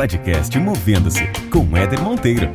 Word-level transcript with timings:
Podcast 0.00 0.58
Movendo-se 0.58 1.26
com 1.52 1.76
Éder 1.76 2.00
Monteiro. 2.00 2.48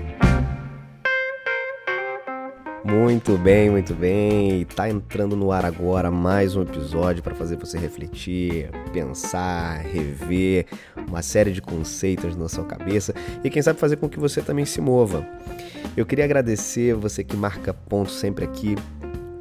Muito 2.84 3.38
bem, 3.38 3.70
muito 3.70 3.94
bem. 3.94 4.66
Tá 4.66 4.90
entrando 4.90 5.36
no 5.36 5.52
ar 5.52 5.64
agora 5.64 6.10
mais 6.10 6.56
um 6.56 6.64
episódio 6.64 7.22
para 7.22 7.36
fazer 7.36 7.56
você 7.58 7.78
refletir, 7.78 8.72
pensar, 8.92 9.78
rever 9.82 10.66
uma 11.08 11.22
série 11.22 11.52
de 11.52 11.62
conceitos 11.62 12.36
na 12.36 12.50
sua 12.50 12.66
cabeça 12.66 13.14
e 13.44 13.50
quem 13.52 13.62
sabe 13.62 13.80
fazer 13.80 13.98
com 13.98 14.10
que 14.10 14.20
você 14.20 14.42
também 14.42 14.66
se 14.66 14.82
mova. 14.82 15.24
Eu 15.96 16.04
queria 16.04 16.26
agradecer 16.26 16.96
você 16.96 17.24
que 17.24 17.38
marca 17.38 17.76
ponto 17.76 18.10
sempre 18.10 18.44
aqui, 18.44 18.74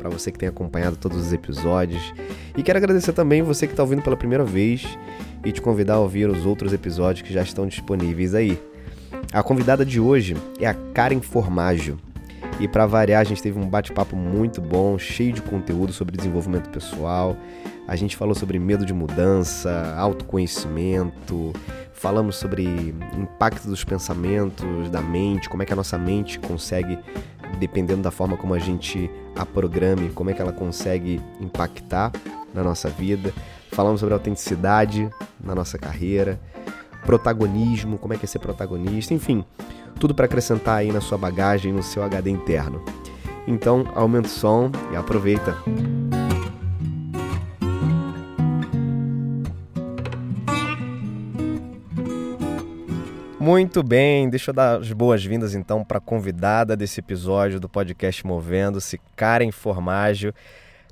para 0.05 0.11
você 0.11 0.31
que 0.31 0.39
tem 0.39 0.51
acompanhado 0.51 0.97
todos 0.97 1.17
os 1.17 1.33
episódios 1.33 2.12
e 2.55 2.62
quero 2.62 2.77
agradecer 2.77 3.15
também 3.15 3.41
você 3.41 3.67
que 3.67 3.73
está 3.73 3.83
ouvindo 3.83 4.03
pela 4.03 4.19
primeira 4.19 4.45
vez 4.45 4.99
e 5.43 5.51
te 5.51 5.62
convidar 5.62 5.95
a 5.95 5.99
ouvir 5.99 6.29
os 6.29 6.45
outros 6.45 6.75
episódios 6.75 7.27
que 7.27 7.33
já 7.33 7.43
estão 7.43 7.67
disponíveis 7.67 8.35
aí. 8.35 8.61
A 9.33 9.43
convidada 9.43 9.83
de 9.83 9.98
hoje 9.98 10.37
é 10.61 10.67
a 10.67 10.75
Karen 10.75 11.23
Formaggio. 11.23 11.98
E 12.61 12.69
para 12.69 12.85
variar, 12.85 13.23
a 13.23 13.25
gente 13.25 13.43
teve 13.43 13.59
um 13.59 13.67
bate-papo 13.67 14.15
muito 14.15 14.61
bom, 14.61 14.98
cheio 14.98 15.33
de 15.33 15.41
conteúdo 15.41 15.91
sobre 15.91 16.19
desenvolvimento 16.19 16.69
pessoal. 16.69 17.34
A 17.89 17.97
gente 17.97 18.15
falou 18.15 18.34
sobre 18.34 18.59
medo 18.59 18.84
de 18.84 18.93
mudança, 18.93 19.95
autoconhecimento, 19.97 21.51
falamos 21.95 22.37
sobre 22.37 22.95
impacto 23.17 23.67
dos 23.67 23.83
pensamentos, 23.83 24.91
da 24.91 25.01
mente, 25.01 25.48
como 25.48 25.62
é 25.62 25.67
que 25.67 25.73
a 25.73 25.77
nossa 25.77 25.97
mente 25.97 26.39
consegue, 26.39 26.98
dependendo 27.55 28.03
da 28.03 28.11
forma 28.11 28.37
como 28.37 28.55
a 28.55 28.59
gente 28.59 29.11
a 29.37 29.45
programe, 29.45 30.11
como 30.11 30.31
é 30.31 30.33
que 30.33 30.43
ela 30.43 30.53
consegue 30.53 31.21
impactar 31.41 32.12
na 32.53 32.62
nossa 32.62 32.89
vida. 32.89 33.33
Falamos 33.73 34.01
sobre 34.01 34.15
autenticidade 34.15 35.11
na 35.42 35.55
nossa 35.55 35.78
carreira, 35.78 36.41
protagonismo, 37.05 37.98
como 37.98 38.15
é 38.15 38.17
que 38.17 38.25
é 38.25 38.28
ser 38.28 38.39
protagonista, 38.39 39.12
enfim, 39.12 39.45
tudo 39.98 40.15
para 40.15 40.27
acrescentar 40.27 40.78
aí 40.78 40.93
na 40.93 41.01
sua 41.01 41.19
bagagem, 41.19 41.73
no 41.73 41.83
seu 41.83 42.03
HD 42.03 42.31
interno. 42.31 42.83
Então, 43.47 43.84
aumenta 43.95 44.28
o 44.28 44.31
som 44.31 44.71
e 44.93 44.97
aproveita. 44.97 45.56
Muito 53.45 53.83
bem, 53.83 54.31
deixa 54.31 54.53
eu 54.53 54.55
dar 54.55 54.81
as 54.81 54.91
boas-vindas 54.91 55.55
então 55.55 55.84
para 55.84 55.98
a 55.98 56.00
convidada 56.00 56.75
desse 56.75 57.00
episódio 57.00 57.61
do 57.61 57.69
podcast 57.69 58.27
Movendo-se, 58.27 58.98
Karen 59.14 59.50
Formaggio. 59.53 60.33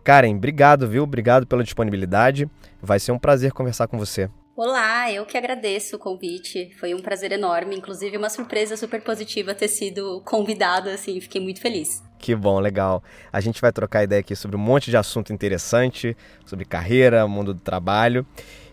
Karen, 0.04 0.36
obrigado, 0.36 0.86
viu? 0.86 1.02
Obrigado 1.02 1.46
pela 1.46 1.64
disponibilidade. 1.64 2.46
Vai 2.78 3.00
ser 3.00 3.10
um 3.10 3.18
prazer 3.18 3.52
conversar 3.52 3.86
com 3.86 3.96
você. 3.96 4.28
Olá, 4.54 5.10
eu 5.10 5.24
que 5.24 5.38
agradeço 5.38 5.96
o 5.96 5.98
convite. 5.98 6.70
Foi 6.78 6.92
um 6.92 7.00
prazer 7.00 7.32
enorme, 7.32 7.74
inclusive 7.74 8.18
uma 8.18 8.28
surpresa 8.28 8.76
super 8.76 9.00
positiva 9.00 9.54
ter 9.54 9.68
sido 9.68 10.20
convidada, 10.20 10.92
assim, 10.92 11.18
fiquei 11.22 11.40
muito 11.40 11.58
feliz. 11.58 12.02
Que 12.18 12.36
bom, 12.36 12.60
legal. 12.60 13.02
A 13.32 13.40
gente 13.40 13.62
vai 13.62 13.72
trocar 13.72 14.04
ideia 14.04 14.20
aqui 14.20 14.36
sobre 14.36 14.58
um 14.58 14.60
monte 14.60 14.90
de 14.90 14.96
assunto 14.98 15.32
interessante, 15.32 16.14
sobre 16.44 16.66
carreira, 16.66 17.26
mundo 17.26 17.54
do 17.54 17.60
trabalho. 17.60 18.26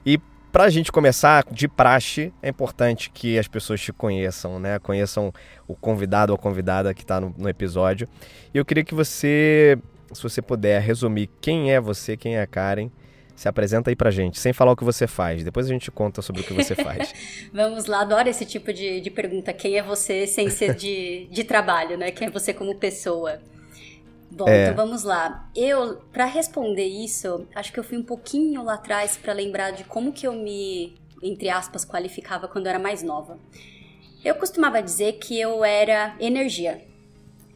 E 0.06 0.20
para 0.52 0.66
a 0.66 0.70
gente 0.70 0.92
começar, 0.92 1.46
de 1.52 1.68
praxe, 1.68 2.34
é 2.42 2.50
importante 2.50 3.10
que 3.10 3.38
as 3.38 3.48
pessoas 3.48 3.82
te 3.82 3.94
conheçam, 3.94 4.60
né? 4.60 4.80
Conheçam 4.80 5.34
o 5.68 5.76
convidado 5.76 6.32
ou 6.32 6.38
convidada 6.38 6.94
que 6.94 7.02
está 7.02 7.20
no, 7.22 7.34
no 7.38 7.48
episódio. 7.48 8.08
E 8.54 8.58
eu 8.58 8.66
queria 8.66 8.84
que 8.84 8.96
você, 8.96 9.78
se 10.12 10.22
você 10.22 10.42
puder, 10.42 10.82
resumir 10.82 11.30
quem 11.40 11.72
é 11.72 11.80
você, 11.80 12.18
quem 12.18 12.36
é 12.36 12.42
a 12.42 12.48
Karen 12.48 12.90
se 13.40 13.48
apresenta 13.48 13.90
aí 13.90 13.96
pra 13.96 14.12
gente, 14.12 14.38
sem 14.38 14.52
falar 14.52 14.74
o 14.74 14.76
que 14.76 14.84
você 14.84 15.08
faz. 15.08 15.46
Depois 15.46 15.66
a 15.66 15.70
gente 15.70 15.90
conta 15.90 16.22
sobre 16.22 16.42
o 16.42 16.44
que 16.44 16.52
você 16.52 16.76
faz. 16.76 17.14
Vamos 17.54 17.86
lá, 17.86 18.02
adoro 18.02 18.28
esse 18.28 18.46
tipo 18.46 18.74
de, 18.74 19.00
de 19.00 19.10
pergunta. 19.10 19.54
Quem 19.54 19.78
é 19.78 19.82
você 19.82 20.28
sem 20.28 20.50
ser 20.50 20.76
de, 20.76 21.26
de 21.32 21.46
trabalho, 21.46 21.98
né? 21.98 22.12
Quem 22.12 22.28
é 22.28 22.30
você 22.30 22.54
como 22.54 22.76
pessoa? 22.76 23.40
Bom, 24.32 24.48
é. 24.48 24.64
então 24.64 24.76
vamos 24.76 25.04
lá. 25.04 25.50
Eu, 25.56 25.98
para 26.12 26.26
responder 26.26 26.86
isso, 26.86 27.48
acho 27.56 27.74
que 27.74 27.80
eu 27.80 27.84
fui 27.84 27.98
um 27.98 28.04
pouquinho 28.04 28.64
lá 28.64 28.76
atrás 28.76 29.18
para 29.18 29.34
lembrar 29.34 29.72
de 29.72 29.84
como 29.84 30.12
que 30.12 30.28
eu 30.28 30.34
me, 30.34 30.96
entre 31.22 31.50
aspas, 31.50 31.84
qualificava 31.84 32.48
quando 32.48 32.68
eu 32.68 32.70
era 32.72 32.80
mais 32.80 33.02
nova. 33.02 33.40
Eu 34.24 34.36
costumava 34.36 34.82
dizer 34.82 35.14
que 35.14 35.40
eu 35.40 35.64
era 35.64 36.16
energia. 36.20 36.86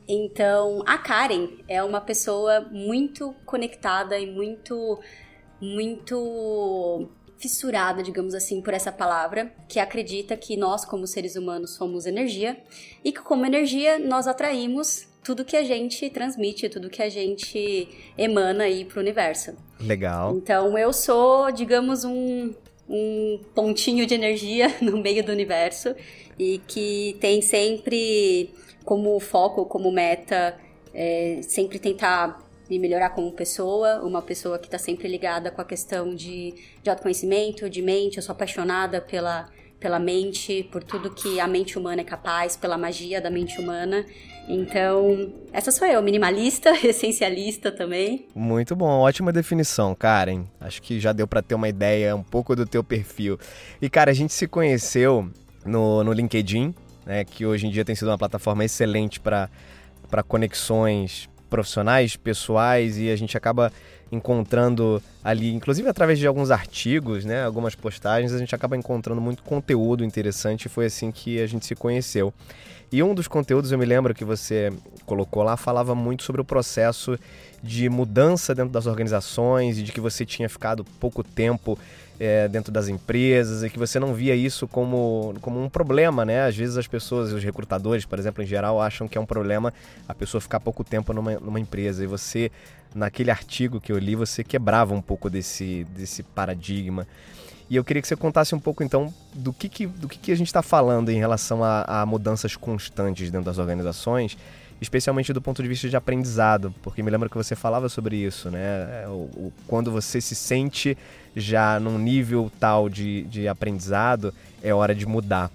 Então, 0.07 0.83
a 0.85 0.97
Karen 0.97 1.47
é 1.67 1.81
uma 1.83 2.01
pessoa 2.01 2.61
muito 2.71 3.33
conectada 3.45 4.19
e 4.19 4.29
muito 4.29 4.99
muito 5.61 7.09
fissurada, 7.37 8.03
digamos 8.03 8.33
assim, 8.33 8.61
por 8.61 8.73
essa 8.73 8.91
palavra, 8.91 9.53
que 9.67 9.79
acredita 9.79 10.35
que 10.35 10.57
nós, 10.57 10.83
como 10.83 11.07
seres 11.07 11.35
humanos, 11.35 11.75
somos 11.75 12.05
energia 12.05 12.61
e 13.03 13.11
que, 13.11 13.21
como 13.21 13.45
energia, 13.45 13.97
nós 13.99 14.27
atraímos 14.27 15.07
tudo 15.23 15.45
que 15.45 15.55
a 15.55 15.63
gente 15.63 16.09
transmite, 16.09 16.69
tudo 16.69 16.89
que 16.89 17.01
a 17.01 17.09
gente 17.09 17.87
emana 18.17 18.65
aí 18.65 18.85
para 18.85 18.97
o 18.97 19.01
universo. 19.01 19.53
Legal. 19.79 20.35
Então, 20.35 20.77
eu 20.77 20.91
sou, 20.91 21.51
digamos, 21.51 22.03
um, 22.03 22.53
um 22.89 23.39
pontinho 23.55 24.05
de 24.05 24.13
energia 24.13 24.73
no 24.81 24.97
meio 24.97 25.23
do 25.23 25.31
universo 25.31 25.95
e 26.37 26.59
que 26.67 27.17
tem 27.19 27.41
sempre 27.41 28.53
como 28.83 29.19
foco, 29.19 29.65
como 29.65 29.91
meta, 29.91 30.57
é, 30.93 31.39
sempre 31.41 31.79
tentar 31.79 32.43
me 32.69 32.79
melhorar 32.79 33.09
como 33.09 33.31
pessoa, 33.31 34.01
uma 34.03 34.21
pessoa 34.21 34.57
que 34.57 34.65
está 34.65 34.77
sempre 34.77 35.07
ligada 35.07 35.51
com 35.51 35.61
a 35.61 35.65
questão 35.65 36.13
de, 36.13 36.53
de 36.81 36.89
autoconhecimento, 36.89 37.69
de 37.69 37.81
mente. 37.81 38.17
Eu 38.17 38.23
sou 38.23 38.33
apaixonada 38.33 39.01
pela, 39.01 39.49
pela 39.79 39.99
mente, 39.99 40.67
por 40.71 40.83
tudo 40.83 41.11
que 41.11 41.39
a 41.39 41.47
mente 41.47 41.77
humana 41.77 42.01
é 42.01 42.05
capaz, 42.05 42.55
pela 42.55 42.77
magia 42.77 43.19
da 43.21 43.29
mente 43.29 43.59
humana. 43.59 44.05
Então, 44.47 45.31
essa 45.51 45.71
sou 45.71 45.87
eu, 45.87 46.01
minimalista, 46.01 46.71
essencialista 46.85 47.71
também. 47.71 48.27
Muito 48.35 48.75
bom, 48.75 48.99
ótima 48.99 49.31
definição, 49.31 49.95
Karen. 49.95 50.43
Acho 50.59 50.81
que 50.81 50.99
já 50.99 51.13
deu 51.13 51.27
para 51.27 51.41
ter 51.41 51.55
uma 51.55 51.69
ideia 51.69 52.15
um 52.15 52.23
pouco 52.23 52.55
do 52.55 52.65
teu 52.65 52.83
perfil. 52.83 53.39
E, 53.81 53.89
cara, 53.89 54.11
a 54.11 54.13
gente 54.13 54.33
se 54.33 54.47
conheceu 54.47 55.29
no, 55.65 56.03
no 56.03 56.11
LinkedIn, 56.11 56.73
né, 57.05 57.23
que 57.23 57.45
hoje 57.45 57.67
em 57.67 57.69
dia 57.69 57.85
tem 57.85 57.95
sido 57.95 58.09
uma 58.09 58.17
plataforma 58.17 58.65
excelente 58.65 59.19
para 59.19 59.49
conexões 60.27 61.29
profissionais, 61.49 62.15
pessoais, 62.15 62.97
e 62.97 63.09
a 63.09 63.15
gente 63.15 63.37
acaba 63.37 63.71
encontrando 64.13 65.01
ali, 65.23 65.53
inclusive 65.53 65.87
através 65.87 66.19
de 66.19 66.27
alguns 66.27 66.51
artigos, 66.51 67.25
né, 67.25 67.43
algumas 67.43 67.73
postagens, 67.75 68.31
a 68.31 68.37
gente 68.37 68.53
acaba 68.53 68.77
encontrando 68.77 69.19
muito 69.19 69.41
conteúdo 69.43 70.05
interessante 70.05 70.65
e 70.65 70.69
foi 70.69 70.85
assim 70.85 71.11
que 71.11 71.41
a 71.41 71.47
gente 71.47 71.65
se 71.65 71.75
conheceu. 71.75 72.33
E 72.91 73.01
um 73.01 73.15
dos 73.15 73.27
conteúdos, 73.27 73.71
eu 73.71 73.77
me 73.77 73.85
lembro 73.85 74.13
que 74.13 74.23
você 74.23 74.71
colocou 75.07 75.41
lá, 75.41 75.57
falava 75.57 75.95
muito 75.95 76.21
sobre 76.21 76.41
o 76.41 76.45
processo 76.45 77.17
de 77.63 77.89
mudança 77.89 78.53
dentro 78.53 78.71
das 78.71 78.85
organizações 78.85 79.79
e 79.79 79.83
de 79.83 79.91
que 79.91 79.99
você 79.99 80.23
tinha 80.23 80.47
ficado 80.47 80.85
pouco 80.99 81.23
tempo 81.23 81.79
é, 82.19 82.47
dentro 82.47 82.71
das 82.71 82.87
empresas 82.87 83.63
e 83.63 83.69
que 83.69 83.79
você 83.79 83.99
não 83.99 84.13
via 84.13 84.35
isso 84.35 84.67
como, 84.67 85.33
como 85.41 85.59
um 85.61 85.69
problema, 85.69 86.23
né? 86.23 86.45
Às 86.45 86.55
vezes 86.55 86.77
as 86.77 86.87
pessoas, 86.87 87.31
os 87.31 87.43
recrutadores, 87.43 88.05
por 88.05 88.19
exemplo, 88.19 88.43
em 88.43 88.45
geral, 88.45 88.79
acham 88.79 89.07
que 89.07 89.17
é 89.17 89.21
um 89.21 89.25
problema 89.25 89.73
a 90.07 90.13
pessoa 90.13 90.39
ficar 90.39 90.59
pouco 90.59 90.83
tempo 90.83 91.13
numa, 91.13 91.33
numa 91.39 91.59
empresa 91.59 92.03
e 92.03 92.07
você, 92.07 92.51
naquele 92.93 93.31
artigo 93.31 93.79
que 93.81 93.91
eu 93.91 93.97
li, 93.97 94.15
você 94.15 94.43
quebrava 94.43 94.93
um 94.93 95.01
pouco 95.01 95.29
desse, 95.29 95.85
desse 95.95 96.23
paradigma. 96.23 97.07
E 97.69 97.75
eu 97.75 97.83
queria 97.83 98.01
que 98.01 98.07
você 98.07 98.15
contasse 98.15 98.53
um 98.53 98.59
pouco, 98.59 98.83
então, 98.83 99.13
do 99.33 99.51
que, 99.53 99.69
que 99.69 99.87
do 99.87 100.07
que, 100.07 100.17
que 100.17 100.31
a 100.31 100.35
gente 100.35 100.47
está 100.47 100.61
falando 100.61 101.09
em 101.09 101.17
relação 101.17 101.63
a, 101.63 102.01
a 102.01 102.05
mudanças 102.05 102.55
constantes 102.55 103.31
dentro 103.31 103.45
das 103.45 103.57
organizações 103.57 104.37
especialmente 104.83 105.31
do 105.33 105.41
ponto 105.41 105.63
de 105.63 105.69
vista 105.69 105.89
de 105.89 105.95
aprendizado, 105.95 106.73
porque 106.83 107.01
me 107.01 107.09
lembro 107.09 107.29
que 107.29 107.37
você 107.37 107.55
falava 107.55 107.89
sobre 107.89 108.17
isso, 108.17 108.51
né? 108.51 109.03
É, 109.03 109.07
o, 109.07 109.11
o, 109.11 109.53
quando 109.65 109.89
você 109.89 110.19
se 110.19 110.35
sente 110.35 110.97
já 111.35 111.79
num 111.79 111.97
nível 111.97 112.51
tal 112.59 112.89
de, 112.89 113.23
de 113.23 113.47
aprendizado, 113.47 114.33
é 114.61 114.73
hora 114.73 114.93
de 114.93 115.05
mudar. 115.05 115.49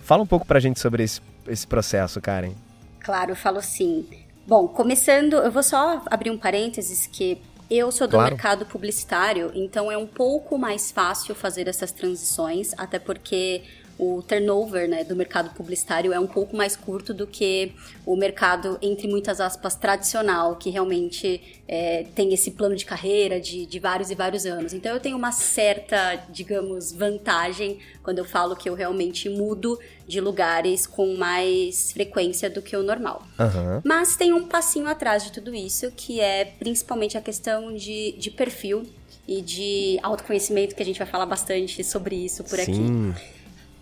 Fala 0.00 0.22
um 0.22 0.26
pouco 0.26 0.46
pra 0.46 0.60
gente 0.60 0.80
sobre 0.80 1.04
esse, 1.04 1.20
esse 1.46 1.66
processo, 1.66 2.20
Karen. 2.20 2.52
Claro, 3.00 3.30
eu 3.30 3.36
falo 3.36 3.62
sim. 3.62 4.06
Bom, 4.48 4.66
começando, 4.66 5.34
eu 5.34 5.52
vou 5.52 5.62
só 5.62 6.02
abrir 6.06 6.30
um 6.30 6.38
parênteses 6.38 7.06
que 7.06 7.38
eu 7.70 7.92
sou 7.92 8.06
do 8.06 8.12
claro. 8.12 8.30
mercado 8.30 8.64
publicitário, 8.64 9.52
então 9.54 9.92
é 9.92 9.98
um 9.98 10.06
pouco 10.06 10.56
mais 10.56 10.90
fácil 10.90 11.34
fazer 11.34 11.68
essas 11.68 11.92
transições, 11.92 12.72
até 12.78 12.98
porque 12.98 13.62
o 13.98 14.22
turnover 14.22 14.88
né, 14.88 15.02
do 15.02 15.16
mercado 15.16 15.50
publicitário 15.54 16.12
é 16.12 16.20
um 16.20 16.26
pouco 16.26 16.56
mais 16.56 16.76
curto 16.76 17.12
do 17.12 17.26
que 17.26 17.72
o 18.06 18.14
mercado, 18.14 18.78
entre 18.80 19.08
muitas 19.08 19.40
aspas, 19.40 19.74
tradicional, 19.74 20.54
que 20.54 20.70
realmente 20.70 21.60
é, 21.66 22.06
tem 22.14 22.32
esse 22.32 22.52
plano 22.52 22.76
de 22.76 22.84
carreira 22.84 23.40
de, 23.40 23.66
de 23.66 23.78
vários 23.80 24.10
e 24.10 24.14
vários 24.14 24.46
anos. 24.46 24.72
Então 24.72 24.94
eu 24.94 25.00
tenho 25.00 25.16
uma 25.16 25.32
certa, 25.32 26.14
digamos, 26.30 26.92
vantagem 26.92 27.78
quando 28.02 28.18
eu 28.18 28.24
falo 28.24 28.54
que 28.54 28.68
eu 28.68 28.74
realmente 28.74 29.28
mudo 29.28 29.78
de 30.06 30.20
lugares 30.20 30.86
com 30.86 31.16
mais 31.16 31.90
frequência 31.90 32.48
do 32.48 32.62
que 32.62 32.76
o 32.76 32.84
normal. 32.84 33.26
Uhum. 33.38 33.80
Mas 33.84 34.14
tem 34.14 34.32
um 34.32 34.46
passinho 34.46 34.86
atrás 34.86 35.24
de 35.24 35.32
tudo 35.32 35.52
isso, 35.52 35.90
que 35.96 36.20
é 36.20 36.44
principalmente 36.44 37.18
a 37.18 37.20
questão 37.20 37.74
de, 37.74 38.12
de 38.12 38.30
perfil 38.30 38.86
e 39.26 39.42
de 39.42 39.98
autoconhecimento, 40.02 40.74
que 40.74 40.82
a 40.82 40.86
gente 40.86 40.98
vai 40.98 41.06
falar 41.06 41.26
bastante 41.26 41.82
sobre 41.82 42.16
isso 42.16 42.44
por 42.44 42.58
Sim. 42.58 43.12
aqui. 43.12 43.37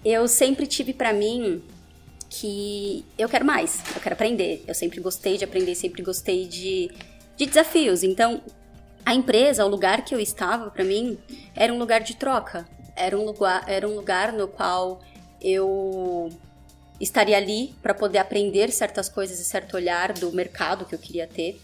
Eu 0.08 0.28
sempre 0.28 0.68
tive 0.68 0.92
para 0.92 1.12
mim 1.12 1.60
que 2.30 3.04
eu 3.18 3.28
quero 3.28 3.44
mais, 3.44 3.82
eu 3.92 4.00
quero 4.00 4.14
aprender. 4.14 4.62
Eu 4.64 4.74
sempre 4.74 5.00
gostei 5.00 5.36
de 5.36 5.44
aprender, 5.44 5.74
sempre 5.74 6.00
gostei 6.00 6.46
de, 6.46 6.92
de 7.36 7.44
desafios. 7.44 8.04
Então, 8.04 8.40
a 9.04 9.12
empresa, 9.12 9.66
o 9.66 9.68
lugar 9.68 10.04
que 10.04 10.14
eu 10.14 10.20
estava, 10.20 10.70
para 10.70 10.84
mim, 10.84 11.18
era 11.56 11.72
um 11.72 11.78
lugar 11.78 12.02
de 12.02 12.14
troca. 12.14 12.68
Era 12.94 13.18
um 13.18 13.24
lugar, 13.24 13.64
era 13.66 13.88
um 13.88 13.96
lugar 13.96 14.32
no 14.32 14.46
qual 14.46 15.00
eu 15.40 16.30
estaria 17.00 17.36
ali 17.36 17.74
para 17.82 17.92
poder 17.92 18.18
aprender 18.18 18.70
certas 18.70 19.08
coisas 19.08 19.40
e 19.40 19.44
certo 19.44 19.74
olhar 19.74 20.12
do 20.12 20.30
mercado 20.30 20.84
que 20.84 20.94
eu 20.94 21.00
queria 21.00 21.26
ter. 21.26 21.60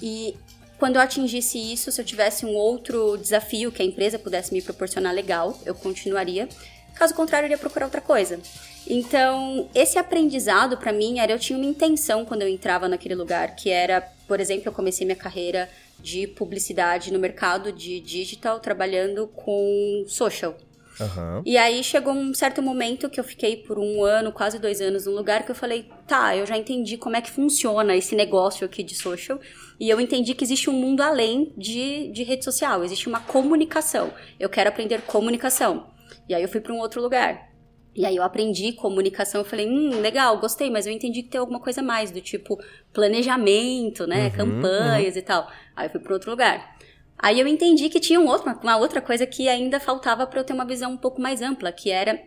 E 0.00 0.36
quando 0.78 0.96
eu 0.96 1.02
atingisse 1.02 1.58
isso, 1.58 1.90
se 1.90 2.00
eu 2.00 2.04
tivesse 2.04 2.46
um 2.46 2.54
outro 2.54 3.16
desafio 3.16 3.72
que 3.72 3.82
a 3.82 3.84
empresa 3.84 4.20
pudesse 4.20 4.52
me 4.52 4.62
proporcionar 4.62 5.12
legal, 5.12 5.58
eu 5.66 5.74
continuaria. 5.74 6.48
Caso 6.94 7.14
contrário, 7.14 7.46
eu 7.46 7.48
iria 7.48 7.58
procurar 7.58 7.86
outra 7.86 8.00
coisa. 8.00 8.40
Então, 8.86 9.68
esse 9.74 9.98
aprendizado 9.98 10.76
para 10.76 10.92
mim 10.92 11.18
era 11.18 11.32
eu 11.32 11.38
tinha 11.38 11.58
uma 11.58 11.66
intenção 11.66 12.24
quando 12.24 12.42
eu 12.42 12.48
entrava 12.48 12.88
naquele 12.88 13.14
lugar, 13.14 13.54
que 13.54 13.70
era, 13.70 14.00
por 14.26 14.40
exemplo, 14.40 14.68
eu 14.68 14.72
comecei 14.72 15.06
minha 15.06 15.16
carreira 15.16 15.68
de 15.98 16.26
publicidade 16.26 17.12
no 17.12 17.18
mercado 17.18 17.70
de 17.72 18.00
digital, 18.00 18.58
trabalhando 18.58 19.28
com 19.28 20.04
social. 20.08 20.56
Uhum. 21.00 21.42
E 21.44 21.56
aí 21.56 21.82
chegou 21.82 22.12
um 22.12 22.34
certo 22.34 22.60
momento 22.60 23.08
que 23.08 23.18
eu 23.18 23.24
fiquei 23.24 23.56
por 23.56 23.78
um 23.78 24.04
ano, 24.04 24.30
quase 24.30 24.58
dois 24.58 24.80
anos, 24.80 25.06
num 25.06 25.14
lugar 25.14 25.44
que 25.44 25.50
eu 25.50 25.54
falei, 25.54 25.88
tá, 26.06 26.36
eu 26.36 26.44
já 26.44 26.56
entendi 26.56 26.96
como 26.96 27.16
é 27.16 27.20
que 27.20 27.30
funciona 27.30 27.96
esse 27.96 28.14
negócio 28.14 28.66
aqui 28.66 28.82
de 28.82 28.94
social. 28.94 29.40
E 29.80 29.88
eu 29.88 30.00
entendi 30.00 30.34
que 30.34 30.44
existe 30.44 30.68
um 30.68 30.74
mundo 30.74 31.00
além 31.02 31.52
de, 31.56 32.10
de 32.12 32.22
rede 32.22 32.44
social, 32.44 32.84
existe 32.84 33.08
uma 33.08 33.20
comunicação. 33.20 34.12
Eu 34.38 34.48
quero 34.48 34.68
aprender 34.68 35.00
comunicação. 35.02 35.86
E 36.32 36.34
aí 36.34 36.42
eu 36.42 36.48
fui 36.48 36.60
para 36.60 36.72
um 36.72 36.78
outro 36.78 37.00
lugar. 37.02 37.50
E 37.94 38.06
aí 38.06 38.16
eu 38.16 38.22
aprendi 38.22 38.72
comunicação, 38.72 39.42
eu 39.42 39.44
falei, 39.44 39.68
hum, 39.68 40.00
legal, 40.00 40.38
gostei, 40.38 40.70
mas 40.70 40.86
eu 40.86 40.92
entendi 40.92 41.22
que 41.22 41.28
tem 41.28 41.38
alguma 41.38 41.60
coisa 41.60 41.82
mais, 41.82 42.10
do 42.10 42.22
tipo 42.22 42.58
planejamento, 42.90 44.06
né, 44.06 44.24
uhum, 44.24 44.30
campanhas 44.30 45.14
uhum. 45.14 45.20
e 45.20 45.22
tal. 45.22 45.50
Aí 45.76 45.86
eu 45.86 45.90
fui 45.90 46.00
para 46.00 46.14
outro 46.14 46.30
lugar. 46.30 46.78
Aí 47.18 47.38
eu 47.38 47.46
entendi 47.46 47.90
que 47.90 48.00
tinha 48.00 48.18
um 48.18 48.26
outro, 48.26 48.50
uma 48.62 48.78
outra 48.78 49.02
coisa 49.02 49.26
que 49.26 49.46
ainda 49.46 49.78
faltava 49.78 50.26
para 50.26 50.40
eu 50.40 50.44
ter 50.44 50.54
uma 50.54 50.64
visão 50.64 50.92
um 50.92 50.96
pouco 50.96 51.20
mais 51.20 51.42
ampla, 51.42 51.70
que 51.70 51.90
era 51.90 52.18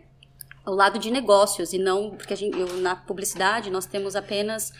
o 0.64 0.70
lado 0.70 1.00
de 1.00 1.10
negócios 1.10 1.72
e 1.72 1.78
não 1.78 2.10
porque 2.10 2.32
a 2.32 2.36
gente, 2.36 2.56
eu, 2.56 2.76
na 2.76 2.94
publicidade 2.94 3.68
nós 3.68 3.86
temos 3.86 4.14
apenas 4.14 4.72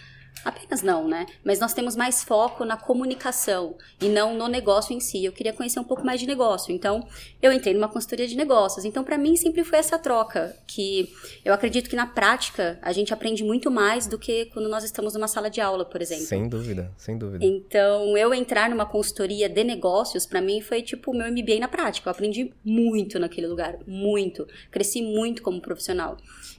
Apenas 0.45 0.83
não, 0.83 1.09
né? 1.09 1.27
Mas 1.45 1.59
nós 1.59 1.75
temos 1.75 1.97
mais 1.97 2.23
foco 2.23 2.65
na 2.65 2.77
comunicação 2.77 3.77
e 4.01 4.09
não 4.09 4.37
no 4.37 4.47
negócio 4.47 4.95
em 4.95 5.01
si. 5.01 5.25
Eu 5.25 5.33
queria 5.33 5.53
conhecer 5.53 5.81
um 5.81 5.85
pouco 5.85 6.05
mais 6.05 6.21
de 6.21 6.27
negócio. 6.27 6.73
Então, 6.73 7.07
eu 7.43 7.53
entrei 7.53 7.75
numa 7.75 7.89
consultoria 7.89 8.29
de 8.29 8.37
negócios. 8.37 8.85
Então, 8.85 9.03
para 9.03 9.19
mim, 9.19 9.35
sempre 9.37 9.65
foi 9.65 9.79
essa 9.79 9.99
troca. 9.99 10.57
Que 10.67 11.13
eu 11.45 11.53
acredito 11.53 11.91
que 11.91 11.97
na 11.97 12.07
prática 12.07 12.79
a 12.81 12.93
gente 12.93 13.13
aprende 13.13 13.43
muito 13.43 13.71
mais 13.71 14.07
do 14.07 14.19
que 14.19 14.47
quando 14.47 14.69
nós 14.69 14.85
estamos 14.85 15.15
numa 15.15 15.29
sala 15.29 15.51
de 15.51 15.61
aula, 15.61 15.85
por 15.85 16.01
exemplo. 16.01 16.27
Sem 16.27 16.49
dúvida, 16.49 16.93
sem 16.97 17.19
dúvida. 17.19 17.45
Então, 17.45 18.17
eu 18.17 18.33
entrar 18.33 18.71
numa 18.71 18.87
consultoria 18.87 19.49
de 19.49 19.65
negócios, 19.65 20.27
para 20.27 20.41
mim, 20.41 20.61
foi 20.61 20.81
tipo 20.81 21.11
o 21.11 21.15
meu 21.15 21.31
MBA 21.31 21.59
na 21.59 21.69
prática. 21.69 22.09
Eu 22.09 22.13
aprendi 22.13 22.53
muito 22.65 23.19
naquele 23.19 23.49
lugar. 23.49 23.77
Muito. 23.87 24.47
Cresci 24.71 25.03
muito 25.03 25.43
como 25.43 25.61
profissional. 25.61 26.17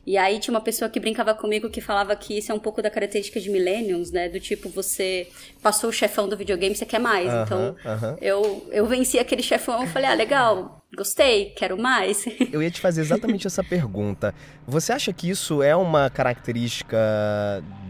E 0.07 0.17
aí 0.17 0.39
tinha 0.39 0.53
uma 0.53 0.61
pessoa 0.61 0.89
que 0.89 1.01
brincava 1.01 1.33
comigo 1.33 1.69
que 1.69 1.81
falava 1.81 2.15
que 2.15 2.37
isso 2.37 2.49
é 2.49 2.55
um 2.55 2.59
pouco 2.59 2.81
da 2.81 2.89
característica 2.89 3.41
de 3.41 3.49
millennials, 3.49 4.09
né? 4.09 4.29
Do 4.29 4.39
tipo, 4.39 4.69
você 4.69 5.27
passou 5.61 5.89
o 5.89 5.93
chefão 5.93 6.29
do 6.29 6.37
videogame, 6.37 6.73
você 6.73 6.85
quer 6.85 6.97
mais. 6.97 7.29
Então, 7.43 7.75
eu, 8.21 8.65
eu 8.71 8.85
venci 8.85 9.19
aquele 9.19 9.43
chefão 9.43 9.83
e 9.83 9.87
falei, 9.87 10.09
ah, 10.09 10.13
legal, 10.13 10.81
gostei, 10.95 11.49
quero 11.57 11.77
mais. 11.77 12.23
Eu 12.53 12.63
ia 12.63 12.71
te 12.71 12.79
fazer 12.79 13.01
exatamente 13.01 13.47
essa 13.47 13.61
pergunta. 13.61 14.33
Você 14.65 14.93
acha 14.93 15.11
que 15.11 15.29
isso 15.29 15.61
é 15.61 15.75
uma 15.75 16.09
característica 16.09 16.97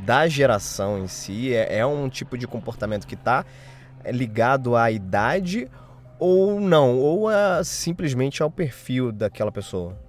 da 0.04 0.28
geração 0.28 0.98
em 0.98 1.08
si? 1.08 1.54
É, 1.54 1.78
é 1.78 1.86
um 1.86 2.10
tipo 2.10 2.36
de 2.36 2.48
comportamento 2.48 3.06
que 3.06 3.13
está 3.13 3.46
ligado 4.08 4.75
à 4.75 4.90
idade 4.90 5.70
ou 6.18 6.60
não? 6.60 6.98
Ou 6.98 7.31
é 7.31 7.63
simplesmente 7.63 8.42
ao 8.42 8.50
perfil 8.50 9.12
daquela 9.12 9.52
pessoa? 9.52 10.06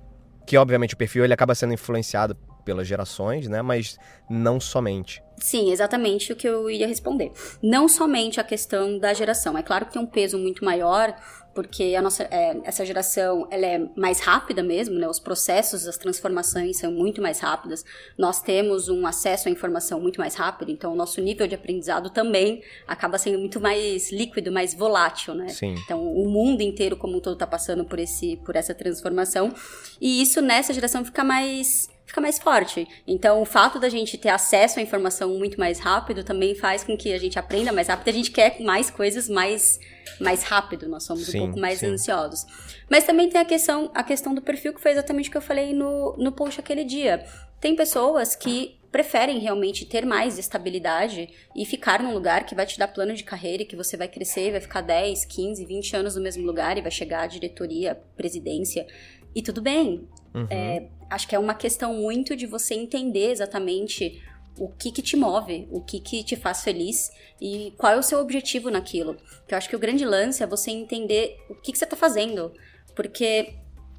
Que 0.49 0.57
obviamente 0.57 0.95
o 0.95 0.97
perfil 0.97 1.25
ele 1.25 1.35
acaba 1.35 1.55
sendo 1.55 1.75
influenciado 1.75 2.35
pelas 2.65 2.89
gerações, 2.89 3.47
né? 3.49 3.61
Mas 3.61 3.99
não 4.31 4.59
somente. 4.59 5.23
Sim, 5.37 5.71
exatamente 5.71 6.33
o 6.33 6.37
que 6.37 6.49
eu 6.49 6.71
ia 6.71 6.89
responder. 6.89 7.33
Não 7.63 7.87
somente 7.87 8.41
a 8.41 8.45
questão 8.45 8.99
da 8.99 9.13
geração. 9.13 9.59
É 9.59 9.63
claro 9.63 9.85
que 9.85 9.93
tem 9.93 10.01
um 10.01 10.07
peso 10.07 10.39
muito 10.39 10.65
maior, 10.65 11.15
porque 11.59 11.97
a 11.99 12.01
nossa, 12.01 12.23
é, 12.31 12.57
essa 12.63 12.87
geração 12.87 13.49
ela 13.51 13.67
é 13.67 13.85
mais 13.97 14.21
rápida 14.21 14.63
mesmo, 14.63 14.95
né? 14.95 15.09
Os 15.09 15.19
processos, 15.19 15.89
as 15.89 15.99
transformações 15.99 16.79
são 16.79 16.93
muito 16.93 17.21
mais 17.21 17.41
rápidas. 17.41 17.85
Nós 18.17 18.41
temos 18.41 18.89
um 18.89 19.05
acesso 19.05 19.49
à 19.49 19.51
informação 19.51 20.01
muito 20.01 20.21
mais 20.21 20.37
rápido, 20.37 20.71
então 20.71 20.93
o 20.93 20.95
nosso 20.95 21.21
nível 21.21 21.49
de 21.49 21.57
aprendizado 21.57 22.11
também 22.11 22.63
acaba 22.87 23.19
sendo 23.19 23.41
muito 23.41 23.61
mais 23.61 24.13
líquido, 24.13 24.53
mais 24.53 24.73
volátil, 24.73 25.35
né? 25.35 25.49
Sim. 25.49 25.75
Então 25.85 26.01
o 26.01 26.31
mundo 26.31 26.61
inteiro 26.61 26.97
como 26.97 27.17
um 27.17 27.21
todo 27.21 27.33
está 27.33 27.47
passando 27.47 27.85
por 27.85 27.99
esse, 27.99 28.37
por 28.37 28.55
essa 28.55 28.73
transformação 28.73 29.53
e 30.01 30.23
isso 30.23 30.41
nessa 30.41 30.73
geração 30.73 31.05
fica 31.05 31.25
mais 31.25 31.91
fica 32.09 32.23
mais 32.23 32.39
forte. 32.39 32.89
Então, 33.07 33.43
o 33.43 33.45
fato 33.45 33.79
da 33.79 33.89
gente 33.91 34.17
ter 34.17 34.31
acesso 34.31 34.79
à 34.79 34.83
informação 34.83 35.39
muito 35.39 35.61
mais 35.61 35.79
rápido 35.79 36.25
também 36.25 36.55
faz 36.55 36.83
com 36.83 36.97
que 36.97 37.13
a 37.13 37.19
gente 37.19 37.39
aprenda 37.39 37.71
mais 37.71 37.89
rápido. 37.89 38.09
A 38.09 38.13
gente 38.13 38.31
quer 38.31 38.59
mais 38.61 38.91
coisas 38.91 39.29
mais, 39.29 39.79
mais 40.19 40.43
rápido, 40.43 40.89
nós 40.89 41.05
somos 41.05 41.27
sim, 41.27 41.39
um 41.39 41.45
pouco 41.45 41.61
mais 41.61 41.81
sim. 41.81 41.87
ansiosos. 41.87 42.47
Mas 42.91 43.05
também 43.05 43.29
tem 43.29 43.39
a 43.39 43.45
questão, 43.45 43.91
a 43.95 44.03
questão 44.03 44.35
do 44.35 44.41
perfil, 44.41 44.73
que 44.73 44.81
foi 44.81 44.93
exatamente 44.93 45.29
o 45.29 45.33
que 45.33 45.37
eu 45.37 45.43
falei 45.43 45.75
no, 45.75 46.17
no 46.17 46.33
post 46.33 46.59
aquele 46.59 46.83
dia. 46.83 47.25
Tem 47.61 47.77
pessoas 47.77 48.35
que 48.35 48.79
preferem 48.91 49.39
realmente 49.39 49.85
ter 49.85 50.07
mais 50.07 50.39
estabilidade 50.39 51.29
e 51.55 51.67
ficar 51.67 52.03
num 52.03 52.15
lugar 52.15 52.47
que 52.47 52.55
vai 52.55 52.65
te 52.65 52.79
dar 52.79 52.89
plano 52.89 53.13
de 53.13 53.23
carreira 53.23 53.65
e 53.65 53.67
que 53.67 53.77
você 53.77 53.99
vai 53.99 54.09
crescer, 54.09 54.51
vai 54.51 54.63
ficar 54.63 54.81
10, 54.81 55.27
15, 55.27 55.63
20 55.67 55.97
anos 55.97 56.17
no 56.17 56.23
mesmo 56.23 56.47
lugar 56.47 56.79
e 56.79 56.81
vai 56.81 56.91
chegar 56.91 57.25
à 57.25 57.27
diretoria, 57.27 58.01
presidência. 58.17 58.87
E 59.35 59.43
tudo 59.43 59.61
bem. 59.61 60.09
Uhum. 60.35 60.47
É, 60.51 60.89
acho 61.11 61.27
que 61.27 61.35
é 61.35 61.39
uma 61.39 61.55
questão 61.55 61.95
muito 61.95 62.37
de 62.37 62.47
você 62.47 62.75
entender 62.75 63.31
exatamente 63.31 64.23
o 64.59 64.69
que 64.69 64.91
que 64.91 65.03
te 65.03 65.17
move, 65.17 65.69
o 65.71 65.81
que 65.81 66.01
que 66.01 66.25
te 66.25 66.37
faz 66.37 66.63
feliz 66.63 67.11
e 67.41 67.73
qual 67.77 67.93
é 67.93 67.97
o 67.97 68.03
seu 68.03 68.19
objetivo 68.19 68.71
naquilo. 68.71 69.17
Que 69.47 69.55
eu 69.55 69.59
acho 69.59 69.69
que 69.69 69.77
o 69.77 69.79
grande 69.79 70.05
lance 70.05 70.43
é 70.43 70.47
você 70.47 70.71
entender 70.71 71.37
o 71.49 71.55
que 71.55 71.73
que 71.73 71.79
você 71.79 71.85
está 71.85 71.97
fazendo, 71.97 72.53
porque 72.95 73.55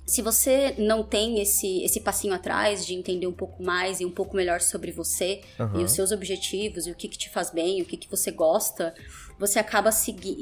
se 0.06 0.24
você 0.24 0.74
não 0.78 1.04
tem 1.04 1.40
esse, 1.40 1.84
esse 1.84 2.02
passinho 2.02 2.34
atrás 2.34 2.86
de 2.86 2.96
entender 2.96 3.28
um 3.28 3.34
pouco 3.34 3.62
mais 3.62 4.02
e 4.02 4.06
um 4.06 4.12
pouco 4.12 4.36
melhor 4.36 4.60
sobre 4.60 4.92
você 4.92 5.42
uhum. 5.60 5.82
e 5.82 5.84
os 5.84 5.92
seus 5.92 6.12
objetivos 6.12 6.88
e 6.88 6.92
o 6.92 6.96
que, 6.96 7.08
que 7.08 7.18
te 7.18 7.30
faz 7.30 7.52
bem, 7.52 7.82
o 7.82 7.86
que, 7.86 7.96
que 7.96 8.10
você 8.10 8.32
gosta, 8.32 8.94
você 9.38 9.60
acaba 9.60 9.92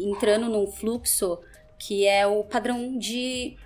entrando 0.02 0.48
num 0.48 0.68
fluxo 0.68 1.38
que 1.78 2.08
é 2.08 2.26
o 2.26 2.44
padrão 2.46 2.98
de 2.98 3.58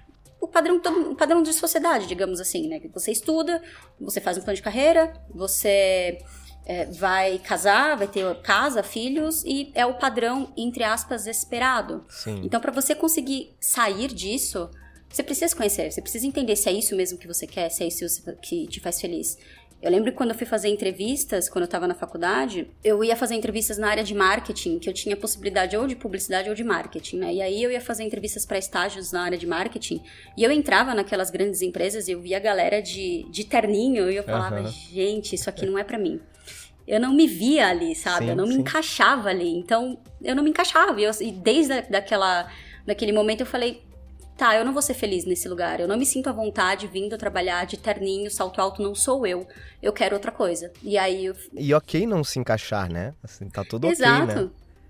o 0.42 0.48
padrão, 0.48 0.82
o 1.12 1.16
padrão 1.16 1.44
de 1.44 1.54
sociedade, 1.54 2.08
digamos 2.08 2.42
assim, 2.42 2.68
né? 2.68 2.82
Você 2.94 3.12
estuda, 3.12 3.62
você 4.00 4.20
faz 4.20 4.38
um 4.38 4.42
plano 4.42 4.56
de 4.56 4.64
carreira, 4.64 5.14
você 5.30 6.18
é, 6.66 6.86
vai 6.88 7.38
casar, 7.38 7.96
vai 7.96 8.08
ter 8.08 8.42
casa, 8.42 8.82
filhos, 8.82 9.44
e 9.46 9.72
é 9.76 9.86
o 9.86 9.94
padrão, 9.94 10.52
entre 10.58 10.84
aspas, 10.84 11.28
esperado. 11.28 12.04
Sim. 12.10 12.42
Então, 12.44 12.60
para 12.60 12.72
você 12.72 12.96
conseguir 12.96 13.56
sair 13.60 14.08
disso, 14.08 14.70
você 15.12 15.24
precisa 15.24 15.56
conhecer, 15.56 15.92
você 15.92 16.02
precisa 16.02 16.26
entender 16.26 16.56
se 16.56 16.70
é 16.70 16.74
isso 16.74 16.96
mesmo 16.96 17.18
que 17.18 17.28
você 17.28 17.46
quer, 17.46 17.70
se 17.70 17.84
é 17.84 17.88
isso 17.88 18.06
que 18.42 18.68
te 18.68 18.80
faz 18.80 19.00
feliz. 19.00 19.38
Eu 19.82 19.90
lembro 19.90 20.12
que 20.12 20.18
quando 20.18 20.30
eu 20.30 20.36
fui 20.36 20.46
fazer 20.46 20.70
entrevistas, 20.70 21.50
quando 21.50 21.64
eu 21.64 21.66
estava 21.66 21.88
na 21.88 21.96
faculdade, 21.96 22.70
eu 22.84 23.04
ia 23.04 23.16
fazer 23.16 23.34
entrevistas 23.34 23.80
na 23.80 23.90
área 23.90 24.04
de 24.04 24.14
marketing, 24.14 24.78
que 24.78 24.88
eu 24.88 24.94
tinha 24.94 25.18
possibilidade 25.18 25.76
ou 25.76 25.88
de 25.88 25.96
publicidade 25.96 26.48
ou 26.50 26.54
de 26.54 26.64
marketing, 26.64 27.18
né? 27.18 27.34
E 27.34 27.42
aí 27.42 27.64
eu 27.64 27.72
ia 27.72 27.82
fazer 27.82 28.04
entrevistas 28.04 28.46
para 28.46 28.60
estágios 28.60 29.12
na 29.12 29.24
área 29.24 29.38
de 29.38 29.48
marketing, 29.48 30.00
e 30.38 30.44
eu 30.44 30.52
entrava 30.52 30.94
naquelas 30.94 31.32
grandes 31.32 31.64
empresas 31.64 32.08
e 32.08 32.12
eu 32.12 32.22
via 32.22 32.38
a 32.38 32.40
galera 32.40 32.80
de, 32.80 33.26
de 33.32 33.44
terninho, 33.44 34.10
e 34.12 34.16
eu 34.16 34.24
falava, 34.24 34.62
uhum. 34.62 34.68
gente, 34.68 35.34
isso 35.34 35.50
aqui 35.50 35.66
não 35.66 35.80
é 35.80 35.84
para 35.84 35.98
mim. 35.98 36.22
Eu 36.88 37.00
não 37.00 37.12
me 37.14 37.26
via 37.26 37.68
ali, 37.68 37.96
sabe? 37.96 38.26
Sim, 38.26 38.32
eu 38.32 38.36
não 38.36 38.46
me 38.46 38.56
encaixava 38.56 39.30
ali. 39.30 39.50
Então, 39.50 39.98
eu 40.22 40.36
não 40.36 40.44
me 40.44 40.50
encaixava. 40.50 41.00
E, 41.00 41.04
eu, 41.04 41.12
e 41.22 41.32
desde 41.32 41.74
a, 41.74 41.82
daquela, 41.82 42.52
daquele 42.86 43.14
momento 43.14 43.42
eu 43.42 43.46
falei, 43.46 43.82
tá, 44.42 44.56
eu 44.56 44.66
não 44.66 44.74
vou 44.74 44.82
ser 44.82 44.96
feliz 44.96 45.24
nesse 45.24 45.48
lugar, 45.48 45.80
eu 45.80 45.88
não 45.88 45.96
me 45.96 46.04
sinto 46.04 46.28
à 46.28 46.32
vontade 46.32 46.88
vindo 46.88 47.16
trabalhar 47.16 47.64
de 47.68 47.78
terninho, 47.78 48.32
salto 48.32 48.60
alto, 48.60 48.82
não 48.82 48.96
sou 48.96 49.28
eu, 49.28 49.48
eu 49.84 49.94
quero 49.94 50.16
outra 50.16 50.32
coisa. 50.32 50.72
E 50.82 50.98
aí 50.98 51.26
eu... 51.26 51.36
E 51.54 51.72
ok 51.76 52.08
não 52.08 52.24
se 52.24 52.40
encaixar, 52.40 52.92
né? 52.92 53.14
Assim, 53.22 53.48
tá 53.48 53.64
tudo 53.64 53.88
Exato. 53.88 54.24
ok, 54.24 54.44
né? 54.46 54.50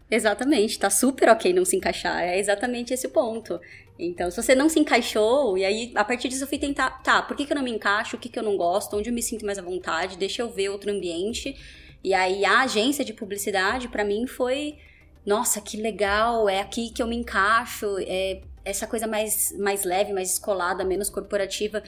Exatamente, 0.10 0.80
tá 0.80 0.90
super 0.90 1.28
ok 1.28 1.52
não 1.52 1.66
se 1.66 1.76
encaixar, 1.76 2.22
é 2.22 2.40
exatamente 2.40 2.94
esse 2.94 3.08
o 3.08 3.10
ponto. 3.10 3.60
Então, 4.00 4.32
se 4.32 4.42
você 4.42 4.56
não 4.56 4.70
se 4.70 4.80
encaixou, 4.80 5.58
e 5.58 5.66
aí 5.66 5.92
a 5.96 6.06
partir 6.06 6.30
disso 6.30 6.46
eu 6.46 6.48
fui 6.48 6.58
tentar, 6.58 7.02
tá, 7.04 7.22
por 7.22 7.36
que, 7.36 7.46
que 7.46 7.52
eu 7.52 7.58
não 7.58 7.64
me 7.64 7.72
encaixo, 7.72 8.16
o 8.16 8.20
que, 8.20 8.30
que 8.30 8.40
eu 8.40 8.44
não 8.44 8.56
gosto, 8.56 8.96
onde 8.96 9.10
eu 9.10 9.14
me 9.14 9.22
sinto 9.22 9.46
mais 9.46 9.58
à 9.58 9.62
vontade, 9.62 10.18
deixa 10.18 10.42
eu 10.42 10.50
ver 10.50 10.70
outro 10.70 10.90
ambiente. 10.90 11.58
E 12.02 12.14
aí 12.14 12.46
a 12.46 12.62
agência 12.62 13.04
de 13.04 13.12
publicidade, 13.12 13.90
para 13.90 14.06
mim, 14.06 14.26
foi 14.28 14.78
nossa, 15.26 15.60
que 15.62 15.78
legal, 15.78 16.50
é 16.50 16.62
aqui 16.62 16.90
que 16.90 17.04
eu 17.04 17.08
me 17.08 17.16
encaixo, 17.16 17.98
é 18.00 18.42
essa 18.64 18.88
coisa 18.88 19.08
mais, 19.08 19.54
mais 19.58 19.84
leve, 19.84 20.14
mais 20.14 20.34
escolada, 20.34 20.84
menos 20.84 21.10
corporativa. 21.10 21.82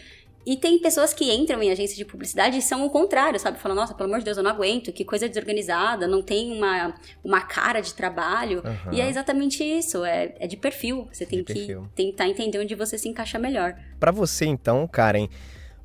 E 0.46 0.58
tem 0.58 0.78
pessoas 0.78 1.14
que 1.14 1.32
entram 1.32 1.64
em 1.64 1.72
agência 1.72 1.96
de 1.96 2.04
publicidade 2.04 2.58
e 2.58 2.62
são 2.62 2.86
o 2.86 2.90
contrário, 2.90 3.40
sabe? 3.40 3.58
Falam, 3.60 3.78
nossa, 3.78 3.94
pelo 3.94 4.10
amor 4.10 4.20
de 4.20 4.26
Deus, 4.26 4.36
eu 4.36 4.44
não 4.44 4.52
aguento, 4.52 4.92
que 4.92 5.06
coisa 5.06 5.28
desorganizada, 5.30 6.06
não 6.06 6.22
tem 6.22 6.52
uma, 6.52 6.94
uma 7.24 7.42
cara 7.42 7.80
de 7.80 7.94
trabalho. 7.94 8.62
Uhum. 8.66 8.94
E 8.94 9.00
é 9.00 9.08
exatamente 9.08 9.64
isso, 9.64 10.04
é, 10.04 10.36
é 10.38 10.48
de 10.48 10.58
perfil. 10.58 11.08
Você 11.12 11.26
tem 11.26 11.40
de 11.40 11.46
que 11.46 11.54
perfil. 11.54 11.88
tentar 11.96 12.28
entender 12.28 12.60
onde 12.60 12.76
você 12.76 12.98
se 12.98 13.08
encaixa 13.08 13.40
melhor. 13.40 13.76
Para 14.00 14.12
você, 14.12 14.46
então, 14.46 14.86
Karen, 14.86 15.30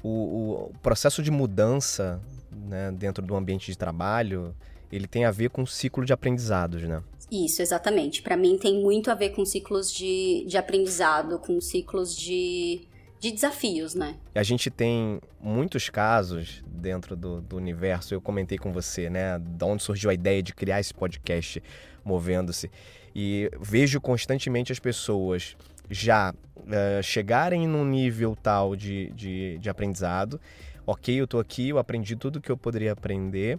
o, 0.03 0.71
o 0.71 0.73
processo 0.83 1.23
de 1.23 1.31
mudança 1.31 2.21
né, 2.51 2.91
dentro 2.91 3.25
do 3.25 3.37
ambiente 3.37 3.71
de 3.71 3.79
trabalho, 3.79 4.53
ele 4.91 5.07
tem 5.07 5.25
a 5.25 5.31
ver 5.31 5.51
com 5.51 5.63
o 5.63 5.67
ciclo 5.67 6.05
de 6.05 6.13
aprendizados, 6.13 6.83
né? 6.83 7.01
Isso, 7.31 7.61
exatamente. 7.61 8.23
Para 8.23 8.37
mim 8.37 8.57
tem 8.57 8.83
muito 8.83 9.11
a 9.11 9.15
ver 9.15 9.31
com 9.31 9.45
ciclos 9.45 9.93
de, 9.93 10.45
de 10.47 10.57
aprendizado, 10.57 11.39
com 11.39 11.61
ciclos 11.61 12.17
de, 12.17 12.81
de 13.21 13.31
desafios, 13.31 13.95
né? 13.95 14.17
A 14.35 14.43
gente 14.43 14.71
tem 14.71 15.21
muitos 15.41 15.91
casos 15.91 16.63
dentro 16.67 17.15
do, 17.15 17.41
do 17.41 17.57
universo, 17.57 18.15
eu 18.15 18.21
comentei 18.21 18.57
com 18.57 18.73
você, 18.73 19.11
né? 19.11 19.39
De 19.39 19.65
onde 19.65 19.83
surgiu 19.83 20.09
a 20.09 20.15
ideia 20.15 20.43
de 20.43 20.55
criar 20.55 20.81
esse 20.81 20.95
podcast 20.95 21.63
Movendo-se. 22.05 22.71
E 23.15 23.51
vejo 23.61 24.01
constantemente 24.01 24.73
as 24.73 24.79
pessoas 24.79 25.57
já 25.91 26.33
uh, 26.33 27.03
chegarem 27.03 27.67
num 27.67 27.85
nível 27.85 28.35
tal 28.35 28.75
de, 28.75 29.11
de, 29.11 29.59
de 29.59 29.69
aprendizado. 29.69 30.41
Ok, 30.87 31.15
eu 31.15 31.27
tô 31.27 31.39
aqui, 31.39 31.69
eu 31.69 31.79
aprendi 31.79 32.17
tudo 32.17 32.41
que 32.41 32.51
eu 32.51 32.57
poderia 32.57 32.93
aprender, 32.93 33.59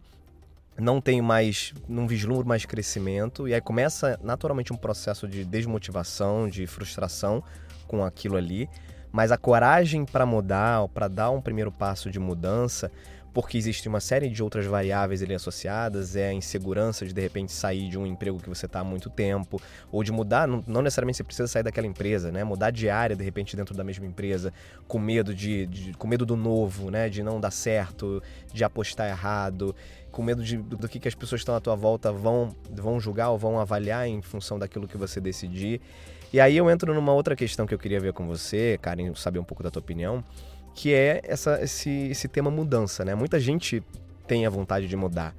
não 0.80 1.02
tenho 1.02 1.24
mais, 1.24 1.74
não 1.88 2.08
vislumbro 2.08 2.48
mais 2.48 2.66
crescimento, 2.66 3.48
e 3.48 3.54
aí 3.54 3.62
começa 3.62 4.20
naturalmente 4.24 4.74
um 4.74 4.78
processo 4.78 5.28
de 5.28 5.44
desmotivação, 5.44 6.48
de 6.48 6.66
frustração 6.66 7.44
com 7.88 8.04
aquilo 8.04 8.38
ali, 8.38 8.70
mas 9.12 9.32
a 9.32 9.38
coragem 9.38 10.06
para 10.06 10.26
mudar, 10.26 10.88
para 10.90 11.08
dar 11.08 11.32
um 11.32 11.42
primeiro 11.42 11.72
passo 11.72 12.10
de 12.12 12.20
mudança, 12.20 12.92
porque 13.34 13.58
existe 13.58 13.88
uma 13.88 14.00
série 14.00 14.30
de 14.30 14.42
outras 14.42 14.66
variáveis 14.66 15.22
ali 15.22 15.34
associadas, 15.34 16.16
é 16.16 16.30
a 16.30 16.34
insegurança 16.34 17.06
de 17.06 17.14
de 17.14 17.22
repente 17.22 17.52
sair 17.52 17.90
de 17.90 17.98
um 17.98 18.06
emprego 18.06 18.40
que 18.40 18.50
você 18.50 18.66
está 18.66 18.80
há 18.80 18.84
muito 18.84 19.10
tempo, 19.10 19.62
ou 19.92 20.04
de 20.04 20.12
mudar, 20.12 20.48
não, 20.48 20.64
não, 20.68 20.82
necessariamente 20.82 21.18
você 21.18 21.24
precisa 21.24 21.48
sair 21.48 21.64
daquela 21.64 21.88
empresa, 21.88 22.32
né? 22.32 22.44
Mudar 22.44 22.72
de 22.72 22.90
área 22.90 23.16
de 23.16 23.24
repente 23.24 23.56
dentro 23.56 23.76
da 23.76 23.84
mesma 23.84 24.06
empresa, 24.06 24.54
com 24.88 25.00
medo 25.00 25.34
de, 25.34 25.66
de 25.68 25.94
com 25.94 26.08
medo 26.08 26.26
do 26.26 26.36
novo, 26.36 26.90
né? 26.90 27.10
De 27.10 27.22
não 27.22 27.40
dar 27.40 27.52
certo, 27.52 28.22
de 28.54 28.64
apostar 28.64 29.08
errado, 29.08 29.76
com 30.20 30.24
medo 30.24 30.44
de, 30.44 30.58
do, 30.58 30.90
que, 30.90 31.00
que 31.00 31.08
as 31.08 31.16
pessoas 31.16 31.40
que 31.40 31.44
estão 31.44 31.56
à 31.56 31.62
tua 31.62 31.78
volta 31.78 32.12
vão, 32.12 32.54
vão 32.70 33.00
julgar 33.00 33.30
ou 33.30 33.38
vão 33.38 33.58
avaliar 33.58 34.06
em 34.06 34.22
função 34.22 34.60
daquilo 34.60 34.86
que 34.86 34.98
você 34.98 35.22
decidir. 35.22 35.80
E 36.34 36.42
aí 36.42 36.58
eu 36.58 36.70
entro 36.70 36.94
numa 36.94 37.14
outra 37.14 37.38
questão 37.38 37.66
que 37.66 37.74
eu 37.74 37.80
queria 37.80 38.02
ver 38.02 38.12
com 38.12 38.28
você, 38.28 38.78
Karen, 38.82 39.14
saber 39.16 39.40
um 39.40 39.46
pouco 39.46 39.64
da 39.64 39.72
tua 39.72 39.80
opinião 39.80 40.22
que 40.76 40.94
é 40.94 41.22
essa, 41.24 41.62
esse, 41.62 41.90
esse 41.90 42.28
tema 42.28 42.50
mudança, 42.50 43.04
né? 43.04 43.14
Muita 43.16 43.40
gente 43.40 43.84
tem 44.28 44.46
a 44.46 44.50
vontade 44.50 44.88
de 44.88 44.96
mudar. 44.96 45.36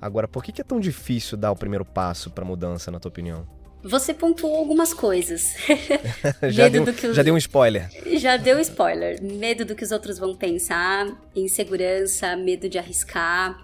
Agora, 0.00 0.28
por 0.28 0.44
que, 0.44 0.52
que 0.52 0.60
é 0.60 0.64
tão 0.64 0.78
difícil 0.78 1.36
dar 1.36 1.50
o 1.50 1.56
primeiro 1.56 1.84
passo 1.84 2.30
para 2.30 2.44
mudança, 2.44 2.90
na 2.90 3.00
tua 3.00 3.08
opinião? 3.08 3.46
Você 3.82 4.12
pontuou 4.12 4.56
algumas 4.56 4.92
coisas. 4.92 5.54
já, 6.50 6.68
deu, 6.68 6.84
os... 6.84 7.16
já 7.16 7.22
deu 7.22 7.34
um 7.34 7.38
spoiler. 7.38 7.88
Já 8.18 8.36
deu 8.36 8.60
spoiler. 8.60 9.22
Medo 9.22 9.64
do 9.64 9.74
que 9.74 9.84
os 9.84 9.90
outros 9.90 10.18
vão 10.18 10.36
pensar, 10.36 11.08
insegurança, 11.34 12.36
medo 12.36 12.68
de 12.68 12.78
arriscar, 12.78 13.58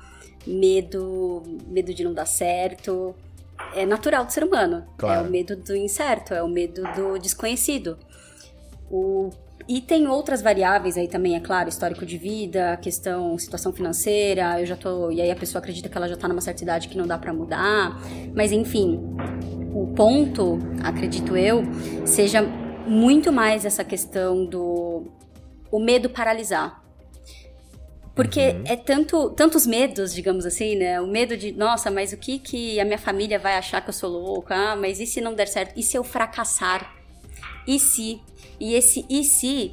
medo, 0.46 1.42
medo 1.66 1.92
de 1.92 2.04
não 2.04 2.12
dar 2.12 2.26
certo. 2.26 3.14
É 3.74 3.86
natural 3.86 4.24
do 4.24 4.32
ser 4.32 4.44
humano. 4.44 4.84
Claro. 4.96 5.24
É 5.24 5.28
o 5.28 5.30
medo 5.30 5.56
do 5.56 5.76
incerto, 5.76 6.34
é 6.34 6.42
o 6.42 6.48
medo 6.48 6.82
do 6.94 7.18
desconhecido. 7.18 7.98
O 8.90 9.30
e 9.68 9.80
tem 9.80 10.08
outras 10.08 10.42
variáveis 10.42 10.96
aí 10.96 11.06
também, 11.06 11.36
é 11.36 11.40
claro, 11.40 11.68
histórico 11.68 12.04
de 12.04 12.18
vida, 12.18 12.76
questão, 12.78 13.38
situação 13.38 13.72
financeira, 13.72 14.60
eu 14.60 14.66
já 14.66 14.76
tô. 14.76 15.10
E 15.10 15.20
aí 15.20 15.30
a 15.30 15.36
pessoa 15.36 15.60
acredita 15.60 15.88
que 15.88 15.96
ela 15.96 16.08
já 16.08 16.16
tá 16.16 16.26
numa 16.26 16.40
certa 16.40 16.62
idade 16.62 16.88
que 16.88 16.96
não 16.96 17.06
dá 17.06 17.16
para 17.16 17.32
mudar. 17.32 18.00
Mas 18.34 18.50
enfim, 18.50 19.00
o 19.72 19.86
ponto, 19.94 20.58
acredito 20.82 21.36
eu, 21.36 21.62
seja 22.04 22.42
muito 22.86 23.32
mais 23.32 23.64
essa 23.64 23.84
questão 23.84 24.44
do 24.44 25.04
o 25.70 25.78
medo 25.78 26.10
paralisar. 26.10 26.81
Porque 28.14 28.40
uhum. 28.40 28.64
é 28.66 28.76
tanto, 28.76 29.30
tantos 29.30 29.66
medos, 29.66 30.14
digamos 30.14 30.44
assim, 30.44 30.76
né? 30.76 31.00
O 31.00 31.06
medo 31.06 31.36
de, 31.36 31.52
nossa, 31.52 31.90
mas 31.90 32.12
o 32.12 32.16
que 32.16 32.38
que 32.38 32.78
a 32.78 32.84
minha 32.84 32.98
família 32.98 33.38
vai 33.38 33.56
achar 33.56 33.80
que 33.80 33.88
eu 33.88 33.94
sou 33.94 34.10
louca? 34.10 34.54
Ah, 34.54 34.76
mas 34.76 35.00
e 35.00 35.06
se 35.06 35.20
não 35.20 35.34
der 35.34 35.48
certo? 35.48 35.78
E 35.78 35.82
se 35.82 35.96
eu 35.96 36.04
fracassar? 36.04 36.94
E 37.66 37.78
se 37.78 38.20
e 38.60 38.74
esse 38.74 39.06
e 39.08 39.24
se 39.24 39.72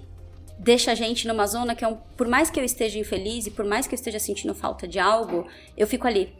deixa 0.57 0.91
a 0.91 0.95
gente 0.95 1.27
numa 1.27 1.45
zona 1.47 1.75
que 1.75 1.83
é 1.83 1.87
um, 1.87 1.97
por 2.15 2.27
mais 2.27 2.49
que 2.49 2.59
eu 2.59 2.63
esteja 2.63 2.97
infeliz 2.97 3.45
e 3.45 3.51
por 3.51 3.65
mais 3.65 3.87
que 3.87 3.93
eu 3.93 3.97
esteja 3.97 4.19
sentindo 4.19 4.55
falta 4.55 4.87
de 4.87 4.99
algo, 4.99 5.45
eu 5.75 5.85
fico 5.85 6.07
ali. 6.07 6.33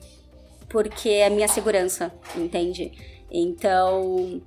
Porque 0.70 1.10
é 1.10 1.27
a 1.27 1.29
minha 1.29 1.48
segurança, 1.50 2.13
entende? 2.36 2.91
Então, 3.29 4.41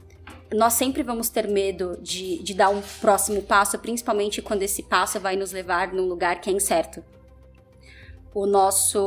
nós 0.54 0.72
sempre 0.74 1.02
vamos 1.02 1.28
ter 1.28 1.48
medo 1.48 1.98
de, 2.00 2.42
de 2.42 2.54
dar 2.54 2.70
um 2.70 2.80
próximo 3.00 3.42
passo, 3.42 3.78
principalmente 3.78 4.40
quando 4.40 4.62
esse 4.62 4.82
passo 4.82 5.20
vai 5.20 5.36
nos 5.36 5.52
levar 5.52 5.92
num 5.92 6.06
lugar 6.06 6.40
que 6.40 6.48
é 6.48 6.52
incerto 6.52 7.04
o 8.34 8.46
nosso, 8.46 8.98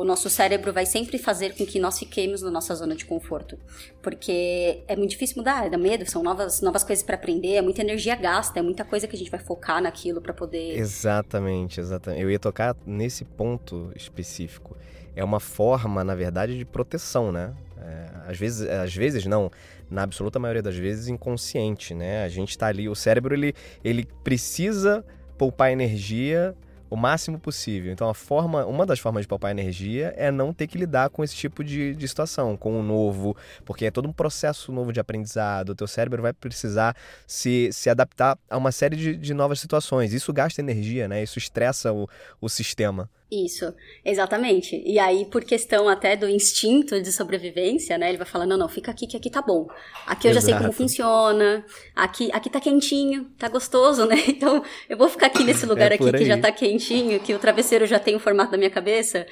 o 0.00 0.04
nosso 0.04 0.30
cérebro 0.30 0.72
vai 0.72 0.86
sempre 0.86 1.18
fazer 1.18 1.56
com 1.56 1.66
que 1.66 1.80
nós 1.80 1.98
fiquemos 1.98 2.40
na 2.40 2.50
nossa 2.50 2.74
zona 2.74 2.94
de 2.94 3.04
conforto. 3.04 3.58
Porque 4.00 4.82
é 4.86 4.94
muito 4.94 5.10
difícil 5.10 5.38
mudar, 5.38 5.68
dá 5.68 5.76
medo, 5.76 6.08
são 6.08 6.22
novas, 6.22 6.60
novas 6.60 6.84
coisas 6.84 7.04
para 7.04 7.16
aprender, 7.16 7.54
é 7.54 7.62
muita 7.62 7.80
energia 7.80 8.14
gasta, 8.14 8.60
é 8.60 8.62
muita 8.62 8.84
coisa 8.84 9.08
que 9.08 9.16
a 9.16 9.18
gente 9.18 9.30
vai 9.30 9.40
focar 9.40 9.82
naquilo 9.82 10.20
para 10.20 10.32
poder. 10.32 10.78
Exatamente, 10.78 11.80
exatamente. 11.80 12.22
Eu 12.22 12.30
ia 12.30 12.38
tocar 12.38 12.76
nesse 12.86 13.24
ponto 13.24 13.90
específico. 13.96 14.76
É 15.16 15.24
uma 15.24 15.40
forma, 15.40 16.04
na 16.04 16.14
verdade, 16.14 16.56
de 16.56 16.64
proteção, 16.64 17.32
né? 17.32 17.52
É, 17.82 18.30
às, 18.30 18.38
vezes, 18.38 18.68
às 18.68 18.94
vezes 18.94 19.26
não, 19.26 19.50
na 19.90 20.04
absoluta 20.04 20.38
maioria 20.38 20.62
das 20.62 20.76
vezes 20.76 21.08
inconsciente, 21.08 21.92
né? 21.92 22.22
A 22.22 22.28
gente 22.28 22.56
tá 22.56 22.68
ali, 22.68 22.88
o 22.88 22.94
cérebro 22.94 23.34
ele, 23.34 23.52
ele 23.82 24.06
precisa 24.22 25.04
poupar 25.36 25.72
energia 25.72 26.54
o 26.90 26.96
máximo 26.96 27.38
possível. 27.38 27.92
Então, 27.92 28.08
a 28.08 28.14
forma, 28.14 28.66
uma 28.66 28.84
das 28.84 28.98
formas 28.98 29.22
de 29.22 29.28
poupar 29.28 29.52
energia 29.52 30.12
é 30.16 30.30
não 30.30 30.52
ter 30.52 30.66
que 30.66 30.76
lidar 30.76 31.08
com 31.08 31.22
esse 31.22 31.34
tipo 31.34 31.62
de, 31.62 31.94
de 31.94 32.08
situação, 32.08 32.56
com 32.56 32.78
o 32.78 32.82
novo, 32.82 33.36
porque 33.64 33.86
é 33.86 33.90
todo 33.90 34.08
um 34.08 34.12
processo 34.12 34.72
novo 34.72 34.92
de 34.92 34.98
aprendizado. 34.98 35.70
O 35.70 35.74
teu 35.74 35.86
cérebro 35.86 36.20
vai 36.20 36.32
precisar 36.32 36.96
se, 37.26 37.70
se 37.72 37.88
adaptar 37.88 38.36
a 38.50 38.58
uma 38.58 38.72
série 38.72 38.96
de, 38.96 39.16
de 39.16 39.32
novas 39.32 39.60
situações. 39.60 40.12
Isso 40.12 40.32
gasta 40.32 40.60
energia, 40.60 41.06
né? 41.06 41.22
Isso 41.22 41.38
estressa 41.38 41.92
o, 41.92 42.08
o 42.40 42.48
sistema. 42.48 43.08
Isso, 43.30 43.72
exatamente. 44.04 44.82
E 44.84 44.98
aí, 44.98 45.24
por 45.24 45.44
questão 45.44 45.88
até 45.88 46.16
do 46.16 46.28
instinto 46.28 47.00
de 47.00 47.12
sobrevivência, 47.12 47.96
né? 47.96 48.08
Ele 48.08 48.18
vai 48.18 48.26
falar, 48.26 48.44
não, 48.44 48.56
não, 48.56 48.68
fica 48.68 48.90
aqui 48.90 49.06
que 49.06 49.16
aqui 49.16 49.30
tá 49.30 49.40
bom. 49.40 49.68
Aqui 50.04 50.26
eu 50.26 50.32
Exato. 50.32 50.46
já 50.46 50.52
sei 50.52 50.60
como 50.60 50.72
funciona. 50.72 51.64
Aqui, 51.94 52.28
aqui 52.32 52.50
tá 52.50 52.60
quentinho, 52.60 53.26
tá 53.38 53.48
gostoso, 53.48 54.04
né? 54.04 54.16
Então, 54.40 54.64
eu 54.88 54.96
vou 54.96 55.08
ficar 55.08 55.26
aqui 55.26 55.44
nesse 55.44 55.64
lugar 55.66 55.92
é 55.92 55.94
aqui 55.94 56.10
que 56.10 56.24
já 56.24 56.38
tá 56.38 56.50
quentinho, 56.50 57.20
que 57.20 57.32
o 57.34 57.38
travesseiro 57.38 57.86
já 57.86 58.00
tem 58.00 58.16
o 58.16 58.20
formato 58.20 58.50
da 58.50 58.58
minha 58.58 58.70
cabeça. 58.70 59.26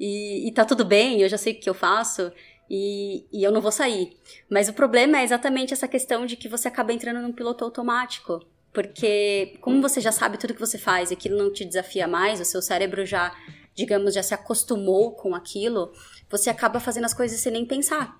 E, 0.00 0.48
e 0.48 0.52
tá 0.52 0.64
tudo 0.64 0.84
bem, 0.84 1.20
eu 1.20 1.28
já 1.28 1.36
sei 1.36 1.52
o 1.52 1.60
que 1.60 1.68
eu 1.68 1.74
faço. 1.74 2.32
E, 2.70 3.26
e 3.30 3.44
eu 3.44 3.52
não 3.52 3.60
vou 3.60 3.72
sair. 3.72 4.16
Mas 4.48 4.68
o 4.68 4.72
problema 4.72 5.18
é 5.18 5.24
exatamente 5.24 5.74
essa 5.74 5.86
questão 5.86 6.24
de 6.24 6.36
que 6.36 6.48
você 6.48 6.68
acaba 6.68 6.92
entrando 6.92 7.20
num 7.20 7.32
piloto 7.32 7.64
automático. 7.64 8.40
Porque, 8.72 9.58
como 9.60 9.82
você 9.82 10.00
já 10.00 10.10
sabe 10.10 10.38
tudo 10.38 10.54
que 10.54 10.60
você 10.60 10.78
faz 10.78 11.10
e 11.10 11.14
aquilo 11.14 11.36
não 11.36 11.52
te 11.52 11.64
desafia 11.64 12.08
mais, 12.08 12.40
o 12.40 12.44
seu 12.44 12.62
cérebro 12.62 13.04
já, 13.04 13.34
digamos, 13.74 14.14
já 14.14 14.22
se 14.22 14.32
acostumou 14.32 15.12
com 15.12 15.34
aquilo, 15.34 15.92
você 16.30 16.48
acaba 16.48 16.80
fazendo 16.80 17.04
as 17.04 17.12
coisas 17.12 17.38
sem 17.38 17.52
nem 17.52 17.66
pensar. 17.66 18.18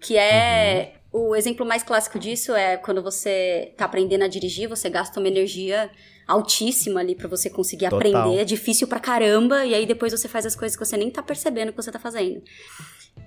Que 0.00 0.18
é. 0.18 0.94
Uhum. 1.12 1.28
O 1.28 1.36
exemplo 1.36 1.64
mais 1.64 1.82
clássico 1.84 2.18
disso 2.18 2.52
é 2.54 2.76
quando 2.76 3.00
você 3.00 3.72
tá 3.76 3.84
aprendendo 3.84 4.24
a 4.24 4.28
dirigir, 4.28 4.68
você 4.68 4.90
gasta 4.90 5.20
uma 5.20 5.28
energia 5.28 5.88
altíssima 6.26 7.00
ali 7.00 7.14
para 7.14 7.28
você 7.28 7.48
conseguir 7.48 7.88
Total. 7.88 7.98
aprender, 7.98 8.40
é 8.40 8.44
difícil 8.44 8.88
pra 8.88 8.98
caramba, 8.98 9.64
e 9.64 9.74
aí 9.74 9.86
depois 9.86 10.12
você 10.12 10.26
faz 10.26 10.44
as 10.44 10.56
coisas 10.56 10.76
que 10.76 10.84
você 10.84 10.96
nem 10.96 11.10
tá 11.10 11.22
percebendo 11.22 11.70
que 11.70 11.76
você 11.76 11.92
tá 11.92 12.00
fazendo. 12.00 12.42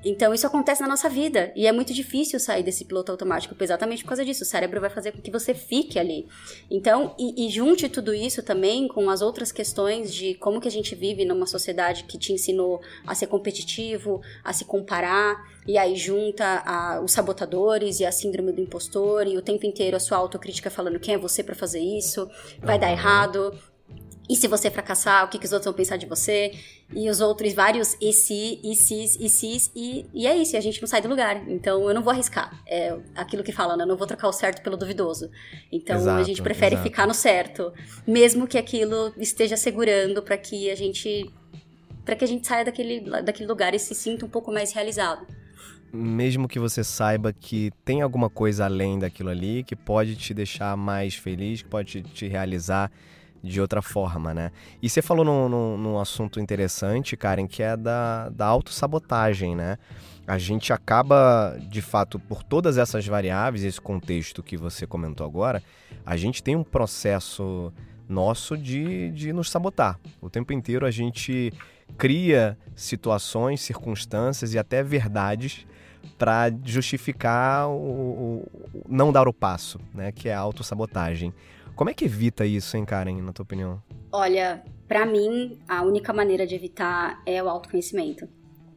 Então 0.06 0.34
isso 0.34 0.46
acontece 0.46 0.82
na 0.82 0.88
nossa 0.88 1.10
vida 1.10 1.52
e 1.56 1.66
é 1.66 1.72
muito 1.72 1.94
difícil 1.94 2.40
sair 2.40 2.64
desse 2.64 2.86
piloto 2.86 3.12
automático 3.12 3.56
exatamente 3.60 4.04
por 4.04 4.10
causa 4.10 4.24
disso. 4.24 4.44
O 4.44 4.46
cérebro 4.46 4.80
vai 4.80 4.90
fazer 4.90 5.12
com 5.12 5.22
que 5.22 5.32
você 5.32 5.54
fique 5.54 5.98
ali. 5.98 6.28
Então, 6.70 7.16
e, 7.18 7.46
e 7.46 7.50
junte 7.50 7.90
tudo 7.90 8.14
isso 8.14 8.44
também 8.44 8.88
com 8.88 9.10
as 9.10 9.22
outras 9.22 9.52
questões 9.52 10.14
de 10.14 10.36
como 10.36 10.62
que 10.62 10.68
a 10.68 10.72
gente 10.72 10.94
vive 10.94 11.26
numa 11.26 11.46
sociedade 11.46 12.04
que 12.04 12.18
te 12.18 12.32
ensinou 12.32 12.80
a 13.06 13.16
ser 13.16 13.28
competitivo, 13.28 14.22
a 14.44 14.54
se 14.54 14.66
comparar, 14.66 15.44
e 15.68 15.78
aí 15.78 15.96
junta 15.96 16.64
a, 16.66 17.02
os 17.02 17.12
sabotadores 17.12 18.00
e 18.00 18.06
a 18.06 18.12
síndrome 18.12 18.54
do 18.54 18.62
impostor 18.62 19.28
e 19.28 19.36
o 19.36 19.42
tempo 19.42 19.66
inteiro 19.66 19.98
a 19.98 20.00
sua 20.00 20.18
autocrítica 20.18 20.70
falando 20.70 21.00
quem 21.00 21.16
é 21.16 21.18
você 21.18 21.44
para 21.44 21.56
fazer 21.56 21.80
isso, 21.80 22.30
vai 22.62 22.80
dar 22.80 22.92
errado, 22.92 23.52
E 24.30 24.36
se 24.36 24.48
você 24.48 24.70
fracassar, 24.70 25.26
o 25.26 25.30
que, 25.30 25.40
que 25.40 25.46
os 25.46 25.54
outros 25.54 25.66
vão 25.66 25.74
pensar 25.74 25.98
de 25.98 26.06
você? 26.06 26.52
E 26.94 27.10
os 27.10 27.20
outros, 27.20 27.54
vários 27.54 27.98
e 28.00 28.14
se, 28.14 28.62
e 28.64 28.74
sis, 28.74 29.18
e 29.20 29.28
sis, 29.28 29.72
e, 29.76 30.06
e 30.14 30.26
é 30.26 30.36
isso, 30.38 30.56
e 30.56 30.58
a 30.58 30.62
gente 30.62 30.82
não 30.82 30.88
sai 30.88 31.02
do 31.02 31.10
lugar. 31.10 31.48
Então 31.50 31.88
eu 31.88 31.94
não 31.94 32.02
vou 32.02 32.12
arriscar. 32.12 32.62
É 32.66 32.98
aquilo 33.14 33.44
que 33.44 33.52
fala, 33.52 33.76
né? 33.76 33.84
Eu 33.84 33.88
não 33.88 33.98
vou 33.98 34.08
trocar 34.08 34.28
o 34.30 34.32
certo 34.32 34.62
pelo 34.62 34.78
duvidoso. 34.78 35.30
Então 35.72 35.98
exato, 35.98 36.22
a 36.22 36.24
gente 36.24 36.42
prefere 36.42 36.76
exato. 36.76 36.90
ficar 36.90 37.06
no 37.06 37.14
certo, 37.14 37.74
mesmo 38.06 38.48
que 38.48 38.58
aquilo 38.58 39.14
esteja 39.18 39.58
segurando 39.58 40.22
para 40.22 40.38
que 40.38 40.72
a 40.72 40.76
gente 40.76 41.30
para 42.06 42.16
que 42.16 42.24
a 42.24 42.28
gente 42.28 42.48
saia 42.48 42.64
daquele, 42.64 43.02
daquele 43.22 43.50
lugar 43.50 43.76
e 43.76 43.80
se 43.80 43.94
sinta 43.94 44.26
um 44.26 44.30
pouco 44.30 44.50
mais 44.50 44.72
realizado. 44.72 45.28
Mesmo 45.92 46.48
que 46.48 46.58
você 46.58 46.82
saiba 46.82 47.34
que 47.34 47.70
tem 47.84 48.02
alguma 48.02 48.30
coisa 48.30 48.64
além 48.64 48.98
daquilo 48.98 49.30
ali 49.30 49.62
que 49.62 49.76
pode 49.76 50.16
te 50.16 50.34
deixar 50.34 50.78
mais 50.78 51.16
feliz, 51.16 51.62
que 51.62 51.68
pode 51.68 52.02
te 52.04 52.26
realizar 52.28 52.90
de 53.44 53.62
outra 53.62 53.82
forma, 53.82 54.34
né? 54.34 54.52
E 54.82 54.90
você 54.90 55.02
falou 55.02 55.24
num, 55.24 55.50
num, 55.50 55.78
num 55.78 56.00
assunto 56.00 56.40
interessante, 56.40 57.16
Karen, 57.16 57.48
que 57.48 57.64
é 57.64 57.78
da, 57.78 58.30
da 58.30 58.46
autossabotagem, 58.46 59.56
né? 59.56 59.78
A 60.26 60.38
gente 60.38 60.74
acaba, 60.74 61.58
de 61.70 61.82
fato, 61.82 62.20
por 62.20 62.44
todas 62.44 62.78
essas 62.78 63.06
variáveis, 63.08 63.64
esse 63.64 63.80
contexto 63.80 64.44
que 64.44 64.58
você 64.58 64.86
comentou 64.86 65.26
agora, 65.26 65.64
a 66.06 66.18
gente 66.18 66.44
tem 66.44 66.56
um 66.56 66.64
processo 66.64 67.72
nosso 68.10 68.58
de, 68.58 69.10
de 69.12 69.32
nos 69.32 69.50
sabotar. 69.50 70.00
O 70.22 70.30
tempo 70.30 70.52
inteiro 70.52 70.86
a 70.86 70.92
gente 70.92 71.54
cria 71.98 72.58
situações, 72.76 73.62
circunstâncias 73.62 74.54
e 74.54 74.60
até 74.60 74.84
verdades 74.84 75.66
para 76.18 76.52
justificar 76.64 77.68
o, 77.70 77.74
o, 77.74 78.84
não 78.88 79.12
dar 79.12 79.28
o 79.28 79.34
passo, 79.34 79.80
né? 79.94 80.12
Que 80.12 80.30
é 80.30 80.34
a 80.34 80.40
autossabotagem. 80.40 81.34
Como 81.78 81.92
é 81.92 81.94
que 81.94 82.06
evita 82.06 82.44
isso, 82.44 82.76
hein, 82.76 82.84
Karen, 82.84 83.22
na 83.22 83.32
tua 83.32 83.44
opinião? 83.44 83.84
Olha, 84.12 84.64
para 84.88 85.06
mim, 85.06 85.60
a 85.68 85.84
única 85.84 86.12
maneira 86.12 86.48
de 86.48 86.56
evitar 86.56 87.22
é 87.24 87.42
o 87.42 87.48
autoconhecimento. 87.48 88.28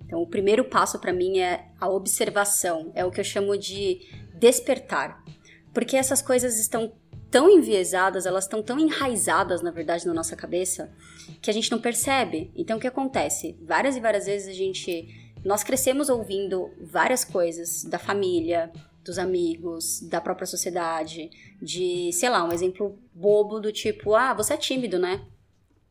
Então, 0.04 0.20
o 0.20 0.26
primeiro 0.26 0.66
passo 0.66 0.98
para 0.98 1.10
mim 1.10 1.38
é 1.38 1.68
a 1.80 1.88
observação, 1.88 2.92
é 2.94 3.02
o 3.02 3.10
que 3.10 3.18
eu 3.18 3.24
chamo 3.24 3.56
de 3.56 4.06
despertar. 4.34 5.24
Porque 5.72 5.96
essas 5.96 6.20
coisas 6.20 6.60
estão 6.60 6.92
tão 7.30 7.48
enviesadas, 7.48 8.26
elas 8.26 8.44
estão 8.44 8.62
tão 8.62 8.78
enraizadas, 8.78 9.62
na 9.62 9.70
verdade, 9.70 10.06
na 10.06 10.12
nossa 10.12 10.36
cabeça, 10.36 10.92
que 11.40 11.48
a 11.48 11.54
gente 11.54 11.70
não 11.70 11.80
percebe. 11.80 12.52
Então, 12.54 12.76
o 12.76 12.80
que 12.80 12.86
acontece? 12.86 13.56
Várias 13.62 13.96
e 13.96 14.00
várias 14.00 14.26
vezes 14.26 14.48
a 14.48 14.52
gente. 14.52 15.32
Nós 15.42 15.64
crescemos 15.64 16.10
ouvindo 16.10 16.70
várias 16.78 17.24
coisas 17.24 17.82
da 17.82 17.98
família, 17.98 18.70
dos 19.04 19.18
amigos, 19.18 20.00
da 20.02 20.20
própria 20.20 20.46
sociedade, 20.46 21.30
de, 21.60 22.10
sei 22.12 22.28
lá, 22.28 22.44
um 22.44 22.52
exemplo 22.52 22.98
bobo 23.14 23.60
do 23.60 23.72
tipo, 23.72 24.14
ah, 24.14 24.34
você 24.34 24.54
é 24.54 24.56
tímido, 24.56 24.98
né? 24.98 25.24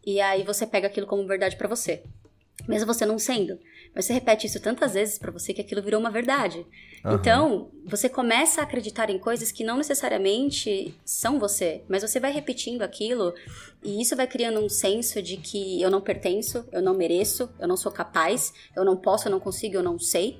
E 0.05 0.21
aí 0.21 0.43
você 0.43 0.65
pega 0.65 0.87
aquilo 0.87 1.07
como 1.07 1.27
verdade 1.27 1.55
para 1.55 1.67
você. 1.67 2.03
Mesmo 2.67 2.91
você 2.91 3.05
não 3.05 3.17
sendo. 3.17 3.57
Mas 3.95 4.05
você 4.05 4.13
repete 4.13 4.45
isso 4.45 4.59
tantas 4.59 4.93
vezes 4.93 5.17
para 5.17 5.31
você 5.31 5.53
que 5.53 5.61
aquilo 5.61 5.81
virou 5.81 5.99
uma 5.99 6.11
verdade. 6.11 6.65
Uhum. 7.03 7.15
Então, 7.15 7.71
você 7.85 8.07
começa 8.07 8.61
a 8.61 8.63
acreditar 8.63 9.09
em 9.09 9.17
coisas 9.17 9.51
que 9.51 9.63
não 9.63 9.77
necessariamente 9.77 10.93
são 11.03 11.39
você, 11.39 11.81
mas 11.87 12.03
você 12.03 12.19
vai 12.19 12.31
repetindo 12.31 12.83
aquilo 12.83 13.33
e 13.83 14.01
isso 14.01 14.15
vai 14.15 14.27
criando 14.27 14.59
um 14.59 14.69
senso 14.69 15.21
de 15.21 15.37
que 15.37 15.81
eu 15.81 15.89
não 15.89 16.01
pertenço, 16.01 16.65
eu 16.71 16.81
não 16.81 16.93
mereço, 16.93 17.49
eu 17.59 17.67
não 17.67 17.77
sou 17.77 17.91
capaz, 17.91 18.53
eu 18.75 18.85
não 18.85 18.95
posso, 18.95 19.27
eu 19.27 19.31
não 19.31 19.39
consigo, 19.39 19.75
eu 19.75 19.83
não 19.83 19.97
sei. 19.97 20.37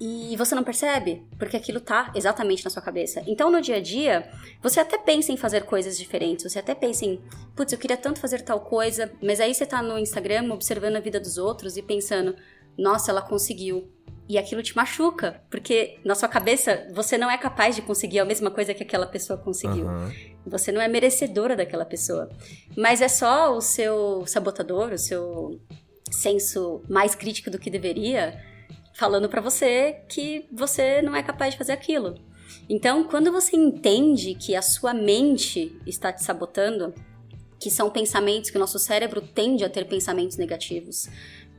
E 0.00 0.36
você 0.36 0.54
não 0.54 0.64
percebe, 0.64 1.22
porque 1.38 1.56
aquilo 1.56 1.80
tá 1.80 2.12
exatamente 2.14 2.64
na 2.64 2.70
sua 2.70 2.82
cabeça. 2.82 3.22
Então, 3.26 3.50
no 3.50 3.60
dia 3.60 3.76
a 3.76 3.80
dia, 3.80 4.28
você 4.60 4.80
até 4.80 4.98
pensa 4.98 5.30
em 5.30 5.36
fazer 5.36 5.64
coisas 5.64 5.96
diferentes, 5.96 6.50
você 6.50 6.58
até 6.58 6.74
pensa 6.74 7.04
em, 7.04 7.22
putz, 7.54 7.72
eu 7.72 7.78
queria 7.78 7.96
tanto 7.96 8.18
fazer 8.18 8.42
tal 8.42 8.60
coisa, 8.60 9.12
mas 9.22 9.40
aí 9.40 9.54
você 9.54 9.64
tá 9.64 9.80
no 9.82 9.98
Instagram 9.98 10.52
observando 10.52 10.96
a 10.96 11.00
vida 11.00 11.20
dos 11.20 11.38
outros 11.38 11.76
e 11.76 11.82
pensando, 11.82 12.34
nossa, 12.76 13.10
ela 13.10 13.22
conseguiu. 13.22 13.88
E 14.28 14.38
aquilo 14.38 14.62
te 14.62 14.74
machuca, 14.74 15.42
porque 15.50 15.98
na 16.02 16.14
sua 16.14 16.28
cabeça 16.28 16.88
você 16.92 17.18
não 17.18 17.30
é 17.30 17.36
capaz 17.36 17.76
de 17.76 17.82
conseguir 17.82 18.20
a 18.20 18.24
mesma 18.24 18.50
coisa 18.50 18.72
que 18.72 18.82
aquela 18.82 19.06
pessoa 19.06 19.38
conseguiu. 19.38 19.86
Uhum. 19.86 20.12
Você 20.46 20.72
não 20.72 20.80
é 20.80 20.88
merecedora 20.88 21.54
daquela 21.54 21.84
pessoa. 21.84 22.30
Mas 22.74 23.02
é 23.02 23.08
só 23.08 23.54
o 23.54 23.60
seu 23.60 24.24
sabotador, 24.26 24.92
o 24.92 24.98
seu 24.98 25.60
senso 26.10 26.82
mais 26.88 27.14
crítico 27.14 27.50
do 27.50 27.58
que 27.58 27.68
deveria, 27.68 28.42
falando 28.94 29.28
para 29.28 29.40
você 29.40 30.00
que 30.08 30.46
você 30.50 31.02
não 31.02 31.14
é 31.14 31.22
capaz 31.22 31.52
de 31.52 31.58
fazer 31.58 31.72
aquilo. 31.72 32.14
Então, 32.68 33.04
quando 33.04 33.30
você 33.30 33.56
entende 33.56 34.34
que 34.34 34.54
a 34.54 34.62
sua 34.62 34.94
mente 34.94 35.76
está 35.86 36.12
te 36.12 36.22
sabotando, 36.22 36.94
que 37.58 37.70
são 37.70 37.90
pensamentos 37.90 38.50
que 38.50 38.56
o 38.56 38.60
nosso 38.60 38.78
cérebro 38.78 39.20
tende 39.20 39.64
a 39.64 39.68
ter 39.68 39.86
pensamentos 39.86 40.36
negativos, 40.36 41.08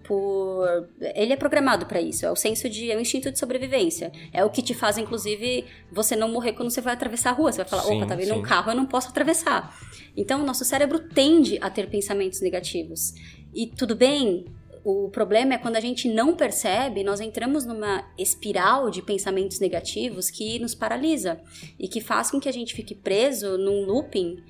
por 0.03 0.87
ele 1.15 1.33
é 1.33 1.35
programado 1.35 1.85
para 1.87 1.99
isso, 1.99 2.25
é 2.25 2.31
o 2.31 2.35
senso 2.35 2.69
de 2.69 2.91
é 2.91 2.95
o 2.95 2.99
instinto 2.99 3.31
de 3.31 3.39
sobrevivência. 3.39 4.11
É 4.31 4.45
o 4.45 4.49
que 4.49 4.61
te 4.61 4.73
faz 4.73 4.97
inclusive 4.97 5.65
você 5.91 6.15
não 6.15 6.29
morrer 6.29 6.53
quando 6.53 6.69
você 6.69 6.79
vai 6.79 6.93
atravessar 6.93 7.31
a 7.31 7.33
rua, 7.33 7.51
você 7.51 7.57
vai 7.57 7.67
falar, 7.67 7.83
sim, 7.83 7.97
opa, 7.97 8.05
tá 8.05 8.15
vindo 8.15 8.33
sim. 8.33 8.39
um 8.39 8.41
carro, 8.41 8.71
eu 8.71 8.75
não 8.75 8.85
posso 8.85 9.09
atravessar. 9.09 9.75
Então, 10.15 10.41
o 10.41 10.45
nosso 10.45 10.63
cérebro 10.63 10.99
tende 10.99 11.57
a 11.59 11.69
ter 11.69 11.89
pensamentos 11.89 12.39
negativos. 12.39 13.13
E 13.53 13.67
tudo 13.67 13.95
bem, 13.95 14.45
o 14.85 15.09
problema 15.09 15.55
é 15.55 15.57
quando 15.57 15.77
a 15.77 15.79
gente 15.79 16.07
não 16.07 16.35
percebe, 16.35 17.03
nós 17.03 17.19
entramos 17.19 17.65
numa 17.65 18.07
espiral 18.19 18.91
de 18.91 19.01
pensamentos 19.01 19.59
negativos 19.59 20.29
que 20.29 20.59
nos 20.59 20.75
paralisa 20.75 21.41
e 21.79 21.87
que 21.87 21.99
faz 21.99 22.29
com 22.29 22.39
que 22.39 22.47
a 22.47 22.53
gente 22.53 22.75
fique 22.75 22.93
preso 22.93 23.57
num 23.57 23.83
looping 23.83 24.43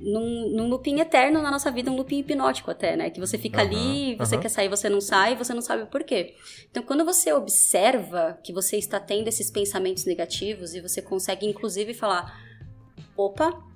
num, 0.00 0.50
num 0.50 0.68
looping 0.68 0.98
eterno 0.98 1.40
na 1.40 1.50
nossa 1.50 1.70
vida, 1.70 1.90
um 1.90 1.96
looping 1.96 2.18
hipnótico 2.18 2.70
até, 2.70 2.96
né? 2.96 3.10
Que 3.10 3.20
você 3.20 3.38
fica 3.38 3.62
uhum, 3.62 3.66
ali, 3.66 4.16
você 4.16 4.34
uhum. 4.34 4.42
quer 4.42 4.48
sair, 4.48 4.68
você 4.68 4.88
não 4.88 5.00
sai, 5.00 5.36
você 5.36 5.54
não 5.54 5.62
sabe 5.62 5.84
o 5.84 5.86
porquê. 5.86 6.34
Então, 6.70 6.82
quando 6.82 7.04
você 7.04 7.32
observa 7.32 8.38
que 8.42 8.52
você 8.52 8.76
está 8.76 8.98
tendo 8.98 9.28
esses 9.28 9.50
pensamentos 9.50 10.04
negativos 10.04 10.74
e 10.74 10.80
você 10.80 11.00
consegue, 11.00 11.46
inclusive, 11.46 11.94
falar: 11.94 12.38
opa, 13.16 13.69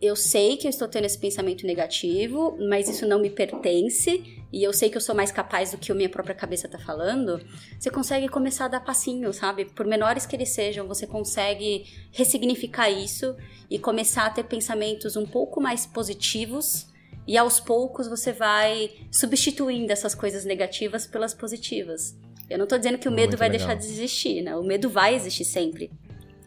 eu 0.00 0.14
sei 0.14 0.56
que 0.56 0.66
eu 0.66 0.70
estou 0.70 0.86
tendo 0.86 1.06
esse 1.06 1.18
pensamento 1.18 1.66
negativo, 1.66 2.56
mas 2.68 2.88
isso 2.88 3.06
não 3.06 3.18
me 3.18 3.30
pertence 3.30 4.38
e 4.52 4.62
eu 4.62 4.72
sei 4.72 4.88
que 4.88 4.96
eu 4.96 5.00
sou 5.00 5.14
mais 5.14 5.32
capaz 5.32 5.72
do 5.72 5.78
que 5.78 5.90
a 5.90 5.94
minha 5.94 6.08
própria 6.08 6.34
cabeça 6.34 6.66
está 6.66 6.78
falando, 6.78 7.40
você 7.78 7.90
consegue 7.90 8.28
começar 8.28 8.66
a 8.66 8.68
dar 8.68 8.80
passinho, 8.80 9.32
sabe? 9.32 9.64
Por 9.64 9.86
menores 9.86 10.24
que 10.24 10.36
eles 10.36 10.50
sejam, 10.50 10.86
você 10.86 11.06
consegue 11.06 11.84
ressignificar 12.12 12.88
isso 12.88 13.36
e 13.68 13.78
começar 13.78 14.26
a 14.26 14.30
ter 14.30 14.44
pensamentos 14.44 15.16
um 15.16 15.26
pouco 15.26 15.60
mais 15.60 15.84
positivos. 15.84 16.86
E 17.26 17.36
aos 17.36 17.60
poucos 17.60 18.08
você 18.08 18.32
vai 18.32 18.90
substituindo 19.12 19.92
essas 19.92 20.14
coisas 20.14 20.46
negativas 20.46 21.06
pelas 21.06 21.34
positivas. 21.34 22.16
Eu 22.48 22.56
não 22.56 22.64
estou 22.64 22.78
dizendo 22.78 22.96
que 22.96 23.06
o 23.08 23.12
medo 23.12 23.30
Muito 23.30 23.38
vai 23.38 23.50
legal. 23.50 23.66
deixar 23.68 23.78
de 23.78 23.84
existir, 23.84 24.40
né? 24.40 24.56
O 24.56 24.62
medo 24.62 24.88
vai 24.88 25.14
existir 25.14 25.44
sempre. 25.44 25.90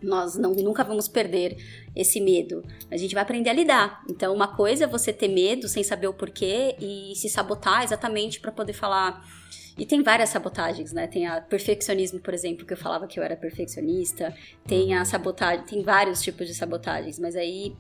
Nós 0.02 0.36
não, 0.36 0.54
nunca 0.54 0.84
vamos 0.84 1.08
perder 1.08 1.58
esse 1.96 2.20
medo. 2.20 2.64
A 2.90 2.98
gente 2.98 3.14
vai 3.14 3.24
aprender 3.24 3.50
a 3.50 3.54
lidar. 3.54 4.04
Então, 4.10 4.34
uma 4.34 4.56
coisa 4.56 4.86
é 4.86 4.88
você 4.88 5.14
ter 5.14 5.28
medo 5.28 5.68
sem 5.68 5.84
saber 5.84 6.08
o 6.08 6.14
porquê 6.14 6.76
e 6.80 7.14
se 7.16 7.30
sabotar 7.30 7.84
exatamente 7.84 8.40
para 8.40 8.52
poder 8.52 8.74
falar. 8.74 9.24
E 9.78 9.86
tem 9.86 10.04
várias 10.04 10.30
sabotagens, 10.30 10.92
né? 10.92 11.08
Tem 11.08 11.26
a 11.28 11.40
perfeccionismo, 11.40 12.20
por 12.20 12.34
exemplo, 12.34 12.66
que 12.66 12.74
eu 12.74 12.78
falava 12.78 13.08
que 13.08 13.20
eu 13.20 13.24
era 13.24 13.36
perfeccionista. 13.36 14.34
Tem 14.68 14.94
a 14.94 15.06
sabotagem, 15.06 15.66
tem 15.66 15.82
vários 15.82 16.22
tipos 16.22 16.48
de 16.48 16.54
sabotagens, 16.54 17.18
mas 17.18 17.36
aí 17.36 17.76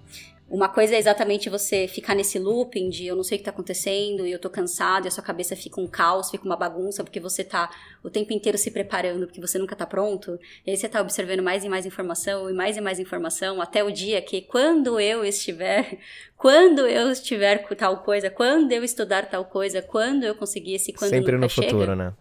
uma 0.51 0.67
coisa 0.67 0.95
é 0.95 0.97
exatamente 0.97 1.49
você 1.49 1.87
ficar 1.87 2.13
nesse 2.13 2.37
looping 2.37 2.89
de 2.89 3.07
eu 3.07 3.15
não 3.15 3.23
sei 3.23 3.37
o 3.37 3.39
que 3.39 3.45
tá 3.45 3.51
acontecendo 3.51 4.27
e 4.27 4.31
eu 4.33 4.37
tô 4.37 4.49
cansado 4.49 5.05
e 5.05 5.07
a 5.07 5.11
sua 5.11 5.23
cabeça 5.23 5.55
fica 5.55 5.79
um 5.79 5.87
caos, 5.87 6.29
fica 6.29 6.43
uma 6.43 6.57
bagunça, 6.57 7.05
porque 7.05 7.21
você 7.21 7.41
tá 7.41 7.69
o 8.03 8.09
tempo 8.09 8.33
inteiro 8.33 8.57
se 8.57 8.69
preparando, 8.69 9.27
porque 9.27 9.39
você 9.39 9.57
nunca 9.57 9.77
tá 9.77 9.85
pronto. 9.85 10.37
E 10.67 10.71
aí 10.71 10.75
você 10.75 10.89
tá 10.89 10.99
observando 10.99 11.41
mais 11.41 11.63
e 11.63 11.69
mais 11.69 11.85
informação 11.85 12.49
e 12.49 12.53
mais 12.53 12.75
e 12.75 12.81
mais 12.81 12.99
informação 12.99 13.61
até 13.61 13.81
o 13.81 13.89
dia 13.89 14.21
que 14.21 14.41
quando 14.41 14.99
eu 14.99 15.23
estiver, 15.23 15.97
quando 16.37 16.85
eu 16.85 17.09
estiver 17.09 17.59
com 17.59 17.73
tal 17.73 18.03
coisa, 18.03 18.29
quando 18.29 18.73
eu 18.73 18.83
estudar 18.83 19.29
tal 19.29 19.45
coisa, 19.45 19.81
quando 19.81 20.25
eu 20.25 20.35
conseguir 20.35 20.73
esse 20.73 20.91
quando 20.91 21.11
Sempre 21.11 21.31
nunca 21.31 21.45
no 21.45 21.49
chega. 21.49 21.69
futuro, 21.69 21.95
né? 21.95 22.13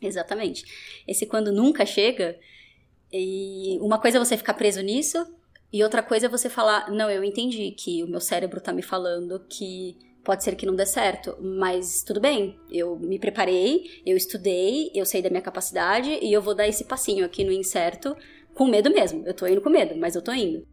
Exatamente. 0.00 0.64
Esse 1.06 1.26
quando 1.26 1.52
nunca 1.52 1.84
chega. 1.84 2.34
E 3.12 3.78
uma 3.82 3.98
coisa 3.98 4.16
é 4.16 4.20
você 4.24 4.38
ficar 4.38 4.54
preso 4.54 4.80
nisso, 4.80 5.24
e 5.74 5.82
outra 5.82 6.04
coisa 6.04 6.26
é 6.26 6.28
você 6.28 6.48
falar, 6.48 6.88
não, 6.88 7.10
eu 7.10 7.24
entendi 7.24 7.72
que 7.72 8.04
o 8.04 8.06
meu 8.06 8.20
cérebro 8.20 8.60
tá 8.60 8.72
me 8.72 8.80
falando 8.80 9.44
que 9.50 9.98
pode 10.22 10.44
ser 10.44 10.54
que 10.54 10.64
não 10.64 10.76
dê 10.76 10.86
certo, 10.86 11.36
mas 11.42 12.04
tudo 12.04 12.20
bem, 12.20 12.56
eu 12.70 12.96
me 12.96 13.18
preparei, 13.18 14.00
eu 14.06 14.16
estudei, 14.16 14.92
eu 14.94 15.04
sei 15.04 15.20
da 15.20 15.28
minha 15.28 15.42
capacidade 15.42 16.16
e 16.22 16.32
eu 16.32 16.40
vou 16.40 16.54
dar 16.54 16.68
esse 16.68 16.84
passinho 16.84 17.24
aqui 17.24 17.42
no 17.42 17.50
incerto 17.50 18.16
com 18.54 18.68
medo 18.68 18.88
mesmo. 18.88 19.26
Eu 19.26 19.34
tô 19.34 19.48
indo 19.48 19.60
com 19.60 19.68
medo, 19.68 19.98
mas 19.98 20.14
eu 20.14 20.22
tô 20.22 20.32
indo. 20.32 20.64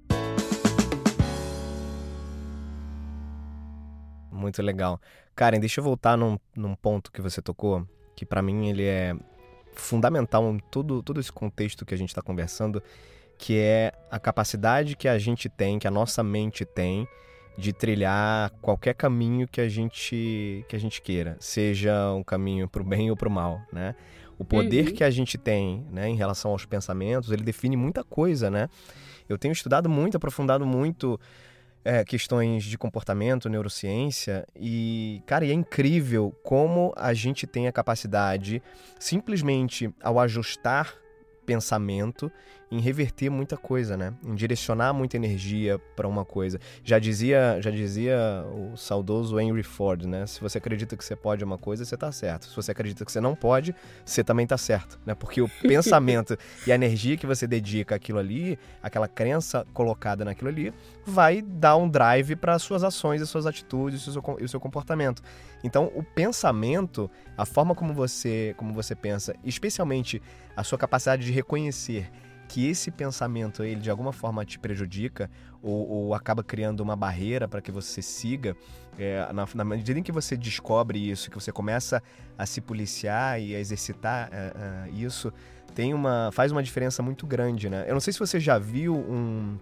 Muito 4.32 4.62
legal. 4.62 5.02
Karen, 5.36 5.60
deixa 5.60 5.80
eu 5.80 5.84
voltar 5.84 6.16
num, 6.16 6.38
num 6.56 6.76
ponto 6.76 7.12
que 7.12 7.24
você 7.24 7.42
tocou, 7.42 7.88
que 8.16 8.24
para 8.24 8.44
mim 8.44 8.70
ele 8.70 8.86
é 8.86 9.16
fundamental 9.74 10.48
em 10.54 10.60
todo, 10.70 11.02
todo 11.02 11.20
esse 11.20 11.32
contexto 11.32 11.88
que 11.88 11.96
a 11.96 11.98
gente 11.98 12.10
está 12.10 12.22
conversando, 12.22 12.84
que 13.42 13.58
é 13.58 13.92
a 14.12 14.20
capacidade 14.20 14.96
que 14.96 15.08
a 15.08 15.18
gente 15.18 15.50
tem, 15.50 15.80
que 15.80 15.88
a 15.88 15.92
nossa 15.92 16.22
mente 16.24 16.64
tem, 16.64 17.08
de 17.58 17.74
trilhar 17.74 18.52
qualquer 18.62 18.94
caminho 18.94 19.48
que 19.48 19.60
a 19.60 19.68
gente 19.68 20.64
que 20.70 20.76
a 20.76 20.80
gente 20.80 21.02
queira, 21.02 21.38
seja 21.40 22.14
um 22.14 22.24
caminho 22.24 22.70
para 22.70 22.84
o 22.84 22.86
bem 22.86 23.10
ou 23.10 23.18
para 23.18 23.28
o 23.28 23.32
mal, 23.32 23.60
né? 23.74 23.96
O 24.38 24.46
poder 24.46 24.90
uhum. 24.90 24.94
que 24.94 25.04
a 25.04 25.10
gente 25.10 25.40
tem, 25.40 25.86
né, 25.92 26.08
em 26.08 26.16
relação 26.16 26.52
aos 26.52 26.66
pensamentos, 26.66 27.32
ele 27.32 27.44
define 27.44 27.76
muita 27.76 28.04
coisa, 28.04 28.50
né? 28.50 28.70
Eu 29.28 29.40
tenho 29.40 29.52
estudado 29.52 29.90
muito, 29.90 30.18
aprofundado 30.18 30.66
muito 30.66 31.20
é, 31.84 32.06
questões 32.06 32.64
de 32.64 32.78
comportamento, 32.78 33.50
neurociência, 33.50 34.48
e, 34.56 35.22
cara, 35.26 35.46
e 35.46 35.52
é 35.52 35.54
incrível 35.54 36.32
como 36.44 36.94
a 36.96 37.12
gente 37.14 37.48
tem 37.48 37.68
a 37.68 37.72
capacidade, 37.72 38.62
simplesmente 39.00 39.92
ao 40.02 40.20
ajustar 40.20 40.96
pensamento 41.46 42.32
em 42.72 42.80
reverter 42.80 43.30
muita 43.30 43.58
coisa, 43.58 43.98
né? 43.98 44.14
Em 44.24 44.34
direcionar 44.34 44.94
muita 44.94 45.18
energia 45.18 45.78
para 45.94 46.08
uma 46.08 46.24
coisa. 46.24 46.58
Já 46.84 46.98
dizia, 46.98 47.60
já 47.60 47.70
dizia 47.70 48.46
o 48.50 48.78
saudoso 48.78 49.38
Henry 49.38 49.62
Ford, 49.62 50.06
né? 50.06 50.26
Se 50.26 50.40
você 50.40 50.58
acredita 50.58 50.96
que 50.96 51.04
você 51.04 51.14
pode 51.14 51.44
uma 51.44 51.58
coisa, 51.58 51.84
você 51.84 51.96
está 51.96 52.10
certo. 52.14 52.46
Se 52.46 52.56
você 52.56 52.72
acredita 52.72 53.04
que 53.04 53.12
você 53.12 53.20
não 53.20 53.36
pode, 53.36 53.76
você 54.06 54.24
também 54.24 54.46
está 54.46 54.58
certo, 54.58 54.98
né? 55.06 55.14
Porque 55.14 55.42
o 55.42 55.50
pensamento 55.62 56.38
e 56.66 56.72
a 56.72 56.76
energia 56.76 57.18
que 57.18 57.28
você 57.28 57.46
dedica 57.46 57.96
àquilo 57.96 58.20
ali, 58.20 58.58
aquela 58.82 59.08
crença 59.08 59.68
colocada 59.74 60.24
naquilo 60.24 60.50
ali, 60.50 60.74
vai 61.06 61.42
dar 61.42 61.76
um 61.76 61.90
drive 61.90 62.38
para 62.38 62.58
suas 62.58 62.86
ações, 62.86 63.22
as 63.22 63.30
suas 63.30 63.46
atitudes 63.46 64.02
e 64.06 64.10
o, 64.10 64.14
seu, 64.14 64.24
o 64.46 64.48
seu 64.48 64.60
comportamento. 64.62 65.22
Então, 65.62 65.92
o 65.94 66.04
pensamento, 66.04 67.12
a 67.38 67.46
forma 67.46 67.76
como 67.76 67.94
você, 67.94 68.56
como 68.56 68.74
você 68.74 68.96
pensa, 68.96 69.36
especialmente 69.44 70.22
a 70.56 70.64
sua 70.64 70.78
capacidade 70.78 71.26
de 71.26 71.32
reconhecer 71.34 72.10
que 72.52 72.68
esse 72.68 72.92
pensamento 72.92 73.64
ele 73.64 73.80
de 73.80 73.90
alguma 73.90 74.12
forma 74.12 74.44
te 74.44 74.60
prejudica 74.60 75.32
ou, 75.64 75.88
ou 75.88 76.14
acaba 76.14 76.44
criando 76.44 76.82
uma 76.82 76.98
barreira 76.98 77.48
para 77.48 77.62
que 77.62 77.72
você 77.72 78.02
siga, 78.02 78.58
é, 79.00 79.26
na, 79.32 79.48
na, 79.56 79.64
medida 79.64 79.98
em 79.98 80.04
que 80.04 80.12
você 80.12 80.36
descobre 80.36 81.00
isso, 81.00 81.32
que 81.32 81.36
você 81.36 81.50
começa 81.50 82.04
a 82.38 82.46
se 82.46 82.60
policiar 82.60 83.40
e 83.40 83.56
a 83.56 83.60
exercitar 83.60 84.28
é, 84.34 84.52
é, 84.54 84.90
isso, 84.92 85.32
tem 85.74 85.94
uma 85.94 86.30
faz 86.34 86.52
uma 86.52 86.62
diferença 86.62 87.02
muito 87.02 87.26
grande, 87.26 87.70
né? 87.70 87.86
Eu 87.88 87.94
não 87.94 88.02
sei 88.02 88.12
se 88.12 88.20
você 88.20 88.38
já 88.38 88.60
viu 88.60 88.98
um 88.98 89.58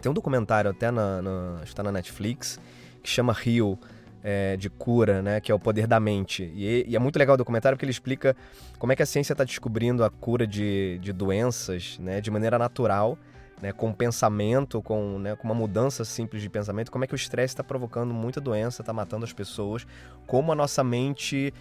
tem 0.00 0.10
um 0.10 0.14
documentário 0.14 0.68
até 0.68 0.90
na, 0.90 1.22
na 1.22 1.60
está 1.62 1.80
na 1.80 1.92
Netflix 1.92 2.58
que 3.04 3.08
chama 3.08 3.32
Rio 3.32 3.78
é, 4.22 4.56
de 4.56 4.70
cura, 4.70 5.20
né, 5.20 5.40
que 5.40 5.50
é 5.50 5.54
o 5.54 5.58
poder 5.58 5.86
da 5.86 5.98
mente. 5.98 6.50
E, 6.54 6.86
e, 6.88 6.96
é 6.96 6.98
muito 6.98 7.18
legal 7.18 7.34
o 7.34 7.36
documentário 7.36 7.76
porque 7.76 7.84
ele 7.84 7.90
explica 7.90 8.36
como 8.78 8.92
é 8.92 8.96
que 8.96 9.02
a 9.02 9.06
ciência 9.06 9.32
está 9.32 9.44
descobrindo 9.44 10.04
a 10.04 10.10
cura 10.10 10.46
de, 10.46 10.98
de 11.00 11.12
doenças 11.12 11.98
né, 11.98 12.20
de 12.20 12.30
maneira 12.30 12.58
natural, 12.58 13.18
né, 13.60 13.72
com 13.72 13.92
pensamento, 13.92 14.82
com, 14.82 15.18
né, 15.18 15.36
com 15.36 15.44
uma 15.44 15.54
mudança 15.54 16.04
simples 16.04 16.42
de 16.42 16.48
pensamento, 16.48 16.90
como 16.90 17.04
é 17.04 17.06
que 17.06 17.14
o 17.14 17.16
estresse 17.16 17.52
está 17.54 17.64
provocando 17.64 18.12
muita 18.12 18.40
doença, 18.40 18.82
está 18.82 18.92
matando 18.92 19.24
as 19.24 19.32
pessoas, 19.32 19.86
como 20.26 20.52
a 20.52 20.54
nossa 20.54 20.82
mente 20.82 21.52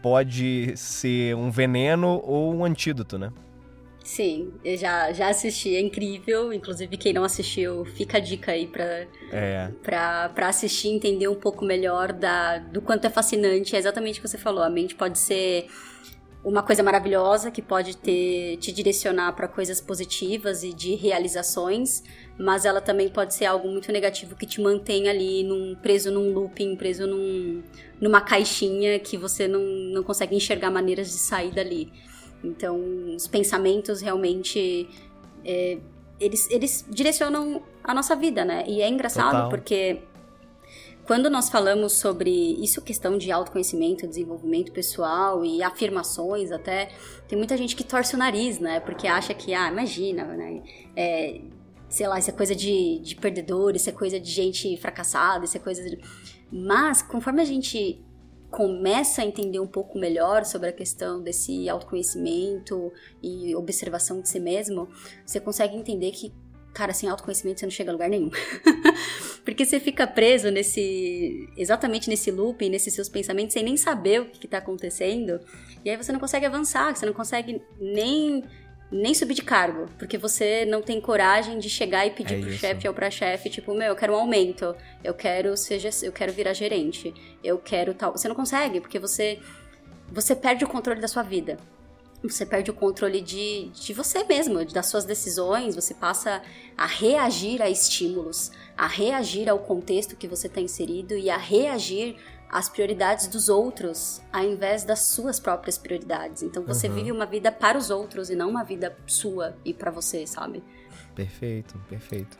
pode 0.00 0.76
ser 0.76 1.34
um 1.34 1.50
veneno 1.50 2.20
ou 2.24 2.54
um 2.54 2.64
antídoto, 2.64 3.18
né? 3.18 3.32
Sim, 4.02 4.54
eu 4.64 4.76
já, 4.76 5.12
já 5.12 5.28
assisti, 5.28 5.76
é 5.76 5.80
incrível. 5.80 6.52
Inclusive, 6.52 6.96
quem 6.96 7.12
não 7.12 7.24
assistiu, 7.24 7.84
fica 7.84 8.16
a 8.16 8.20
dica 8.20 8.52
aí 8.52 8.66
pra, 8.66 9.06
é. 9.30 9.70
pra, 9.82 10.30
pra 10.30 10.48
assistir 10.48 10.88
entender 10.88 11.28
um 11.28 11.34
pouco 11.34 11.64
melhor 11.64 12.12
da, 12.12 12.58
do 12.58 12.80
quanto 12.80 13.06
é 13.06 13.10
fascinante. 13.10 13.76
É 13.76 13.78
exatamente 13.78 14.18
o 14.18 14.22
que 14.22 14.28
você 14.28 14.38
falou. 14.38 14.62
A 14.62 14.70
mente 14.70 14.94
pode 14.94 15.18
ser 15.18 15.66
uma 16.44 16.62
coisa 16.62 16.82
maravilhosa 16.82 17.50
que 17.50 17.60
pode 17.60 17.96
ter, 17.96 18.56
te 18.58 18.72
direcionar 18.72 19.32
para 19.34 19.48
coisas 19.48 19.80
positivas 19.80 20.62
e 20.62 20.72
de 20.72 20.94
realizações, 20.94 22.02
mas 22.38 22.64
ela 22.64 22.80
também 22.80 23.08
pode 23.08 23.34
ser 23.34 23.44
algo 23.44 23.68
muito 23.68 23.90
negativo 23.90 24.36
que 24.36 24.46
te 24.46 24.60
mantém 24.60 25.08
ali 25.08 25.42
num, 25.42 25.74
preso 25.74 26.10
num 26.10 26.32
looping, 26.32 26.76
preso 26.76 27.06
num, 27.06 27.62
numa 28.00 28.20
caixinha 28.20 28.98
que 28.98 29.16
você 29.16 29.48
não, 29.48 29.60
não 29.92 30.02
consegue 30.02 30.34
enxergar 30.36 30.70
maneiras 30.70 31.08
de 31.08 31.18
sair 31.18 31.52
dali. 31.52 31.92
Então, 32.42 32.80
os 33.14 33.26
pensamentos 33.26 34.00
realmente. 34.00 34.88
É, 35.44 35.78
eles, 36.20 36.50
eles 36.50 36.84
direcionam 36.88 37.62
a 37.82 37.94
nossa 37.94 38.16
vida, 38.16 38.44
né? 38.44 38.64
E 38.66 38.82
é 38.82 38.88
engraçado 38.88 39.34
Total. 39.34 39.48
porque 39.48 40.02
quando 41.08 41.30
nós 41.30 41.48
falamos 41.48 41.94
sobre 41.94 42.30
isso, 42.30 42.82
questão 42.82 43.16
de 43.16 43.32
autoconhecimento, 43.32 44.06
desenvolvimento 44.06 44.72
pessoal 44.72 45.42
e 45.42 45.62
afirmações 45.62 46.52
até, 46.52 46.90
tem 47.26 47.38
muita 47.38 47.56
gente 47.56 47.74
que 47.74 47.82
torce 47.82 48.14
o 48.14 48.18
nariz, 48.18 48.58
né? 48.58 48.78
Porque 48.80 49.06
acha 49.06 49.32
que, 49.32 49.54
ah, 49.54 49.68
imagina, 49.72 50.24
né? 50.24 50.62
É, 50.94 51.40
sei 51.88 52.06
lá, 52.06 52.18
isso 52.18 52.28
é 52.28 52.32
coisa 52.34 52.54
de, 52.54 52.98
de 52.98 53.16
perdedor, 53.16 53.74
isso 53.74 53.88
é 53.88 53.92
coisa 53.92 54.20
de 54.20 54.30
gente 54.30 54.76
fracassada, 54.76 55.46
isso 55.46 55.56
é 55.56 55.60
coisa 55.60 55.82
de... 55.82 55.98
Mas, 56.52 57.00
conforme 57.00 57.40
a 57.40 57.44
gente 57.46 58.04
começa 58.50 59.22
a 59.22 59.24
entender 59.24 59.60
um 59.60 59.66
pouco 59.66 59.98
melhor 59.98 60.44
sobre 60.44 60.70
a 60.70 60.72
questão 60.72 61.22
desse 61.22 61.68
autoconhecimento 61.68 62.92
e 63.22 63.54
observação 63.54 64.20
de 64.20 64.28
si 64.28 64.40
mesmo, 64.40 64.88
você 65.24 65.38
consegue 65.38 65.76
entender 65.76 66.10
que, 66.12 66.32
cara, 66.72 66.94
sem 66.94 67.08
autoconhecimento 67.08 67.60
você 67.60 67.66
não 67.66 67.70
chega 67.70 67.90
a 67.90 67.92
lugar 67.92 68.08
nenhum. 68.08 68.30
Porque 69.44 69.64
você 69.64 69.80
fica 69.80 70.06
preso 70.06 70.50
nesse. 70.50 71.48
exatamente 71.56 72.08
nesse 72.08 72.30
loop, 72.30 72.68
nesses 72.68 72.92
seus 72.92 73.08
pensamentos, 73.08 73.54
sem 73.54 73.62
nem 73.62 73.76
saber 73.76 74.20
o 74.20 74.26
que 74.26 74.46
está 74.46 74.58
acontecendo. 74.58 75.40
E 75.84 75.90
aí 75.90 75.96
você 75.96 76.12
não 76.12 76.20
consegue 76.20 76.44
avançar, 76.44 76.94
você 76.94 77.06
não 77.06 77.14
consegue 77.14 77.62
nem 77.80 78.44
nem 78.90 79.12
subir 79.14 79.34
de 79.34 79.42
cargo, 79.42 79.86
porque 79.98 80.16
você 80.16 80.64
não 80.64 80.80
tem 80.80 81.00
coragem 81.00 81.58
de 81.58 81.68
chegar 81.68 82.06
e 82.06 82.10
pedir 82.10 82.34
é 82.34 82.40
pro 82.40 82.52
chefe 82.52 82.88
ou 82.88 82.94
pra 82.94 83.10
chefe, 83.10 83.50
tipo, 83.50 83.74
meu, 83.74 83.88
eu 83.88 83.96
quero 83.96 84.14
um 84.14 84.16
aumento, 84.16 84.74
eu 85.04 85.12
quero 85.12 85.56
seja, 85.56 85.90
eu 86.02 86.12
quero 86.12 86.32
virar 86.32 86.54
gerente, 86.54 87.12
eu 87.44 87.58
quero 87.58 87.92
tal. 87.92 88.12
Você 88.12 88.28
não 88.28 88.34
consegue, 88.34 88.80
porque 88.80 88.98
você 88.98 89.38
você 90.10 90.34
perde 90.34 90.64
o 90.64 90.68
controle 90.68 91.00
da 91.00 91.08
sua 91.08 91.22
vida. 91.22 91.58
Você 92.22 92.44
perde 92.44 92.70
o 92.70 92.74
controle 92.74 93.20
de, 93.20 93.68
de 93.68 93.92
você 93.92 94.24
mesmo, 94.24 94.64
das 94.64 94.86
suas 94.86 95.04
decisões, 95.04 95.76
você 95.76 95.94
passa 95.94 96.42
a 96.76 96.86
reagir 96.86 97.62
a 97.62 97.70
estímulos, 97.70 98.50
a 98.76 98.88
reagir 98.88 99.48
ao 99.48 99.60
contexto 99.60 100.16
que 100.16 100.26
você 100.26 100.48
está 100.48 100.60
inserido 100.60 101.16
e 101.16 101.30
a 101.30 101.36
reagir 101.36 102.16
as 102.50 102.68
prioridades 102.68 103.26
dos 103.26 103.48
outros 103.48 104.22
ao 104.32 104.42
invés 104.42 104.84
das 104.84 105.00
suas 105.00 105.38
próprias 105.38 105.76
prioridades. 105.76 106.42
Então 106.42 106.64
você 106.64 106.88
uhum. 106.88 106.94
vive 106.94 107.12
uma 107.12 107.26
vida 107.26 107.52
para 107.52 107.76
os 107.76 107.90
outros 107.90 108.30
e 108.30 108.36
não 108.36 108.48
uma 108.48 108.64
vida 108.64 108.96
sua 109.06 109.54
e 109.64 109.74
para 109.74 109.90
você, 109.90 110.26
sabe? 110.26 110.62
Perfeito, 111.14 111.78
perfeito. 111.88 112.38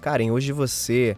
Karen, 0.00 0.30
hoje 0.30 0.52
você, 0.52 1.16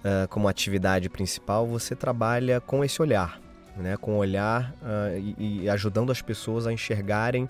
uh, 0.00 0.28
como 0.28 0.46
atividade 0.46 1.08
principal, 1.08 1.66
você 1.66 1.96
trabalha 1.96 2.60
com 2.60 2.84
esse 2.84 3.02
olhar, 3.02 3.40
né? 3.76 3.96
Com 3.96 4.14
o 4.14 4.18
olhar 4.18 4.72
uh, 4.82 5.18
e, 5.18 5.64
e, 5.64 5.68
ajudando 5.70 6.12
as 6.12 6.22
pessoas 6.22 6.66
a 6.66 6.72
enxergarem 6.72 7.48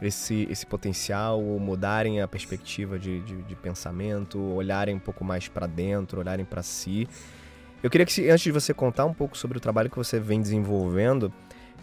esse, 0.00 0.46
esse 0.48 0.64
potencial, 0.64 1.40
mudarem 1.40 2.22
a 2.22 2.28
perspectiva 2.28 2.96
de, 2.96 3.20
de, 3.22 3.42
de 3.42 3.56
pensamento, 3.56 4.38
olharem 4.38 4.94
um 4.94 5.00
pouco 5.00 5.24
mais 5.24 5.48
para 5.48 5.66
dentro, 5.66 6.20
olharem 6.20 6.44
para 6.44 6.62
si 6.62 7.08
eu 7.82 7.90
queria 7.90 8.04
que, 8.04 8.28
antes 8.28 8.42
de 8.42 8.52
você 8.52 8.74
contar 8.74 9.04
um 9.04 9.14
pouco 9.14 9.36
sobre 9.36 9.58
o 9.58 9.60
trabalho 9.60 9.88
que 9.88 9.96
você 9.96 10.18
vem 10.18 10.40
desenvolvendo, 10.40 11.32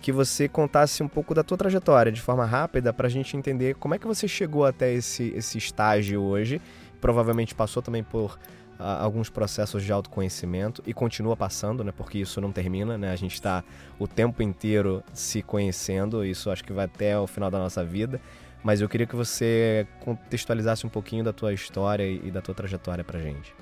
que 0.02 0.12
você 0.12 0.48
contasse 0.48 1.02
um 1.02 1.08
pouco 1.08 1.34
da 1.34 1.44
tua 1.44 1.58
trajetória 1.58 2.12
de 2.12 2.22
forma 2.22 2.46
rápida 2.46 2.94
para 2.94 3.08
a 3.08 3.10
gente 3.10 3.36
entender 3.36 3.76
como 3.76 3.96
é 3.96 4.00
que 4.00 4.06
você 4.06 4.28
chegou 4.28 4.66
até 4.66 4.94
esse, 4.94 5.34
esse 5.36 5.58
estágio 5.58 6.22
hoje. 6.22 6.62
Provavelmente 7.02 7.56
passou 7.56 7.82
também 7.82 8.04
por 8.04 8.38
uh, 8.80 8.84
alguns 8.84 9.30
processos 9.30 9.84
de 9.84 9.92
autoconhecimento 9.92 10.84
e 10.86 10.94
continua 10.94 11.36
passando, 11.36 11.84
né? 11.84 11.92
Porque 11.96 12.20
isso 12.20 12.40
não 12.40 12.52
termina, 12.52 12.98
né? 12.98 13.12
A 13.12 13.16
gente 13.16 13.34
está 13.34 13.64
o 13.98 14.08
tempo 14.08 14.44
inteiro 14.44 15.04
se 15.14 15.42
conhecendo, 15.42 16.26
isso 16.26 16.52
acho 16.52 16.64
que 16.64 16.74
vai 16.74 16.86
até 16.86 17.18
o 17.18 17.26
final 17.26 17.50
da 17.50 17.58
nossa 17.58 17.84
vida. 17.84 18.20
Mas 18.64 18.82
eu 18.82 18.90
queria 18.90 19.08
que 19.08 19.16
você 19.16 19.88
contextualizasse 20.02 20.86
um 20.86 20.90
pouquinho 20.90 21.24
da 21.24 21.32
tua 21.32 21.54
história 21.54 22.04
e, 22.04 22.32
da 22.32 22.42
tua 22.42 22.54
trajetória 22.54 23.04
para 23.04 23.20
gente. 23.20 23.54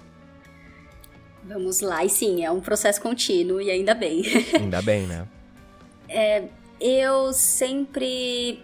Vamos 1.45 1.81
lá, 1.81 2.05
e 2.05 2.09
sim, 2.09 2.43
é 2.43 2.51
um 2.51 2.61
processo 2.61 3.01
contínuo 3.01 3.61
e 3.61 3.69
ainda 3.69 3.93
bem. 3.93 4.23
Ainda 4.55 4.81
bem, 4.81 5.05
né? 5.05 5.27
é, 6.13 6.43
eu 6.79 7.33
sempre 7.33 8.59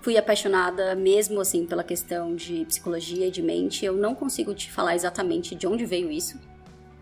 fui 0.00 0.16
apaixonada, 0.16 0.94
mesmo 0.94 1.40
assim, 1.40 1.64
pela 1.64 1.84
questão 1.84 2.34
de 2.34 2.64
psicologia 2.64 3.26
e 3.26 3.30
de 3.30 3.42
mente. 3.42 3.84
Eu 3.84 3.94
não 3.94 4.14
consigo 4.14 4.52
te 4.54 4.70
falar 4.70 4.94
exatamente 4.94 5.54
de 5.54 5.66
onde 5.66 5.84
veio 5.84 6.10
isso, 6.10 6.38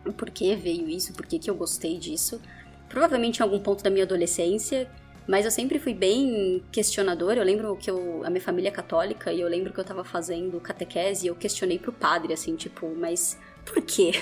o 0.05 0.13
porquê 0.13 0.55
veio 0.55 0.89
isso, 0.89 1.13
por 1.13 1.27
que 1.27 1.41
eu 1.49 1.55
gostei 1.55 1.99
disso. 1.99 2.41
Provavelmente 2.89 3.39
em 3.39 3.43
algum 3.43 3.59
ponto 3.59 3.83
da 3.83 3.91
minha 3.91 4.05
adolescência, 4.05 4.91
mas 5.27 5.45
eu 5.45 5.51
sempre 5.51 5.79
fui 5.79 5.95
bem 5.95 6.63
questionadora. 6.73 7.41
Eu 7.41 7.45
lembro 7.45 7.77
que 7.77 7.91
eu, 7.91 8.23
a 8.25 8.31
minha 8.31 8.41
família 8.43 8.69
é 8.69 8.73
católica 8.73 9.33
e 9.33 9.41
eu 9.41 9.49
lembro 9.49 9.73
que 9.73 9.79
eu 9.79 9.85
tava 9.85 10.05
fazendo 10.05 10.59
catequese 10.61 11.27
e 11.27 11.29
eu 11.29 11.35
questionei 11.35 11.79
pro 11.79 11.93
padre, 11.93 12.33
assim, 12.33 12.57
tipo, 12.57 12.89
mas 12.97 13.39
por 13.73 13.83
quê? 13.83 14.13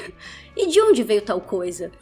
E 0.57 0.69
de 0.69 0.81
onde 0.81 1.03
veio 1.03 1.23
tal 1.23 1.41
coisa? 1.41 1.93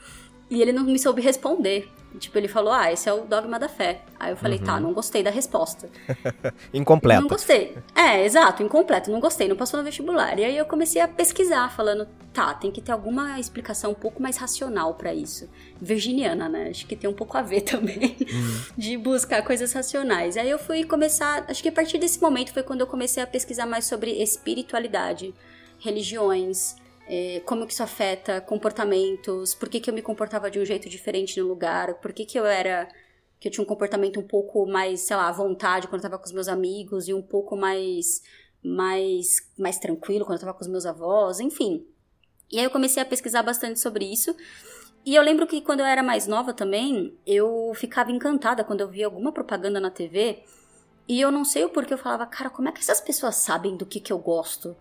E 0.50 0.60
ele 0.62 0.72
não 0.72 0.84
me 0.84 0.98
soube 0.98 1.20
responder. 1.20 1.90
Tipo, 2.18 2.38
ele 2.38 2.46
falou, 2.46 2.72
ah, 2.72 2.92
esse 2.92 3.08
é 3.08 3.12
o 3.12 3.22
dogma 3.22 3.58
da 3.58 3.68
fé. 3.68 4.02
Aí 4.20 4.30
eu 4.30 4.36
falei, 4.36 4.58
tá, 4.58 4.74
uhum. 4.74 4.78
tá, 4.78 4.80
não 4.80 4.92
gostei 4.92 5.22
da 5.22 5.30
resposta. 5.30 5.90
incompleto. 6.72 7.22
Não 7.22 7.28
gostei. 7.28 7.76
É, 7.94 8.24
exato, 8.24 8.62
incompleto, 8.62 9.10
não 9.10 9.18
gostei, 9.18 9.48
não 9.48 9.56
passou 9.56 9.78
no 9.78 9.84
vestibular. 9.84 10.38
E 10.38 10.44
aí 10.44 10.56
eu 10.56 10.64
comecei 10.64 11.02
a 11.02 11.08
pesquisar, 11.08 11.68
falando, 11.74 12.06
tá, 12.32 12.54
tem 12.54 12.70
que 12.70 12.80
ter 12.80 12.92
alguma 12.92 13.40
explicação 13.40 13.90
um 13.90 13.94
pouco 13.94 14.22
mais 14.22 14.36
racional 14.36 14.94
para 14.94 15.12
isso. 15.12 15.50
Virginiana, 15.80 16.48
né? 16.48 16.68
Acho 16.70 16.86
que 16.86 16.94
tem 16.94 17.10
um 17.10 17.14
pouco 17.14 17.36
a 17.36 17.42
ver 17.42 17.62
também, 17.66 18.16
uhum. 18.20 18.60
de 18.78 18.96
buscar 18.96 19.42
coisas 19.42 19.72
racionais. 19.72 20.36
Aí 20.36 20.48
eu 20.48 20.58
fui 20.58 20.84
começar, 20.84 21.44
acho 21.48 21.62
que 21.62 21.68
a 21.68 21.72
partir 21.72 21.98
desse 21.98 22.22
momento 22.22 22.52
foi 22.52 22.62
quando 22.62 22.82
eu 22.82 22.86
comecei 22.86 23.22
a 23.22 23.26
pesquisar 23.26 23.66
mais 23.66 23.86
sobre 23.86 24.22
espiritualidade, 24.22 25.34
religiões, 25.80 26.76
é, 27.06 27.40
como 27.44 27.66
que 27.66 27.72
isso 27.72 27.82
afeta 27.82 28.40
comportamentos, 28.40 29.54
por 29.54 29.68
que, 29.68 29.80
que 29.80 29.90
eu 29.90 29.94
me 29.94 30.02
comportava 30.02 30.50
de 30.50 30.58
um 30.58 30.64
jeito 30.64 30.88
diferente 30.88 31.38
no 31.40 31.46
lugar, 31.46 31.94
por 31.94 32.12
que, 32.12 32.24
que 32.24 32.38
eu 32.38 32.46
era. 32.46 32.88
que 33.38 33.48
eu 33.48 33.52
tinha 33.52 33.62
um 33.62 33.66
comportamento 33.66 34.18
um 34.18 34.26
pouco 34.26 34.66
mais, 34.66 35.00
sei 35.00 35.16
lá, 35.16 35.28
à 35.28 35.32
vontade 35.32 35.88
quando 35.88 36.02
eu 36.02 36.10
tava 36.10 36.18
com 36.18 36.26
os 36.26 36.32
meus 36.32 36.48
amigos 36.48 37.08
e 37.08 37.14
um 37.14 37.22
pouco 37.22 37.56
mais. 37.56 38.22
mais, 38.62 39.50
mais 39.58 39.78
tranquilo 39.78 40.24
quando 40.24 40.36
eu 40.38 40.46
tava 40.46 40.54
com 40.54 40.62
os 40.62 40.68
meus 40.68 40.86
avós, 40.86 41.40
enfim. 41.40 41.86
E 42.50 42.58
aí 42.58 42.64
eu 42.64 42.70
comecei 42.70 43.02
a 43.02 43.06
pesquisar 43.06 43.42
bastante 43.42 43.80
sobre 43.80 44.04
isso. 44.04 44.34
E 45.04 45.14
eu 45.14 45.22
lembro 45.22 45.46
que 45.46 45.60
quando 45.60 45.80
eu 45.80 45.86
era 45.86 46.02
mais 46.02 46.26
nova 46.26 46.54
também, 46.54 47.14
eu 47.26 47.72
ficava 47.74 48.10
encantada 48.10 48.64
quando 48.64 48.80
eu 48.80 48.88
via 48.88 49.04
alguma 49.04 49.32
propaganda 49.32 49.78
na 49.78 49.90
TV. 49.90 50.42
E 51.06 51.20
eu 51.20 51.30
não 51.30 51.44
sei 51.44 51.64
o 51.64 51.68
porquê, 51.68 51.92
eu 51.92 51.98
falava, 51.98 52.24
cara, 52.26 52.48
como 52.48 52.68
é 52.68 52.72
que 52.72 52.80
essas 52.80 53.00
pessoas 53.00 53.36
sabem 53.36 53.76
do 53.76 53.84
que, 53.84 54.00
que 54.00 54.12
eu 54.12 54.18
gosto? 54.18 54.74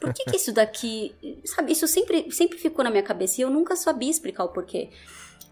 Por 0.00 0.12
que, 0.12 0.24
que 0.24 0.36
isso 0.36 0.52
daqui. 0.52 1.14
Sabe, 1.44 1.72
isso 1.72 1.86
sempre, 1.86 2.30
sempre 2.30 2.58
ficou 2.58 2.84
na 2.84 2.90
minha 2.90 3.02
cabeça 3.02 3.40
e 3.40 3.44
eu 3.44 3.50
nunca 3.50 3.76
sabia 3.76 4.10
explicar 4.10 4.44
o 4.44 4.48
porquê. 4.48 4.90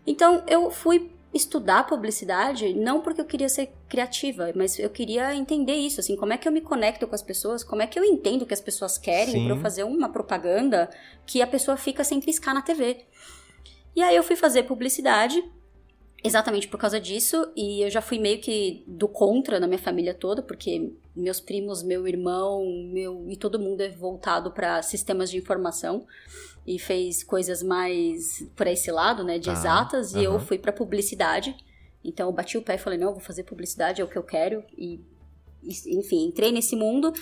Então 0.07 0.43
eu 0.47 0.71
fui 0.71 1.11
estudar 1.33 1.87
publicidade 1.87 2.73
não 2.73 3.03
porque 3.03 3.21
eu 3.21 3.25
queria 3.25 3.49
ser 3.49 3.71
criativa, 3.89 4.51
mas 4.55 4.79
eu 4.79 4.89
queria 4.89 5.35
entender 5.35 5.75
isso, 5.75 6.01
assim, 6.01 6.17
como 6.17 6.33
é 6.33 6.39
que 6.39 6.49
eu 6.49 6.53
me 6.53 6.61
conecto 6.61 7.07
com 7.07 7.15
as 7.15 7.23
pessoas, 7.23 7.63
como 7.63 7.83
é 7.83 7.87
que 7.87 7.99
eu 7.99 8.05
entendo 8.05 8.43
o 8.43 8.47
que 8.47 8.55
as 8.55 8.61
pessoas 8.61 8.97
querem 8.97 9.45
para 9.45 9.55
eu 9.55 9.61
fazer 9.61 9.85
uma 9.85 10.09
propaganda 10.09 10.89
que 11.27 11.43
a 11.43 11.47
pessoa 11.47 11.77
fica 11.77 12.03
sem 12.03 12.21
piscar 12.21 12.55
na 12.55 12.63
TV. 12.63 13.05
E 13.95 14.03
aí 14.03 14.17
eu 14.17 14.23
fui 14.23 14.37
fazer 14.37 14.63
publicidade 14.63 15.43
exatamente 16.23 16.67
por 16.67 16.79
causa 16.79 17.01
disso 17.01 17.51
e 17.57 17.83
eu 17.83 17.91
já 17.91 18.01
fui 18.01 18.19
meio 18.19 18.41
que 18.41 18.83
do 18.87 19.07
contra 19.07 19.61
na 19.61 19.67
minha 19.67 19.79
família 19.79 20.13
toda, 20.13 20.43
porque 20.43 20.93
meus 21.15 21.41
primos, 21.41 21.83
meu 21.83 22.07
irmão, 22.07 22.65
meu 22.93 23.25
e 23.29 23.37
todo 23.37 23.59
mundo 23.59 23.81
é 23.81 23.89
voltado 23.89 24.51
para 24.51 24.83
sistemas 24.83 25.31
de 25.31 25.39
informação 25.39 26.07
e 26.67 26.79
fez 26.79 27.23
coisas 27.23 27.63
mais 27.63 28.47
por 28.55 28.67
esse 28.67 28.91
lado, 28.91 29.25
né, 29.25 29.39
de 29.39 29.49
ah, 29.49 29.53
exatas, 29.53 30.15
e 30.15 30.23
eu 30.23 30.39
fui 30.39 30.59
para 30.59 30.73
publicidade. 30.73 31.57
Então 32.05 32.29
eu 32.29 32.33
bati 32.33 32.59
o 32.59 32.63
pé 32.63 32.75
e 32.75 32.79
falei, 32.79 32.99
não, 32.99 33.13
vou 33.13 33.21
fazer 33.21 33.45
publicidade, 33.45 34.01
é 34.01 34.05
o 34.05 34.09
que 34.09 34.19
eu 34.19 34.23
quero 34.23 34.63
e 34.77 35.01
enfim, 35.63 36.27
entrei 36.27 36.53
nesse 36.53 36.77
mundo, 36.77 37.13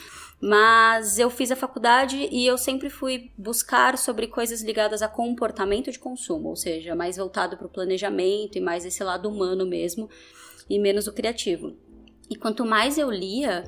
mas 0.40 1.18
eu 1.18 1.31
fiz 1.31 1.51
a 1.51 1.57
faculdade 1.57 2.29
e 2.31 2.46
eu 2.46 2.59
sempre 2.59 2.90
fui 2.90 3.31
buscar 3.37 3.96
sobre 3.96 4.27
coisas 4.27 4.62
ligadas 4.62 5.03
a 5.03 5.09
comportamento 5.09 5.90
de 5.90 5.99
consumo, 5.99 6.51
ou 6.51 6.57
seja, 6.57 6.94
mais 6.94 7.16
voltado 7.16 7.57
para 7.57 7.66
o 7.66 7.70
planejamento 7.70 8.57
e 8.57 8.61
mais 8.61 8.85
esse 8.85 9.03
lado 9.03 9.29
humano 9.29 9.66
mesmo, 9.66 10.09
e 10.68 10.79
menos 10.79 11.07
o 11.07 11.12
criativo. 11.12 11.77
E 12.29 12.37
quanto 12.37 12.64
mais 12.64 12.99
eu 12.99 13.11
lia, 13.11 13.64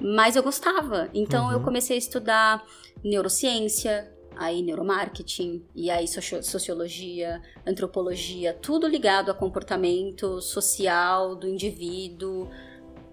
mais 0.00 0.36
eu 0.36 0.42
gostava. 0.42 1.08
Então 1.14 1.46
uhum. 1.46 1.52
eu 1.52 1.60
comecei 1.60 1.96
a 1.96 1.98
estudar 1.98 2.64
neurociência, 3.04 4.12
aí 4.36 4.62
neuromarketing, 4.62 5.64
e 5.74 5.90
aí 5.90 6.06
sociologia, 6.08 7.42
antropologia, 7.66 8.54
tudo 8.54 8.86
ligado 8.86 9.30
a 9.30 9.34
comportamento 9.34 10.40
social 10.40 11.34
do 11.34 11.48
indivíduo, 11.48 12.48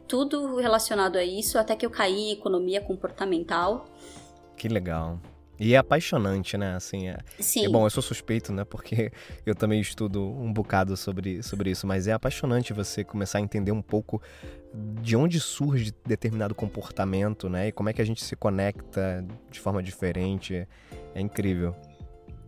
tudo 0.08 0.56
relacionado 0.58 1.18
a 1.18 1.24
isso, 1.24 1.58
até 1.58 1.76
que 1.76 1.86
eu 1.86 1.90
caí 1.90 2.30
em 2.30 2.32
economia 2.32 2.82
comportamental. 2.82 3.86
Que 4.56 4.68
legal. 4.68 5.20
E 5.60 5.74
é 5.74 5.78
apaixonante, 5.78 6.58
né? 6.58 6.76
Assim, 6.76 7.08
é, 7.08 7.18
Sim. 7.40 7.66
É 7.66 7.70
bom, 7.70 7.86
eu 7.86 7.90
sou 7.90 8.04
suspeito, 8.04 8.52
né? 8.52 8.66
Porque 8.66 9.12
eu 9.46 9.56
também 9.56 9.80
estudo 9.80 10.22
um 10.22 10.52
bocado 10.52 10.98
sobre, 10.98 11.42
sobre 11.42 11.72
isso, 11.72 11.88
mas 11.88 12.08
é 12.08 12.14
apaixonante 12.14 12.74
você 12.74 13.04
começar 13.04 13.38
a 13.38 13.42
entender 13.42 13.72
um 13.72 13.82
pouco 13.82 14.22
de 15.02 15.16
onde 15.16 15.40
surge 15.40 15.94
determinado 16.06 16.54
comportamento, 16.54 17.48
né? 17.48 17.70
E 17.70 17.72
como 17.72 17.90
é 17.90 17.94
que 17.94 18.02
a 18.02 18.06
gente 18.06 18.24
se 18.24 18.36
conecta 18.36 19.26
de 19.50 19.60
forma 19.60 19.82
diferente. 19.82 20.68
É 21.14 21.22
incrível. 21.22 21.74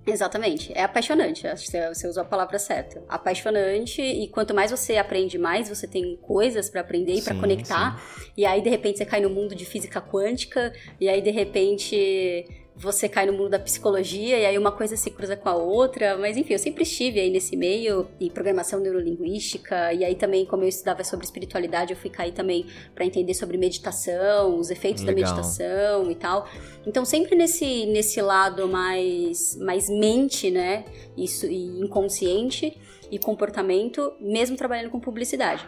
Exatamente. 0.07 0.71
É 0.73 0.83
apaixonante. 0.83 1.45
Acho 1.45 1.69
que 1.69 1.93
você 1.93 2.07
usou 2.07 2.23
a 2.23 2.25
palavra 2.25 2.57
certa. 2.57 3.03
Apaixonante 3.09 4.01
e 4.01 4.27
quanto 4.29 4.53
mais 4.53 4.71
você 4.71 4.95
aprende, 4.95 5.37
mais 5.37 5.67
você 5.67 5.85
tem 5.85 6.15
coisas 6.21 6.69
para 6.69 6.81
aprender 6.81 7.15
e 7.15 7.21
para 7.21 7.35
conectar. 7.35 7.99
Sim. 7.99 8.31
E 8.37 8.45
aí 8.45 8.61
de 8.61 8.69
repente 8.69 8.97
você 8.97 9.05
cai 9.05 9.19
no 9.19 9.29
mundo 9.29 9.53
de 9.53 9.65
física 9.65 10.01
quântica 10.01 10.73
e 10.99 11.09
aí 11.09 11.21
de 11.21 11.31
repente 11.31 12.45
você 12.77 13.09
cai 13.09 13.25
no 13.25 13.33
mundo 13.33 13.49
da 13.49 13.59
psicologia 13.59 14.37
e 14.37 14.45
aí 14.45 14.57
uma 14.57 14.71
coisa 14.71 14.95
se 14.95 15.09
cruza 15.09 15.35
com 15.35 15.49
a 15.49 15.55
outra, 15.55 16.15
mas 16.15 16.37
enfim, 16.37 16.53
eu 16.53 16.59
sempre 16.59 16.83
estive 16.83 17.19
aí 17.19 17.29
nesse 17.29 17.57
meio 17.57 18.07
e 18.19 18.29
programação 18.29 18.79
neurolinguística 18.79 19.91
e 19.93 20.05
aí 20.05 20.13
também 20.13 20.45
como 20.45 20.63
eu 20.63 20.67
estudava 20.67 21.03
sobre 21.03 21.25
espiritualidade, 21.25 21.91
eu 21.91 21.97
fui 21.97 22.11
cair 22.11 22.33
também 22.33 22.67
para 22.93 23.03
entender 23.03 23.33
sobre 23.33 23.57
meditação, 23.57 24.59
os 24.59 24.69
efeitos 24.69 25.03
Legal. 25.03 25.15
da 25.15 25.35
meditação 25.35 26.11
e 26.11 26.15
tal. 26.15 26.47
Então 26.85 27.03
sempre 27.03 27.35
nesse 27.35 27.87
nesse 27.87 28.21
lado 28.21 28.67
mais 28.67 29.55
mais 29.55 29.89
mente, 29.89 30.51
né, 30.51 30.85
isso 31.17 31.47
e 31.47 31.79
inconsciente 31.81 32.77
e 33.09 33.17
comportamento, 33.17 34.13
mesmo 34.19 34.55
trabalhando 34.55 34.91
com 34.91 34.99
publicidade. 34.99 35.65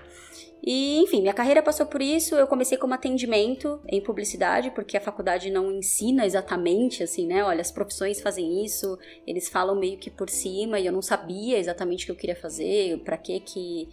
E, 0.62 0.98
enfim, 1.00 1.22
minha 1.22 1.34
carreira 1.34 1.64
passou 1.64 1.86
por 1.86 2.02
isso. 2.02 2.36
Eu 2.36 2.48
comecei 2.48 2.78
como 2.78 2.94
atendimento 2.94 3.80
em 3.88 4.02
publicidade, 4.02 4.72
porque 4.72 4.98
a 4.98 5.02
faculdade 5.02 5.50
não 5.50 5.72
ensina 5.72 6.26
exatamente 6.26 7.04
assim, 7.04 7.26
né? 7.26 7.44
Olha, 7.44 7.62
as 7.62 7.72
profissões 7.72 8.20
fazem 8.20 8.64
isso, 8.64 8.98
eles 9.26 9.48
falam 9.48 9.76
meio 9.76 9.98
que 9.98 10.10
por 10.10 10.30
cima, 10.30 10.80
e 10.80 10.86
eu 10.86 10.92
não 10.92 11.02
sabia 11.02 11.58
exatamente 11.58 12.04
o 12.04 12.06
que 12.08 12.12
eu 12.12 12.16
queria 12.16 12.36
fazer, 12.36 13.00
para 13.00 13.18
que 13.18 13.40
que. 13.40 13.90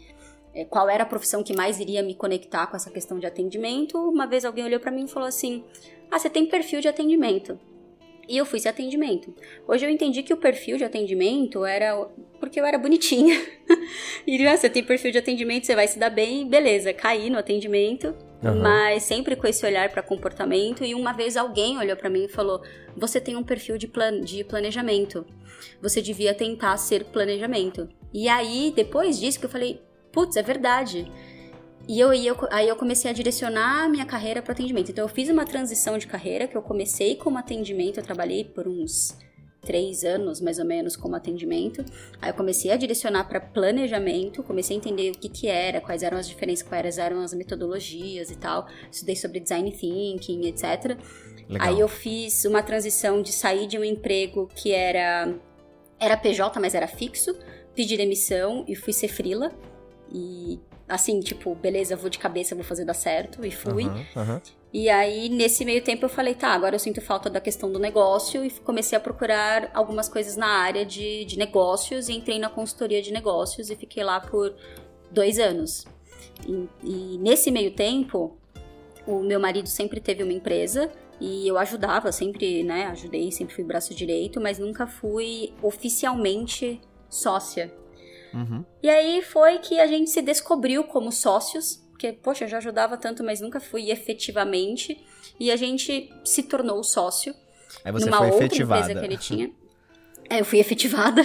É, 0.55 0.65
qual 0.65 0.89
era 0.89 1.03
a 1.03 1.07
profissão 1.07 1.43
que 1.43 1.55
mais 1.55 1.79
iria 1.79 2.03
me 2.03 2.15
conectar 2.15 2.67
com 2.67 2.77
essa 2.77 2.91
questão 2.91 3.19
de 3.19 3.27
atendimento. 3.27 3.99
Uma 3.99 4.27
vez 4.27 4.45
alguém 4.45 4.65
olhou 4.65 4.81
para 4.81 4.91
mim 4.91 5.05
e 5.05 5.09
falou 5.09 5.29
assim: 5.29 5.63
Ah, 6.11 6.19
você 6.19 6.31
tem 6.31 6.47
perfil 6.47 6.81
de 6.81 6.89
atendimento. 6.89 7.59
E 8.29 8.37
eu 8.37 8.45
fui 8.45 8.59
esse 8.59 8.69
atendimento. 8.69 9.35
Hoje 9.67 9.87
eu 9.87 9.91
entendi 9.91 10.23
que 10.23 10.33
o 10.33 10.37
perfil 10.37 10.77
de 10.77 10.85
atendimento 10.85 11.65
era 11.65 12.09
porque 12.41 12.61
eu 12.61 12.67
era 12.67 12.79
bonitinha. 12.79 13.41
e 14.27 14.47
ah, 14.47 14.57
você 14.57 14.69
tem 14.69 14.83
perfil 14.83 15.13
de 15.13 15.19
atendimento, 15.19 15.67
você 15.67 15.75
vai 15.75 15.87
se 15.87 15.99
dar 15.99 16.11
bem, 16.11 16.49
beleza, 16.49 16.93
caí 16.93 17.31
no 17.31 17.39
atendimento, 17.39 18.15
uhum. 18.43 18.61
mas 18.61 19.05
sempre 19.05 19.37
com 19.37 19.47
esse 19.47 19.65
olhar 19.65 19.89
para 19.91 20.03
comportamento. 20.03 20.85
E 20.85 20.95
uma 20.95 21.13
vez 21.13 21.37
alguém 21.37 21.79
olhou 21.79 21.97
para 21.97 22.11
mim 22.11 22.25
e 22.25 22.29
falou: 22.29 22.63
Você 22.97 23.21
tem 23.21 23.37
um 23.37 23.45
perfil 23.45 23.79
de, 23.79 23.87
plan 23.87 24.21
de 24.21 24.43
planejamento. 24.43 25.25
Você 25.81 26.03
devia 26.03 26.35
tentar 26.35 26.77
ser 26.77 27.05
planejamento. 27.05 27.89
E 28.13 28.29
aí, 28.29 28.73
depois 28.75 29.19
disso, 29.21 29.39
que 29.39 29.47
eu 29.47 29.51
falei: 29.51 29.81
Putz, 30.13 30.37
é 30.37 30.43
verdade. 30.43 31.11
E 31.89 32.01
eu, 32.01 32.13
eu, 32.13 32.37
aí 32.51 32.69
eu 32.69 32.75
comecei 32.75 33.11
a 33.11 33.15
direcionar 33.15 33.85
a 33.85 33.89
minha 33.89 34.05
carreira 34.05 34.43
para 34.43 34.53
atendimento. 34.53 34.91
Então 34.91 35.05
eu 35.05 35.09
fiz 35.09 35.29
uma 35.29 35.45
transição 35.45 35.97
de 35.99 36.07
carreira 36.07 36.49
que 36.49 36.57
eu 36.57 36.63
comecei 36.63 37.17
como 37.17 37.39
atendimento, 37.39 37.99
eu 37.99 38.03
trabalhei 38.03 38.45
por 38.45 38.67
uns 38.67 39.17
três 39.67 40.05
anos 40.05 40.41
mais 40.41 40.59
ou 40.59 40.65
menos 40.65 40.97
como 40.97 41.15
atendimento. 41.15 41.85
Aí 42.21 42.31
eu 42.31 42.35
comecei 42.35 42.71
a 42.71 42.77
direcionar 42.77 43.25
para 43.25 43.41
planejamento, 43.41 44.43
comecei 44.43 44.77
a 44.77 44.79
entender 44.79 45.11
o 45.11 45.19
que 45.19 45.29
que 45.29 45.49
era, 45.49 45.81
quais 45.81 46.03
eram 46.03 46.19
as 46.19 46.29
diferenças, 46.29 46.67
quais 46.67 46.99
eram 46.99 47.21
as 47.21 47.35
metodologias 47.35 48.31
e 48.31 48.37
tal. 48.37 48.67
Estudei 48.91 49.17
sobre 49.17 49.41
design 49.41 49.71
thinking, 49.71 50.47
etc. 50.47 50.99
Legal. 51.49 51.69
Aí 51.69 51.79
eu 51.79 51.89
fiz 51.89 52.45
uma 52.45 52.63
transição 52.63 53.23
de 53.23 53.33
sair 53.33 53.67
de 53.67 53.79
um 53.79 53.85
emprego 53.85 54.49
que 54.55 54.73
era 54.73 55.35
era 55.99 56.17
PJ, 56.17 56.61
mas 56.61 56.75
era 56.75 56.87
fixo, 56.87 57.35
pedi 57.75 57.97
demissão 57.97 58.65
e 58.69 58.75
fui 58.75 58.93
ser 58.93 59.09
frila. 59.09 59.51
E 60.13 60.61
assim, 60.89 61.21
tipo, 61.21 61.55
beleza, 61.55 61.97
vou 61.97 62.09
de 62.09 62.19
cabeça, 62.19 62.55
vou 62.55 62.65
fazer 62.65 62.85
dar 62.85 62.95
certo, 62.95 63.45
e 63.45 63.51
fui. 63.51 63.85
Uhum, 63.85 64.05
uhum. 64.17 64.41
E 64.73 64.89
aí, 64.89 65.29
nesse 65.29 65.65
meio 65.65 65.83
tempo, 65.83 66.05
eu 66.05 66.09
falei, 66.09 66.35
tá, 66.35 66.49
agora 66.49 66.75
eu 66.75 66.79
sinto 66.79 67.01
falta 67.01 67.29
da 67.29 67.41
questão 67.41 67.71
do 67.71 67.79
negócio, 67.79 68.45
e 68.45 68.51
comecei 68.51 68.97
a 68.97 69.01
procurar 69.01 69.71
algumas 69.75 70.09
coisas 70.09 70.37
na 70.37 70.47
área 70.47 70.85
de, 70.85 71.25
de 71.25 71.39
negócios, 71.39 72.09
e 72.09 72.13
entrei 72.13 72.39
na 72.39 72.49
consultoria 72.49 73.03
de 73.03 73.13
negócios, 73.13 73.71
e 73.71 73.77
fiquei 73.77 74.05
lá 74.05 74.21
por 74.21 74.55
dois 75.11 75.39
anos. 75.39 75.85
E, 76.47 76.69
e 76.85 77.19
nesse 77.19 77.51
meio 77.51 77.73
tempo, 77.73 78.37
o 79.07 79.21
meu 79.21 79.41
marido 79.41 79.69
sempre 79.69 80.01
teve 80.01 80.23
uma 80.23 80.33
empresa, 80.33 80.91
e 81.21 81.49
eu 81.49 81.59
ajudava, 81.59 82.13
sempre, 82.13 82.63
né, 82.63 82.87
ajudei, 82.87 83.33
sempre 83.33 83.55
fui 83.55 83.65
braço 83.65 83.95
direito, 83.95 84.41
mas 84.41 84.59
nunca 84.59 84.87
fui 84.87 85.53
oficialmente 85.63 86.81
sócia 87.09 87.73
Uhum. 88.37 88.65
E 88.83 88.89
aí 88.89 89.23
foi 89.23 89.59
que 89.59 89.81
a 89.81 89.87
gente 89.87 90.11
se 90.11 90.21
descobriu 90.21 90.85
como 90.85 91.11
sócios, 91.11 91.83
porque, 91.91 92.13
poxa, 92.13 92.45
eu 92.45 92.49
já 92.49 92.59
ajudava 92.59 92.97
tanto, 92.97 93.25
mas 93.25 93.41
nunca 93.41 93.59
fui 93.59 93.91
efetivamente. 93.91 95.03
E 95.41 95.51
a 95.51 95.57
gente 95.57 96.13
se 96.25 96.43
tornou 96.43 96.83
sócio 96.85 97.35
aí 97.85 97.93
você 97.93 98.07
numa 98.07 98.19
foi 98.19 98.31
outra 98.31 98.47
efetivada. 98.47 98.81
empresa 98.83 99.01
que 99.01 99.07
ele 99.07 99.17
tinha. 99.17 99.51
É, 100.29 100.41
eu 100.41 100.45
fui 100.45 100.59
efetivada. 100.59 101.23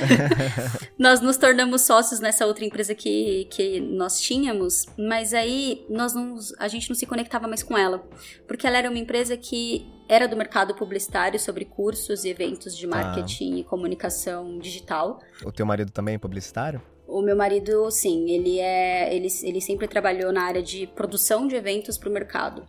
nós 0.95 1.21
nos 1.21 1.36
tornamos 1.36 1.82
sócios 1.82 2.19
nessa 2.19 2.45
outra 2.45 2.63
empresa 2.63 2.93
que, 2.93 3.47
que 3.50 3.80
nós 3.80 4.19
tínhamos, 4.21 4.86
mas 4.95 5.34
aí 5.34 5.84
nós 5.89 6.13
não, 6.13 6.38
a 6.60 6.67
gente 6.67 6.88
não 6.88 6.95
se 6.95 7.08
conectava 7.08 7.47
mais 7.47 7.63
com 7.63 7.76
ela. 7.76 8.08
Porque 8.47 8.67
ela 8.67 8.78
era 8.78 8.88
uma 8.88 9.00
empresa 9.00 9.36
que 9.36 9.88
era 10.08 10.28
do 10.28 10.38
mercado 10.38 10.76
publicitário 10.76 11.39
sobre 11.39 11.65
cursos 11.65 12.26
e 12.26 12.30
eventos 12.30 12.78
de 12.78 12.88
tá. 12.88 12.95
marketing 12.95 13.56
ah. 13.56 13.58
e 13.58 13.63
comunicação 13.63 14.60
digital. 14.60 15.19
O 15.43 15.52
teu 15.52 15.65
marido 15.65 15.91
também 15.91 16.13
é 16.13 16.17
publicitário? 16.19 16.80
O 17.12 17.21
meu 17.21 17.36
marido, 17.36 17.91
sim, 17.91 18.30
ele 18.32 18.60
é. 18.60 19.13
Ele, 19.13 19.28
ele 19.43 19.60
sempre 19.60 19.88
trabalhou 19.88 20.32
na 20.32 20.43
área 20.43 20.63
de 20.63 20.88
produção 20.88 21.45
de 21.45 21.56
eventos 21.56 21.97
para 21.97 22.10
o 22.10 22.12
mercado. 22.12 22.63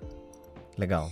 Legal. 0.77 1.09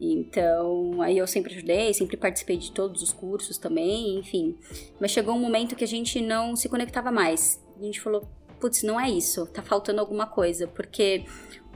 Então, 0.00 1.02
aí 1.02 1.18
eu 1.18 1.26
sempre 1.26 1.54
ajudei, 1.54 1.92
sempre 1.92 2.16
participei 2.16 2.56
de 2.56 2.72
todos 2.72 3.02
os 3.02 3.12
cursos 3.12 3.58
também, 3.58 4.18
enfim. 4.18 4.56
Mas 5.00 5.10
chegou 5.10 5.34
um 5.34 5.40
momento 5.40 5.76
que 5.76 5.84
a 5.84 5.88
gente 5.88 6.20
não 6.20 6.56
se 6.56 6.68
conectava 6.68 7.10
mais. 7.10 7.60
A 7.78 7.82
gente 7.82 8.00
falou, 8.00 8.28
putz, 8.60 8.82
não 8.82 8.98
é 8.98 9.10
isso, 9.10 9.46
tá 9.46 9.62
faltando 9.62 10.00
alguma 10.00 10.26
coisa, 10.26 10.66
porque 10.68 11.24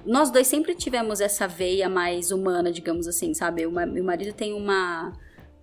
nós 0.04 0.30
dois 0.30 0.46
sempre 0.46 0.74
tivemos 0.74 1.20
essa 1.20 1.48
veia 1.48 1.88
mais 1.88 2.30
humana, 2.30 2.70
digamos 2.70 3.08
assim, 3.08 3.34
sabe? 3.34 3.66
O 3.66 3.72
meu 3.72 4.04
marido 4.04 4.32
tem 4.32 4.52
uma 4.52 5.12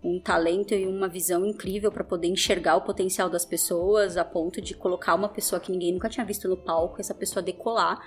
um 0.03 0.19
talento 0.19 0.73
e 0.73 0.85
uma 0.85 1.07
visão 1.07 1.45
incrível 1.45 1.91
para 1.91 2.03
poder 2.03 2.27
enxergar 2.27 2.75
o 2.75 2.81
potencial 2.81 3.29
das 3.29 3.45
pessoas 3.45 4.17
a 4.17 4.25
ponto 4.25 4.61
de 4.61 4.73
colocar 4.73 5.15
uma 5.15 5.29
pessoa 5.29 5.59
que 5.59 5.71
ninguém 5.71 5.93
nunca 5.93 6.09
tinha 6.09 6.25
visto 6.25 6.47
no 6.47 6.57
palco, 6.57 6.99
essa 6.99 7.13
pessoa 7.13 7.41
decolar. 7.41 7.99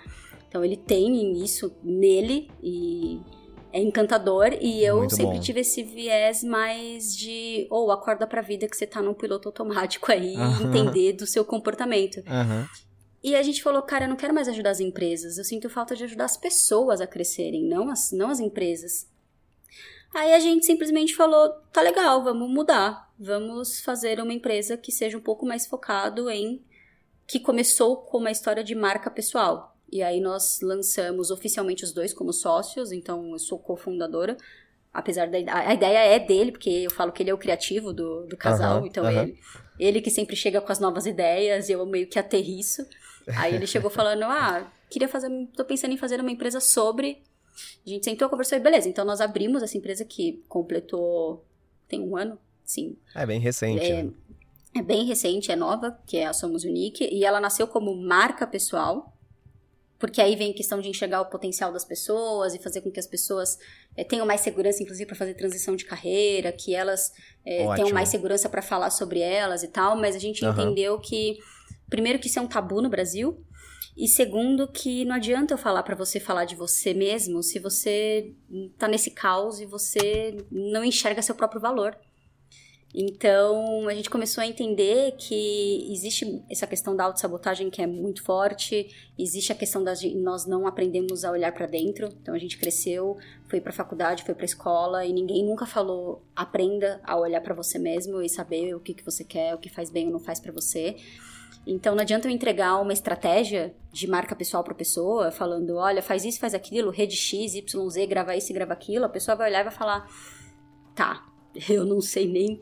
Então 0.48 0.64
ele 0.64 0.76
tem 0.76 1.42
isso 1.42 1.74
nele 1.82 2.50
e 2.62 3.20
é 3.72 3.80
encantador 3.80 4.56
e 4.61 4.85
eu 4.85 4.98
Muito 4.98 5.14
sempre 5.14 5.37
bom. 5.37 5.40
tive 5.40 5.61
esse 5.61 5.82
viés 5.82 6.42
mais 6.42 7.16
de 7.16 7.66
ou 7.70 7.88
oh, 7.88 7.92
acorda 7.92 8.26
pra 8.26 8.40
vida 8.40 8.68
que 8.68 8.76
você 8.76 8.87
tá 8.87 9.02
num 9.02 9.14
piloto 9.14 9.48
automático 9.48 10.11
aí 10.11 10.35
e 10.35 10.62
entender 10.62 11.12
do 11.12 11.26
seu 11.26 11.44
comportamento. 11.44 12.16
Uhum. 12.18 12.66
E 13.22 13.35
a 13.35 13.42
gente 13.42 13.62
falou, 13.62 13.82
cara, 13.82 14.04
eu 14.04 14.09
não 14.09 14.16
quero 14.16 14.32
mais 14.32 14.48
ajudar 14.48 14.70
as 14.70 14.80
empresas, 14.80 15.37
eu 15.37 15.44
sinto 15.44 15.68
falta 15.68 15.96
de 15.96 16.04
ajudar 16.04 16.26
as 16.26 16.37
pessoas 16.37 17.00
a 17.00 17.06
crescerem, 17.06 17.68
não 17.68 17.90
as, 17.90 18.12
não 18.12 18.30
as 18.30 18.38
empresas. 18.38 19.09
Aí 20.16 20.33
a 20.33 20.38
gente 20.38 20.64
simplesmente 20.64 21.14
falou, 21.14 21.50
tá 21.70 21.83
legal, 21.83 22.24
vamos 22.24 22.48
mudar, 22.48 23.12
vamos 23.18 23.83
fazer 23.83 24.18
uma 24.18 24.33
empresa 24.33 24.74
que 24.74 24.90
seja 24.90 25.18
um 25.18 25.20
pouco 25.20 25.44
mais 25.44 25.66
focado 25.66 26.31
em 26.31 26.64
que 27.26 27.38
começou 27.38 27.98
com 27.98 28.16
uma 28.16 28.31
história 28.31 28.64
de 28.64 28.74
marca 28.74 29.11
pessoal. 29.11 29.76
E 29.92 30.02
aí 30.02 30.18
nós 30.18 30.61
lançamos 30.62 31.31
oficialmente 31.31 31.85
os 31.85 31.92
dois 31.92 32.14
como 32.14 32.33
sócios, 32.33 32.92
então 32.92 33.33
eu 33.33 33.38
sou 33.38 33.59
cofundadora. 33.59 34.38
Apesar 34.90 35.29
da 35.29 35.37
a 35.37 35.74
ideia 35.74 35.98
é 35.98 36.18
dele, 36.18 36.50
porque 36.50 36.70
eu 36.70 36.90
falo 36.90 37.12
que 37.12 37.22
ele 37.22 37.29
é 37.29 37.35
o 37.35 37.38
criativo 37.38 37.92
do, 37.92 38.24
do 38.26 38.38
casal, 38.38 38.81
uhum, 38.81 38.87
então 38.87 39.05
uhum. 39.05 39.11
ele, 39.11 39.38
ele 39.79 40.00
que 40.00 40.11
sempre 40.11 40.35
chega 40.35 40.62
com 40.62 40.72
as 40.72 40.81
novas 40.81 41.05
ideias, 41.05 41.68
eu 41.68 41.85
meio 41.85 42.07
que 42.07 42.18
aterriço. 42.18 42.87
Aí 43.37 43.55
ele 43.55 43.66
chegou 43.66 43.90
falando: 43.90 44.22
"Ah, 44.22 44.72
queria 44.88 45.09
fazer, 45.09 45.29
tô 45.55 45.62
pensando 45.62 45.92
em 45.92 45.98
fazer 45.98 46.18
uma 46.20 46.31
empresa 46.31 46.59
sobre". 46.59 47.22
A 47.87 47.88
gente 47.88 48.05
sentou, 48.05 48.29
conversou 48.29 48.59
e 48.59 48.61
beleza, 48.61 48.88
então 48.88 49.05
nós 49.05 49.21
abrimos 49.21 49.62
essa 49.62 49.77
empresa 49.77 50.05
que 50.05 50.42
completou 50.49 51.45
tem 51.88 52.01
um 52.01 52.16
ano, 52.16 52.38
sim. 52.64 52.97
É 53.14 53.25
bem 53.25 53.40
recente. 53.40 53.85
É, 53.85 54.03
né? 54.03 54.12
é 54.75 54.83
bem 54.83 55.05
recente, 55.05 55.51
é 55.51 55.57
nova, 55.57 55.99
que 56.07 56.16
é 56.16 56.27
a 56.27 56.33
Somos 56.33 56.64
Unique, 56.64 57.05
e 57.05 57.25
ela 57.25 57.40
nasceu 57.40 57.66
como 57.66 57.95
marca 57.97 58.47
pessoal. 58.47 59.12
Porque 59.99 60.21
aí 60.21 60.37
vem 60.37 60.51
a 60.51 60.55
questão 60.55 60.79
de 60.79 60.90
enxergar 60.90 61.23
o 61.23 61.27
potencial 61.27 61.73
das 61.73 61.85
pessoas 61.85 62.55
e 62.55 62.59
fazer 62.59 62.83
com 62.83 62.90
que 62.90 63.01
as 63.01 63.07
pessoas 63.07 63.59
é, 63.97 64.05
tenham 64.05 64.27
mais 64.27 64.42
segurança, 64.42 64.83
inclusive, 64.83 65.07
para 65.07 65.16
fazer 65.16 65.33
transição 65.33 65.75
de 65.75 65.87
carreira, 65.87 66.53
que 66.53 66.75
elas 66.75 67.12
é, 67.47 67.75
tenham 67.75 67.90
mais 67.92 68.11
segurança 68.11 68.47
para 68.49 68.61
falar 68.61 68.90
sobre 68.90 69.21
elas 69.21 69.62
e 69.62 69.69
tal. 69.69 69.97
Mas 69.97 70.14
a 70.14 70.19
gente 70.19 70.45
uhum. 70.45 70.53
entendeu 70.53 70.99
que, 70.99 71.38
primeiro, 71.88 72.19
que 72.19 72.27
isso 72.27 72.38
é 72.38 72.42
um 72.42 72.47
tabu 72.47 72.83
no 72.83 72.90
Brasil. 72.90 73.42
E 73.96 74.06
segundo, 74.06 74.68
que 74.68 75.06
não 75.06 75.14
adianta 75.14 75.54
eu 75.54 75.59
falar 75.59 75.82
para 75.82 75.94
você 75.94 76.20
falar 76.20 76.44
de 76.44 76.54
você 76.54 76.92
mesmo 76.92 77.42
se 77.42 77.59
você 77.59 78.35
tá 78.76 78.87
nesse 78.87 79.11
caos 79.11 79.59
e 79.59 79.64
você 79.64 80.37
não 80.50 80.85
enxerga 80.85 81.22
seu 81.22 81.35
próprio 81.35 81.61
valor. 81.61 81.96
Então, 82.98 83.88
a 83.88 83.94
gente 83.94 84.09
começou 84.09 84.42
a 84.42 84.46
entender 84.46 85.12
que 85.18 85.87
existe 85.92 86.42
essa 86.50 86.66
questão 86.66 86.96
da 86.96 87.04
autossabotagem 87.04 87.68
que 87.68 87.82
é 87.82 87.87
muito 87.87 88.22
forte, 88.22 88.88
existe 89.18 89.52
a 89.52 89.54
questão 89.54 89.85
da 89.85 89.92
nós 90.14 90.46
não 90.46 90.66
aprendemos 90.66 91.22
a 91.22 91.30
olhar 91.30 91.52
para 91.52 91.66
dentro. 91.66 92.09
Então, 92.22 92.35
a 92.35 92.38
gente 92.38 92.56
cresceu, 92.56 93.18
foi 93.48 93.61
para 93.61 93.72
faculdade, 93.72 94.24
foi 94.24 94.35
para 94.35 94.46
escola 94.46 95.04
e 95.04 95.12
ninguém 95.12 95.44
nunca 95.44 95.66
falou 95.66 96.22
aprenda 96.35 97.00
a 97.04 97.18
olhar 97.18 97.42
para 97.42 97.54
você 97.54 97.78
mesmo 97.78 98.22
e 98.22 98.28
saber 98.28 98.74
o 98.74 98.80
que, 98.80 98.94
que 98.94 99.04
você 99.04 99.24
quer, 99.24 99.54
o 99.54 99.59
que 99.59 99.68
faz 99.68 99.90
bem 99.90 100.06
ou 100.06 100.12
não 100.12 100.20
faz 100.20 100.40
para 100.40 100.52
você. 100.52 100.96
Então, 101.66 101.96
não 101.96 102.02
adianta 102.02 102.29
eu 102.29 102.33
entregar 102.33 102.81
uma 102.81 102.92
estratégia 102.92 103.74
de 103.92 104.07
marca 104.07 104.37
pessoal 104.37 104.62
para 104.62 104.72
pessoa, 104.72 105.33
falando, 105.33 105.76
olha, 105.76 106.00
faz 106.00 106.24
isso, 106.24 106.38
faz 106.38 106.55
aquilo, 106.55 106.90
rede 106.90 107.16
X, 107.16 107.55
Y, 107.55 107.90
Z, 107.90 108.07
grava 108.07 108.37
isso 108.37 108.52
e 108.52 108.55
grava 108.55 108.72
aquilo. 108.72 109.05
A 109.05 109.09
pessoa 109.09 109.37
vai 109.37 109.48
olhar 109.48 109.61
e 109.62 109.64
vai 109.64 109.72
falar, 109.72 110.09
tá, 110.94 111.26
eu 111.68 111.85
não 111.85 112.00
sei 112.00 112.29
nem 112.29 112.59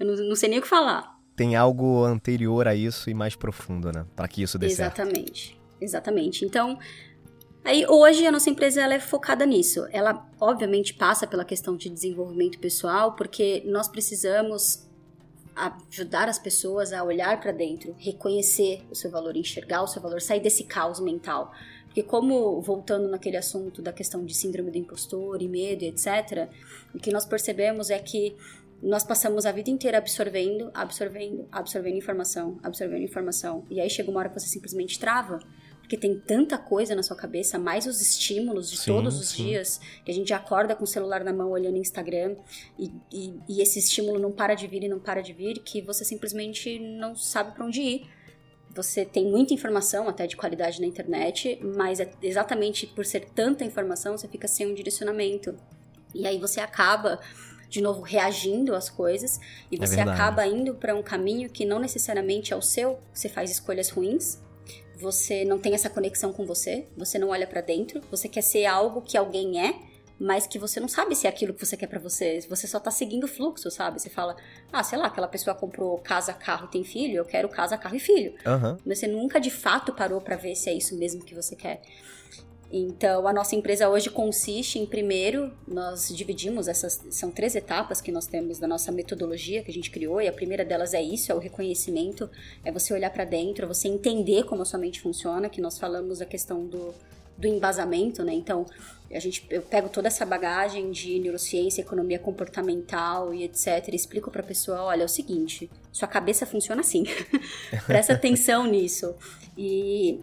eu 0.00 0.06
não, 0.06 0.14
não 0.28 0.36
sei 0.36 0.48
nem 0.48 0.58
o 0.58 0.62
que 0.62 0.68
falar. 0.68 1.20
Tem 1.36 1.56
algo 1.56 2.04
anterior 2.04 2.66
a 2.66 2.74
isso 2.74 3.10
e 3.10 3.14
mais 3.14 3.34
profundo, 3.34 3.90
né? 3.92 4.06
Para 4.16 4.28
que 4.28 4.42
isso 4.42 4.58
dê 4.58 4.66
Exatamente. 4.66 5.48
certo. 5.48 5.62
Exatamente. 5.80 6.44
Então, 6.44 6.78
aí 7.64 7.84
hoje 7.86 8.26
a 8.26 8.32
nossa 8.32 8.48
empresa 8.48 8.80
ela 8.80 8.94
é 8.94 9.00
focada 9.00 9.44
nisso. 9.44 9.86
Ela 9.90 10.26
obviamente 10.40 10.94
passa 10.94 11.26
pela 11.26 11.44
questão 11.44 11.76
de 11.76 11.90
desenvolvimento 11.90 12.58
pessoal, 12.58 13.12
porque 13.14 13.62
nós 13.66 13.88
precisamos 13.88 14.88
ajudar 15.54 16.28
as 16.28 16.38
pessoas 16.38 16.92
a 16.92 17.02
olhar 17.02 17.40
para 17.40 17.52
dentro, 17.52 17.94
reconhecer 17.98 18.82
o 18.90 18.94
seu 18.94 19.10
valor, 19.10 19.36
enxergar 19.36 19.82
o 19.82 19.86
seu 19.86 20.00
valor, 20.00 20.20
sair 20.20 20.40
desse 20.40 20.64
caos 20.64 21.00
mental. 21.00 21.52
Porque 21.86 22.02
como, 22.02 22.60
voltando 22.62 23.08
naquele 23.08 23.36
assunto 23.36 23.82
da 23.82 23.92
questão 23.92 24.24
de 24.24 24.34
síndrome 24.34 24.70
do 24.70 24.78
impostor 24.78 25.42
e 25.42 25.48
medo 25.48 25.84
etc., 25.84 26.48
o 26.94 26.98
que 26.98 27.10
nós 27.10 27.26
percebemos 27.26 27.90
é 27.90 27.98
que 27.98 28.34
nós 28.82 29.04
passamos 29.04 29.46
a 29.46 29.52
vida 29.52 29.70
inteira 29.70 29.98
absorvendo, 29.98 30.70
absorvendo, 30.74 31.46
absorvendo 31.52 31.96
informação, 31.96 32.58
absorvendo 32.62 33.02
informação. 33.02 33.64
E 33.70 33.80
aí 33.80 33.88
chega 33.88 34.10
uma 34.10 34.20
hora 34.20 34.28
que 34.28 34.40
você 34.40 34.48
simplesmente 34.48 34.98
trava, 34.98 35.38
porque 35.82 35.96
tem 35.96 36.18
tanta 36.18 36.56
coisa 36.56 36.94
na 36.94 37.02
sua 37.02 37.16
cabeça, 37.16 37.58
mais 37.58 37.86
os 37.86 38.00
estímulos 38.00 38.70
de 38.70 38.78
sim, 38.78 38.90
todos 38.90 39.20
os 39.20 39.28
sim. 39.28 39.44
dias, 39.44 39.78
que 40.04 40.10
a 40.10 40.14
gente 40.14 40.32
acorda 40.32 40.74
com 40.74 40.84
o 40.84 40.86
celular 40.86 41.22
na 41.22 41.32
mão 41.32 41.50
olhando 41.50 41.76
Instagram 41.76 42.36
e, 42.78 42.90
e, 43.12 43.34
e 43.48 43.60
esse 43.60 43.78
estímulo 43.78 44.18
não 44.18 44.32
para 44.32 44.54
de 44.54 44.66
vir 44.66 44.84
e 44.84 44.88
não 44.88 44.98
para 44.98 45.20
de 45.20 45.32
vir, 45.32 45.58
que 45.58 45.82
você 45.82 46.04
simplesmente 46.04 46.78
não 46.78 47.14
sabe 47.14 47.52
para 47.52 47.66
onde 47.66 47.82
ir 47.82 48.22
você 48.74 49.04
tem 49.04 49.26
muita 49.26 49.52
informação, 49.52 50.08
até 50.08 50.26
de 50.26 50.36
qualidade 50.36 50.80
na 50.80 50.86
internet, 50.86 51.58
mas 51.62 52.00
é 52.00 52.10
exatamente 52.22 52.86
por 52.86 53.04
ser 53.04 53.26
tanta 53.34 53.64
informação, 53.64 54.16
você 54.16 54.26
fica 54.26 54.48
sem 54.48 54.66
um 54.66 54.74
direcionamento. 54.74 55.54
E 56.14 56.26
aí 56.26 56.38
você 56.38 56.60
acaba, 56.60 57.20
de 57.68 57.82
novo, 57.82 58.00
reagindo 58.00 58.74
às 58.74 58.88
coisas, 58.88 59.38
e 59.70 59.76
é 59.76 59.78
você 59.78 60.00
acaba 60.00 60.46
indo 60.46 60.74
para 60.74 60.94
um 60.94 61.02
caminho 61.02 61.50
que 61.50 61.64
não 61.64 61.78
necessariamente 61.78 62.52
é 62.52 62.56
o 62.56 62.62
seu, 62.62 62.98
você 63.12 63.28
faz 63.28 63.50
escolhas 63.50 63.90
ruins, 63.90 64.40
você 65.02 65.44
não 65.44 65.58
tem 65.58 65.74
essa 65.74 65.90
conexão 65.90 66.32
com 66.32 66.46
você, 66.46 66.86
você 66.96 67.18
não 67.18 67.28
olha 67.30 67.46
para 67.46 67.60
dentro, 67.60 68.00
você 68.10 68.28
quer 68.28 68.42
ser 68.42 68.64
algo 68.64 69.02
que 69.02 69.16
alguém 69.16 69.60
é, 69.60 69.74
mas 70.18 70.46
que 70.46 70.56
você 70.56 70.78
não 70.78 70.86
sabe 70.86 71.16
se 71.16 71.26
é 71.26 71.30
aquilo 71.30 71.52
que 71.52 71.66
você 71.66 71.76
quer 71.76 71.88
para 71.88 71.98
você. 71.98 72.40
Você 72.48 72.68
só 72.68 72.78
tá 72.78 72.92
seguindo 72.92 73.24
o 73.24 73.28
fluxo, 73.28 73.68
sabe? 73.72 74.00
Você 74.00 74.08
fala, 74.08 74.36
ah, 74.72 74.84
sei 74.84 74.96
lá, 74.96 75.06
aquela 75.06 75.26
pessoa 75.26 75.52
comprou 75.52 75.98
casa, 75.98 76.32
carro 76.32 76.66
e 76.66 76.70
tem 76.70 76.84
filho, 76.84 77.16
eu 77.16 77.24
quero 77.24 77.48
casa, 77.48 77.76
carro 77.76 77.96
e 77.96 77.98
filho. 77.98 78.32
Uhum. 78.46 78.78
Mas 78.86 79.00
você 79.00 79.08
nunca 79.08 79.40
de 79.40 79.50
fato 79.50 79.92
parou 79.92 80.20
para 80.20 80.36
ver 80.36 80.54
se 80.54 80.70
é 80.70 80.74
isso 80.74 80.96
mesmo 80.96 81.24
que 81.24 81.34
você 81.34 81.56
quer. 81.56 81.82
Então, 82.74 83.28
a 83.28 83.34
nossa 83.34 83.54
empresa 83.54 83.86
hoje 83.90 84.08
consiste 84.08 84.78
em, 84.78 84.86
primeiro, 84.86 85.52
nós 85.68 86.08
dividimos 86.08 86.68
essas. 86.68 87.02
São 87.10 87.30
três 87.30 87.54
etapas 87.54 88.00
que 88.00 88.10
nós 88.10 88.26
temos 88.26 88.58
da 88.58 88.66
nossa 88.66 88.90
metodologia 88.90 89.62
que 89.62 89.70
a 89.70 89.74
gente 89.74 89.90
criou, 89.90 90.22
e 90.22 90.26
a 90.26 90.32
primeira 90.32 90.64
delas 90.64 90.94
é 90.94 91.02
isso: 91.02 91.30
é 91.30 91.34
o 91.34 91.38
reconhecimento, 91.38 92.30
é 92.64 92.72
você 92.72 92.94
olhar 92.94 93.10
para 93.10 93.26
dentro, 93.26 93.68
você 93.68 93.88
entender 93.88 94.44
como 94.44 94.62
a 94.62 94.64
sua 94.64 94.78
mente 94.78 95.02
funciona, 95.02 95.50
que 95.50 95.60
nós 95.60 95.78
falamos 95.78 96.22
a 96.22 96.24
questão 96.24 96.66
do, 96.66 96.94
do 97.36 97.46
embasamento, 97.46 98.24
né? 98.24 98.32
Então, 98.32 98.64
a 99.12 99.18
gente, 99.18 99.46
eu 99.50 99.60
pego 99.60 99.90
toda 99.90 100.08
essa 100.08 100.24
bagagem 100.24 100.90
de 100.90 101.18
neurociência, 101.18 101.82
economia 101.82 102.18
comportamental 102.18 103.34
e 103.34 103.44
etc. 103.44 103.86
E 103.88 103.96
explico 103.96 104.30
para 104.30 104.40
a 104.40 104.46
pessoa: 104.46 104.84
olha, 104.84 105.02
é 105.02 105.04
o 105.04 105.08
seguinte, 105.08 105.70
sua 105.92 106.08
cabeça 106.08 106.46
funciona 106.46 106.80
assim. 106.80 107.04
Presta 107.86 108.14
atenção 108.14 108.66
nisso. 108.66 109.14
E, 109.58 110.20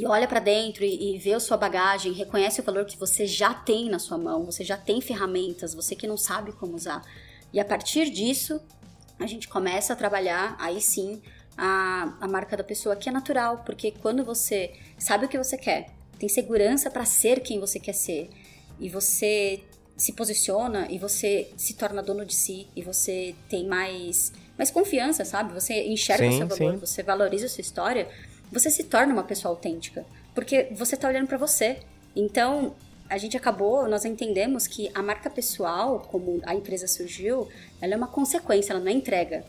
e 0.00 0.06
olha 0.06 0.28
para 0.28 0.40
dentro 0.40 0.84
e, 0.84 1.14
e 1.14 1.18
vê 1.18 1.32
a 1.32 1.40
sua 1.40 1.56
bagagem, 1.56 2.12
reconhece 2.12 2.60
o 2.60 2.64
valor 2.64 2.84
que 2.84 2.98
você 2.98 3.26
já 3.26 3.54
tem 3.54 3.88
na 3.88 3.98
sua 3.98 4.18
mão, 4.18 4.44
você 4.44 4.62
já 4.62 4.76
tem 4.76 5.00
ferramentas, 5.00 5.72
você 5.72 5.96
que 5.96 6.06
não 6.06 6.18
sabe 6.18 6.52
como 6.52 6.74
usar. 6.74 7.02
E 7.52 7.58
a 7.58 7.64
partir 7.64 8.10
disso, 8.10 8.60
a 9.18 9.26
gente 9.26 9.48
começa 9.48 9.94
a 9.94 9.96
trabalhar, 9.96 10.54
aí 10.58 10.80
sim, 10.82 11.22
a, 11.56 12.14
a 12.20 12.28
marca 12.28 12.56
da 12.56 12.64
pessoa, 12.64 12.94
que 12.94 13.08
é 13.08 13.12
natural, 13.12 13.62
porque 13.64 13.90
quando 13.90 14.22
você 14.22 14.74
sabe 14.98 15.24
o 15.24 15.28
que 15.28 15.38
você 15.38 15.56
quer, 15.56 15.88
tem 16.18 16.28
segurança 16.28 16.90
para 16.90 17.06
ser 17.06 17.40
quem 17.40 17.58
você 17.58 17.80
quer 17.80 17.94
ser 17.94 18.28
e 18.78 18.90
você 18.90 19.62
se 19.96 20.12
posiciona 20.12 20.86
e 20.90 20.98
você 20.98 21.50
se 21.56 21.74
torna 21.74 22.02
dono 22.02 22.26
de 22.26 22.34
si 22.34 22.66
e 22.76 22.82
você 22.82 23.34
tem 23.48 23.66
mais, 23.66 24.30
mais 24.58 24.70
confiança, 24.70 25.24
sabe? 25.24 25.54
Você 25.54 25.86
enxerga 25.86 26.30
sim, 26.30 26.34
o 26.34 26.36
seu 26.36 26.48
valor, 26.48 26.74
sim. 26.74 26.80
você 26.80 27.02
valoriza 27.02 27.46
a 27.46 27.48
sua 27.48 27.62
história, 27.62 28.08
você 28.50 28.70
se 28.70 28.84
torna 28.84 29.12
uma 29.12 29.24
pessoa 29.24 29.52
autêntica. 29.52 30.04
Porque 30.34 30.68
você 30.72 30.96
tá 30.96 31.08
olhando 31.08 31.26
para 31.26 31.38
você. 31.38 31.78
Então, 32.14 32.74
a 33.08 33.18
gente 33.18 33.36
acabou, 33.36 33.88
nós 33.88 34.04
entendemos 34.04 34.66
que 34.66 34.90
a 34.94 35.02
marca 35.02 35.30
pessoal, 35.30 36.00
como 36.10 36.40
a 36.44 36.54
empresa 36.54 36.86
surgiu, 36.86 37.48
ela 37.80 37.94
é 37.94 37.96
uma 37.96 38.08
consequência, 38.08 38.72
ela 38.72 38.80
não 38.80 38.88
é 38.88 38.92
entrega. 38.92 39.44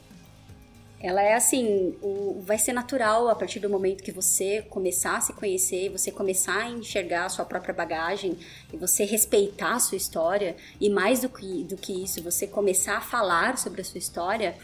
Ela 0.99 1.21
é 1.21 1.35
assim, 1.35 1.95
o, 2.01 2.41
vai 2.43 2.57
ser 2.57 2.73
natural 2.73 3.27
a 3.27 3.35
partir 3.35 3.59
do 3.59 3.69
momento 3.69 4.03
que 4.03 4.11
você 4.11 4.63
começar 4.63 5.17
a 5.17 5.21
se 5.21 5.31
conhecer, 5.31 5.89
você 5.89 6.11
começar 6.11 6.63
a 6.63 6.69
enxergar 6.69 7.25
a 7.25 7.29
sua 7.29 7.45
própria 7.45 7.73
bagagem 7.73 8.37
e 8.73 8.77
você 8.77 9.03
respeitar 9.05 9.75
a 9.75 9.79
sua 9.79 9.95
história 9.95 10.55
e 10.81 10.89
mais 10.89 11.21
do 11.21 11.29
que, 11.29 11.63
do 11.65 11.77
que 11.77 12.03
isso, 12.03 12.21
você 12.23 12.47
começar 12.47 12.97
a 12.97 13.01
falar 13.01 13.59
sobre 13.59 13.81
a 13.81 13.83
sua 13.83 13.99
história, 13.99 14.55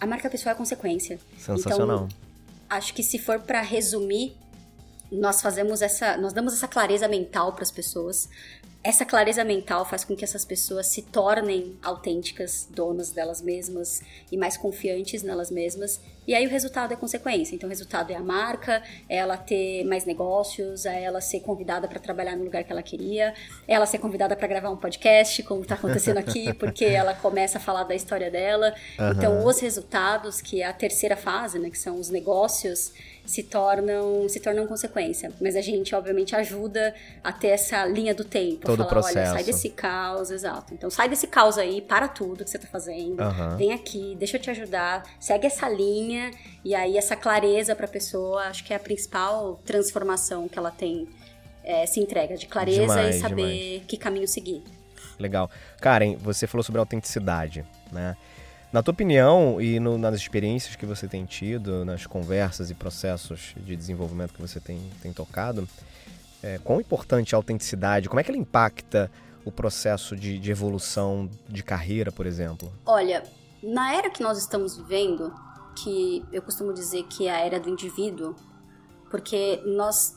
a 0.00 0.06
marca 0.06 0.28
pessoal 0.28 0.54
é 0.54 0.58
consequência. 0.58 1.18
Sensacional. 1.38 2.06
Então, 2.06 2.27
acho 2.68 2.92
que 2.94 3.02
se 3.02 3.18
for 3.18 3.40
para 3.40 3.60
resumir 3.60 4.36
nós 5.10 5.40
fazemos 5.40 5.80
essa, 5.82 6.16
nós 6.16 6.32
damos 6.32 6.52
essa 6.52 6.68
clareza 6.68 7.08
mental 7.08 7.52
para 7.52 7.62
as 7.62 7.70
pessoas. 7.70 8.28
Essa 8.82 9.04
clareza 9.04 9.42
mental 9.42 9.84
faz 9.84 10.04
com 10.04 10.14
que 10.14 10.24
essas 10.24 10.44
pessoas 10.44 10.86
se 10.86 11.02
tornem 11.02 11.76
autênticas, 11.82 12.68
donas 12.70 13.10
delas 13.10 13.42
mesmas 13.42 14.02
e 14.30 14.36
mais 14.36 14.56
confiantes 14.56 15.22
nelas 15.22 15.50
mesmas. 15.50 16.00
E 16.28 16.34
aí 16.34 16.46
o 16.46 16.50
resultado 16.50 16.92
é 16.92 16.96
consequência. 16.96 17.56
Então 17.56 17.66
o 17.66 17.70
resultado 17.70 18.12
é 18.12 18.14
a 18.14 18.20
marca, 18.20 18.82
é 19.08 19.16
ela 19.16 19.36
ter 19.36 19.82
mais 19.84 20.04
negócios, 20.04 20.84
é 20.84 21.02
ela 21.02 21.20
ser 21.22 21.40
convidada 21.40 21.88
para 21.88 21.98
trabalhar 21.98 22.36
no 22.36 22.44
lugar 22.44 22.62
que 22.62 22.70
ela 22.70 22.82
queria, 22.82 23.34
é 23.66 23.74
ela 23.74 23.86
ser 23.86 23.98
convidada 23.98 24.36
para 24.36 24.46
gravar 24.46 24.68
um 24.68 24.76
podcast, 24.76 25.42
como 25.42 25.62
está 25.62 25.74
acontecendo 25.74 26.18
aqui, 26.18 26.52
porque 26.54 26.84
ela 26.84 27.14
começa 27.14 27.56
a 27.56 27.60
falar 27.60 27.84
da 27.84 27.94
história 27.94 28.30
dela. 28.30 28.74
Uhum. 28.98 29.10
Então 29.10 29.44
os 29.44 29.58
resultados, 29.58 30.40
que 30.40 30.60
é 30.60 30.66
a 30.66 30.72
terceira 30.72 31.16
fase, 31.16 31.58
né, 31.58 31.70
que 31.70 31.78
são 31.78 31.98
os 31.98 32.10
negócios, 32.10 32.92
se 33.28 33.42
tornam 33.42 34.26
se 34.28 34.40
tornam 34.40 34.66
consequência. 34.66 35.30
Mas 35.40 35.54
a 35.54 35.60
gente, 35.60 35.94
obviamente, 35.94 36.34
ajuda 36.34 36.94
a 37.22 37.30
ter 37.30 37.48
essa 37.48 37.84
linha 37.84 38.14
do 38.14 38.24
tempo. 38.24 38.66
Todo 38.66 38.78
falar, 38.78 38.86
o 38.86 38.88
processo. 38.88 39.18
olha, 39.18 39.26
sai 39.26 39.44
desse 39.44 39.68
caos, 39.68 40.30
exato. 40.30 40.72
Então 40.72 40.88
sai 40.88 41.08
desse 41.08 41.26
caos 41.26 41.58
aí, 41.58 41.82
para 41.82 42.08
tudo 42.08 42.42
que 42.42 42.50
você 42.50 42.58
tá 42.58 42.66
fazendo, 42.66 43.22
uhum. 43.22 43.56
vem 43.56 43.72
aqui, 43.72 44.16
deixa 44.18 44.38
eu 44.38 44.40
te 44.40 44.50
ajudar, 44.50 45.04
segue 45.20 45.46
essa 45.46 45.68
linha, 45.68 46.30
e 46.64 46.74
aí 46.74 46.96
essa 46.96 47.14
clareza 47.14 47.76
pra 47.76 47.86
pessoa, 47.86 48.44
acho 48.44 48.64
que 48.64 48.72
é 48.72 48.76
a 48.76 48.80
principal 48.80 49.60
transformação 49.64 50.48
que 50.48 50.58
ela 50.58 50.70
tem, 50.70 51.06
é, 51.62 51.84
se 51.84 52.00
entrega, 52.00 52.36
de 52.36 52.46
clareza 52.46 52.80
demais, 52.80 53.16
e 53.16 53.20
saber 53.20 53.34
demais. 53.34 53.82
que 53.86 53.96
caminho 53.98 54.26
seguir. 54.26 54.62
Legal. 55.18 55.50
Karen, 55.80 56.16
você 56.16 56.46
falou 56.46 56.62
sobre 56.62 56.78
autenticidade, 56.78 57.64
né? 57.92 58.16
Na 58.70 58.82
tua 58.82 58.92
opinião 58.92 59.60
e 59.60 59.80
no, 59.80 59.96
nas 59.96 60.14
experiências 60.14 60.76
que 60.76 60.84
você 60.84 61.08
tem 61.08 61.24
tido, 61.24 61.84
nas 61.86 62.06
conversas 62.06 62.70
e 62.70 62.74
processos 62.74 63.54
de 63.56 63.74
desenvolvimento 63.74 64.34
que 64.34 64.40
você 64.40 64.60
tem, 64.60 64.78
tem 65.00 65.10
tocado, 65.10 65.66
é, 66.42 66.58
quão 66.58 66.78
importante 66.78 67.34
é 67.34 67.36
a 67.36 67.38
autenticidade? 67.38 68.08
Como 68.08 68.20
é 68.20 68.22
que 68.22 68.30
ela 68.30 68.38
impacta 68.38 69.10
o 69.44 69.50
processo 69.50 70.14
de, 70.14 70.38
de 70.38 70.50
evolução 70.50 71.30
de 71.48 71.62
carreira, 71.62 72.12
por 72.12 72.26
exemplo? 72.26 72.70
Olha, 72.84 73.22
na 73.62 73.94
era 73.94 74.10
que 74.10 74.22
nós 74.22 74.36
estamos 74.38 74.76
vivendo, 74.76 75.32
que 75.82 76.22
eu 76.30 76.42
costumo 76.42 76.74
dizer 76.74 77.04
que 77.04 77.26
é 77.26 77.30
a 77.30 77.40
era 77.40 77.58
do 77.58 77.70
indivíduo, 77.70 78.36
porque 79.10 79.62
nós 79.64 80.14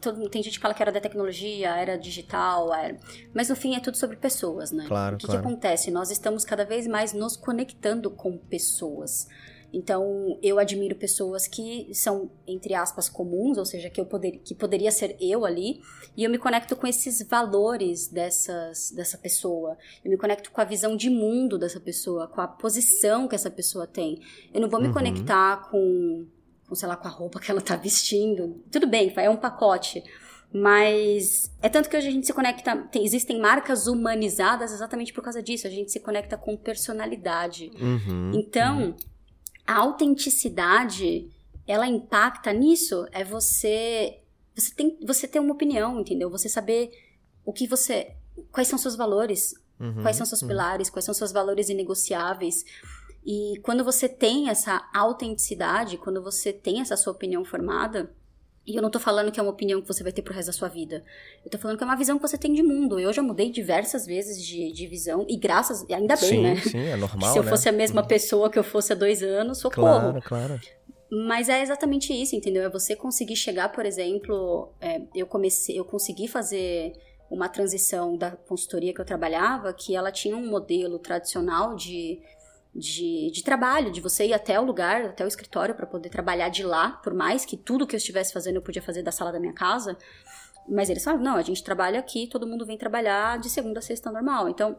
Todo, 0.00 0.28
tem 0.28 0.42
gente 0.42 0.54
que 0.54 0.62
fala 0.62 0.74
que 0.74 0.82
era 0.82 0.92
da 0.92 1.00
tecnologia, 1.00 1.70
era 1.70 1.96
digital, 1.96 2.72
era... 2.72 2.96
mas 3.34 3.48
no 3.48 3.56
fim 3.56 3.74
é 3.74 3.80
tudo 3.80 3.96
sobre 3.96 4.16
pessoas, 4.16 4.70
né? 4.70 4.84
Claro, 4.86 5.16
o 5.16 5.18
que, 5.18 5.26
claro. 5.26 5.40
que 5.40 5.46
acontece? 5.46 5.90
Nós 5.90 6.10
estamos 6.10 6.44
cada 6.44 6.64
vez 6.64 6.86
mais 6.86 7.12
nos 7.12 7.36
conectando 7.36 8.10
com 8.10 8.38
pessoas. 8.38 9.26
Então, 9.72 10.38
eu 10.42 10.58
admiro 10.58 10.96
pessoas 10.96 11.46
que 11.46 11.92
são, 11.92 12.30
entre 12.46 12.74
aspas, 12.74 13.08
comuns, 13.08 13.58
ou 13.58 13.66
seja, 13.66 13.90
que, 13.90 14.00
eu 14.00 14.06
poder, 14.06 14.38
que 14.38 14.54
poderia 14.54 14.90
ser 14.90 15.16
eu 15.20 15.44
ali, 15.44 15.80
e 16.16 16.24
eu 16.24 16.30
me 16.30 16.38
conecto 16.38 16.74
com 16.74 16.86
esses 16.86 17.22
valores 17.28 18.08
dessas, 18.08 18.90
dessa 18.92 19.18
pessoa. 19.18 19.76
Eu 20.02 20.10
me 20.10 20.16
conecto 20.16 20.50
com 20.50 20.60
a 20.60 20.64
visão 20.64 20.96
de 20.96 21.10
mundo 21.10 21.58
dessa 21.58 21.78
pessoa, 21.78 22.26
com 22.28 22.40
a 22.40 22.48
posição 22.48 23.28
que 23.28 23.34
essa 23.34 23.50
pessoa 23.50 23.86
tem. 23.86 24.20
Eu 24.54 24.60
não 24.60 24.70
vou 24.70 24.80
me 24.80 24.88
uhum. 24.88 24.94
conectar 24.94 25.68
com 25.70 26.26
com, 26.68 26.74
sei 26.74 26.88
lá, 26.88 26.96
com 26.96 27.08
a 27.08 27.10
roupa 27.10 27.40
que 27.40 27.50
ela 27.50 27.60
tá 27.60 27.74
vestindo. 27.76 28.62
Tudo 28.70 28.86
bem, 28.86 29.12
é 29.16 29.30
um 29.30 29.36
pacote. 29.36 30.02
Mas 30.52 31.54
é 31.60 31.68
tanto 31.68 31.90
que 31.90 31.96
hoje 31.96 32.08
a 32.08 32.10
gente 32.10 32.26
se 32.26 32.32
conecta. 32.32 32.76
Tem, 32.90 33.04
existem 33.04 33.40
marcas 33.40 33.86
humanizadas 33.86 34.72
exatamente 34.72 35.12
por 35.12 35.22
causa 35.22 35.42
disso. 35.42 35.66
A 35.66 35.70
gente 35.70 35.92
se 35.92 36.00
conecta 36.00 36.36
com 36.38 36.56
personalidade. 36.56 37.70
Uhum, 37.78 38.32
então, 38.34 38.78
uhum. 38.80 38.96
a 39.66 39.76
autenticidade, 39.76 41.30
ela 41.66 41.86
impacta 41.86 42.52
nisso. 42.52 43.06
É 43.12 43.24
você. 43.24 44.20
Você 44.54 44.74
tem, 44.74 44.98
você 45.06 45.28
ter 45.28 45.38
uma 45.38 45.52
opinião, 45.52 46.00
entendeu? 46.00 46.30
Você 46.30 46.48
saber 46.48 46.90
o 47.44 47.52
que 47.52 47.66
você. 47.66 48.14
Quais 48.50 48.68
são 48.68 48.78
seus 48.78 48.96
valores, 48.96 49.52
uhum, 49.78 50.00
quais 50.00 50.16
são 50.16 50.24
seus 50.24 50.40
uhum. 50.40 50.48
pilares, 50.48 50.88
quais 50.88 51.04
são 51.04 51.14
seus 51.14 51.30
valores 51.30 51.68
inegociáveis. 51.68 52.64
E 53.24 53.60
quando 53.62 53.84
você 53.84 54.08
tem 54.08 54.48
essa 54.48 54.88
autenticidade, 54.94 55.98
quando 55.98 56.22
você 56.22 56.52
tem 56.52 56.80
essa 56.80 56.96
sua 56.96 57.12
opinião 57.12 57.44
formada, 57.44 58.10
e 58.68 58.76
eu 58.76 58.82
não 58.82 58.90
tô 58.90 59.00
falando 59.00 59.32
que 59.32 59.40
é 59.40 59.42
uma 59.42 59.50
opinião 59.50 59.80
que 59.80 59.88
você 59.88 60.02
vai 60.02 60.12
ter 60.12 60.20
pro 60.20 60.34
resto 60.34 60.48
da 60.48 60.52
sua 60.52 60.68
vida. 60.68 61.02
Eu 61.42 61.50
tô 61.50 61.56
falando 61.56 61.78
que 61.78 61.84
é 61.84 61.86
uma 61.86 61.96
visão 61.96 62.18
que 62.18 62.28
você 62.28 62.36
tem 62.36 62.52
de 62.52 62.62
mundo. 62.62 63.00
Eu 63.00 63.10
já 63.14 63.22
mudei 63.22 63.50
diversas 63.50 64.04
vezes 64.04 64.44
de, 64.44 64.70
de 64.70 64.86
visão, 64.86 65.24
e 65.26 65.38
graças, 65.38 65.88
ainda 65.90 66.14
bem, 66.16 66.28
sim, 66.28 66.42
né? 66.42 66.56
Sim, 66.56 66.86
é 66.86 66.96
normal. 66.96 67.32
Se 67.32 67.38
eu 67.38 67.42
né? 67.42 67.48
fosse 67.48 67.66
a 67.66 67.72
mesma 67.72 68.02
uhum. 68.02 68.08
pessoa 68.08 68.50
que 68.50 68.58
eu 68.58 68.62
fosse 68.62 68.92
há 68.92 68.96
dois 68.96 69.22
anos, 69.22 69.58
socorro. 69.58 70.20
Claro, 70.20 70.22
claro. 70.22 70.60
Mas 71.10 71.48
é 71.48 71.62
exatamente 71.62 72.12
isso, 72.12 72.36
entendeu? 72.36 72.62
É 72.62 72.68
você 72.68 72.94
conseguir 72.94 73.36
chegar, 73.36 73.70
por 73.70 73.86
exemplo, 73.86 74.70
é, 74.78 75.00
eu 75.14 75.26
comecei, 75.26 75.78
eu 75.78 75.84
consegui 75.84 76.28
fazer 76.28 76.92
uma 77.30 77.48
transição 77.48 78.16
da 78.18 78.32
consultoria 78.32 78.92
que 78.92 79.00
eu 79.00 79.04
trabalhava, 79.04 79.72
que 79.72 79.96
ela 79.96 80.12
tinha 80.12 80.36
um 80.36 80.46
modelo 80.46 80.98
tradicional 80.98 81.74
de 81.74 82.20
de, 82.74 83.30
de 83.30 83.42
trabalho, 83.42 83.90
de 83.90 84.00
você 84.00 84.26
ir 84.26 84.32
até 84.32 84.58
o 84.60 84.64
lugar, 84.64 85.02
até 85.02 85.24
o 85.24 85.28
escritório 85.28 85.74
para 85.74 85.86
poder 85.86 86.08
trabalhar 86.08 86.48
de 86.48 86.62
lá, 86.62 86.90
por 86.90 87.14
mais 87.14 87.44
que 87.44 87.56
tudo 87.56 87.86
que 87.86 87.94
eu 87.94 87.98
estivesse 87.98 88.32
fazendo 88.32 88.56
eu 88.56 88.62
podia 88.62 88.82
fazer 88.82 89.02
da 89.02 89.12
sala 89.12 89.32
da 89.32 89.40
minha 89.40 89.52
casa. 89.52 89.96
Mas 90.68 90.90
eles 90.90 91.02
falaram, 91.02 91.24
não, 91.24 91.36
a 91.36 91.42
gente 91.42 91.64
trabalha 91.64 91.98
aqui, 91.98 92.26
todo 92.26 92.46
mundo 92.46 92.66
vem 92.66 92.76
trabalhar 92.76 93.38
de 93.38 93.48
segunda 93.48 93.78
a 93.78 93.82
sexta 93.82 94.12
normal. 94.12 94.48
Então, 94.48 94.78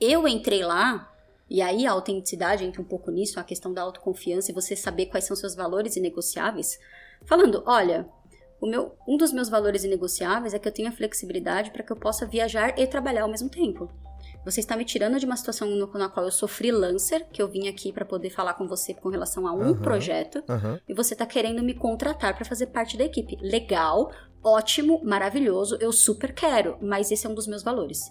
eu 0.00 0.28
entrei 0.28 0.62
lá, 0.62 1.10
e 1.48 1.62
aí 1.62 1.86
a 1.86 1.92
autenticidade 1.92 2.64
entra 2.64 2.82
um 2.82 2.84
pouco 2.84 3.10
nisso, 3.10 3.40
a 3.40 3.44
questão 3.44 3.72
da 3.72 3.82
autoconfiança 3.82 4.50
e 4.50 4.54
você 4.54 4.76
saber 4.76 5.06
quais 5.06 5.24
são 5.24 5.34
seus 5.34 5.54
valores 5.54 5.96
inegociáveis, 5.96 6.78
falando, 7.24 7.62
olha, 7.66 8.06
meu, 8.62 8.96
um 9.06 9.16
dos 9.16 9.32
meus 9.32 9.48
valores 9.48 9.84
inegociáveis 9.84 10.52
é 10.52 10.58
que 10.58 10.68
eu 10.68 10.72
tenha 10.72 10.92
flexibilidade 10.92 11.70
para 11.70 11.82
que 11.82 11.92
eu 11.92 11.96
possa 11.96 12.26
viajar 12.26 12.78
e 12.78 12.86
trabalhar 12.86 13.22
ao 13.22 13.30
mesmo 13.30 13.48
tempo. 13.48 13.88
Você 14.46 14.60
está 14.60 14.76
me 14.76 14.84
tirando 14.84 15.18
de 15.18 15.26
uma 15.26 15.36
situação 15.36 15.68
no, 15.68 15.92
na 15.94 16.08
qual 16.08 16.24
eu 16.24 16.30
sou 16.30 16.48
freelancer, 16.48 17.26
que 17.32 17.42
eu 17.42 17.48
vim 17.48 17.66
aqui 17.66 17.92
para 17.92 18.04
poder 18.04 18.30
falar 18.30 18.54
com 18.54 18.68
você 18.68 18.94
com 18.94 19.08
relação 19.08 19.44
a 19.44 19.52
um 19.52 19.70
uhum, 19.70 19.74
projeto, 19.74 20.36
uhum. 20.48 20.78
e 20.88 20.94
você 20.94 21.14
está 21.14 21.26
querendo 21.26 21.64
me 21.64 21.74
contratar 21.74 22.32
para 22.32 22.44
fazer 22.44 22.66
parte 22.66 22.96
da 22.96 23.04
equipe. 23.04 23.36
Legal, 23.42 24.12
ótimo, 24.44 25.02
maravilhoso, 25.04 25.76
eu 25.80 25.90
super 25.90 26.32
quero, 26.32 26.78
mas 26.80 27.10
esse 27.10 27.26
é 27.26 27.28
um 27.28 27.34
dos 27.34 27.48
meus 27.48 27.64
valores. 27.64 28.08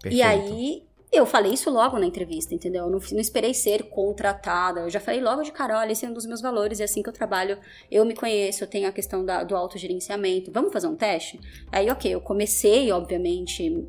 Perfeito. 0.00 0.16
E 0.16 0.22
aí, 0.22 0.82
eu 1.12 1.26
falei 1.26 1.52
isso 1.52 1.68
logo 1.70 1.98
na 1.98 2.06
entrevista, 2.06 2.54
entendeu? 2.54 2.84
Eu 2.84 2.90
não, 2.90 2.98
não, 2.98 3.20
esperei 3.20 3.52
ser 3.52 3.90
contratada. 3.90 4.80
Eu 4.80 4.90
já 4.90 5.00
falei 5.00 5.20
logo 5.20 5.42
de 5.42 5.52
cara, 5.52 5.78
olha, 5.78 5.92
esse 5.92 6.06
é 6.06 6.08
um 6.08 6.14
dos 6.14 6.24
meus 6.24 6.40
valores, 6.40 6.80
é 6.80 6.84
assim 6.84 7.02
que 7.02 7.10
eu 7.10 7.12
trabalho. 7.12 7.58
Eu 7.90 8.06
me 8.06 8.14
conheço, 8.14 8.64
eu 8.64 8.68
tenho 8.68 8.88
a 8.88 8.92
questão 8.92 9.22
da, 9.22 9.44
do 9.44 9.54
autogerenciamento. 9.54 10.50
Vamos 10.50 10.72
fazer 10.72 10.86
um 10.86 10.96
teste? 10.96 11.38
Aí, 11.70 11.90
ok, 11.90 12.14
eu 12.14 12.22
comecei, 12.22 12.90
obviamente, 12.90 13.86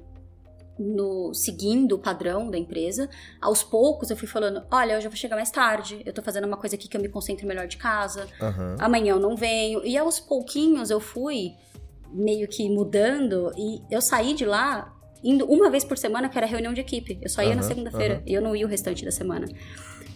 no 0.80 1.34
seguindo 1.34 1.94
o 1.96 2.00
padrão 2.00 2.50
da 2.50 2.58
empresa. 2.58 3.10
Aos 3.42 3.64
poucos 3.64 4.10
eu 4.10 4.18
fui 4.18 4.28
falando: 4.28 4.64
olha, 4.72 4.98
hoje 4.98 5.08
eu 5.08 5.12
vou 5.12 5.18
chegar 5.18 5.36
mais 5.36 5.52
tarde, 5.52 6.02
eu 6.06 6.14
tô 6.14 6.22
fazendo 6.22 6.46
uma 6.46 6.58
coisa 6.58 6.76
aqui 6.76 6.88
que 6.88 6.96
eu 6.96 7.02
me 7.02 7.10
concentro 7.10 7.48
melhor 7.48 7.68
de 7.68 7.78
casa, 7.78 8.28
uhum. 8.42 8.76
amanhã 8.80 9.14
eu 9.14 9.20
não 9.20 9.36
venho. 9.36 9.86
E 9.86 9.98
aos 9.98 10.20
pouquinhos 10.20 10.90
eu 10.90 11.00
fui 11.00 11.54
meio 12.12 12.48
que 12.48 12.70
mudando 12.70 13.52
e 13.58 13.82
eu 13.92 14.02
saí 14.02 14.34
de 14.34 14.46
lá 14.46 14.94
indo 15.24 15.46
uma 15.46 15.70
vez 15.70 15.84
por 15.84 15.98
semana, 15.98 16.30
que 16.30 16.38
era 16.38 16.48
reunião 16.48 16.74
de 16.74 16.82
equipe. 16.82 17.20
Eu 17.22 17.30
só 17.30 17.42
ia 17.42 17.50
uhum, 17.50 17.56
na 17.56 17.64
segunda-feira 17.64 18.16
uhum. 18.16 18.24
e 18.26 18.34
eu 18.34 18.42
não 18.42 18.56
ia 18.56 18.66
o 18.66 18.70
restante 18.70 19.04
da 19.04 19.12
semana. 19.12 19.48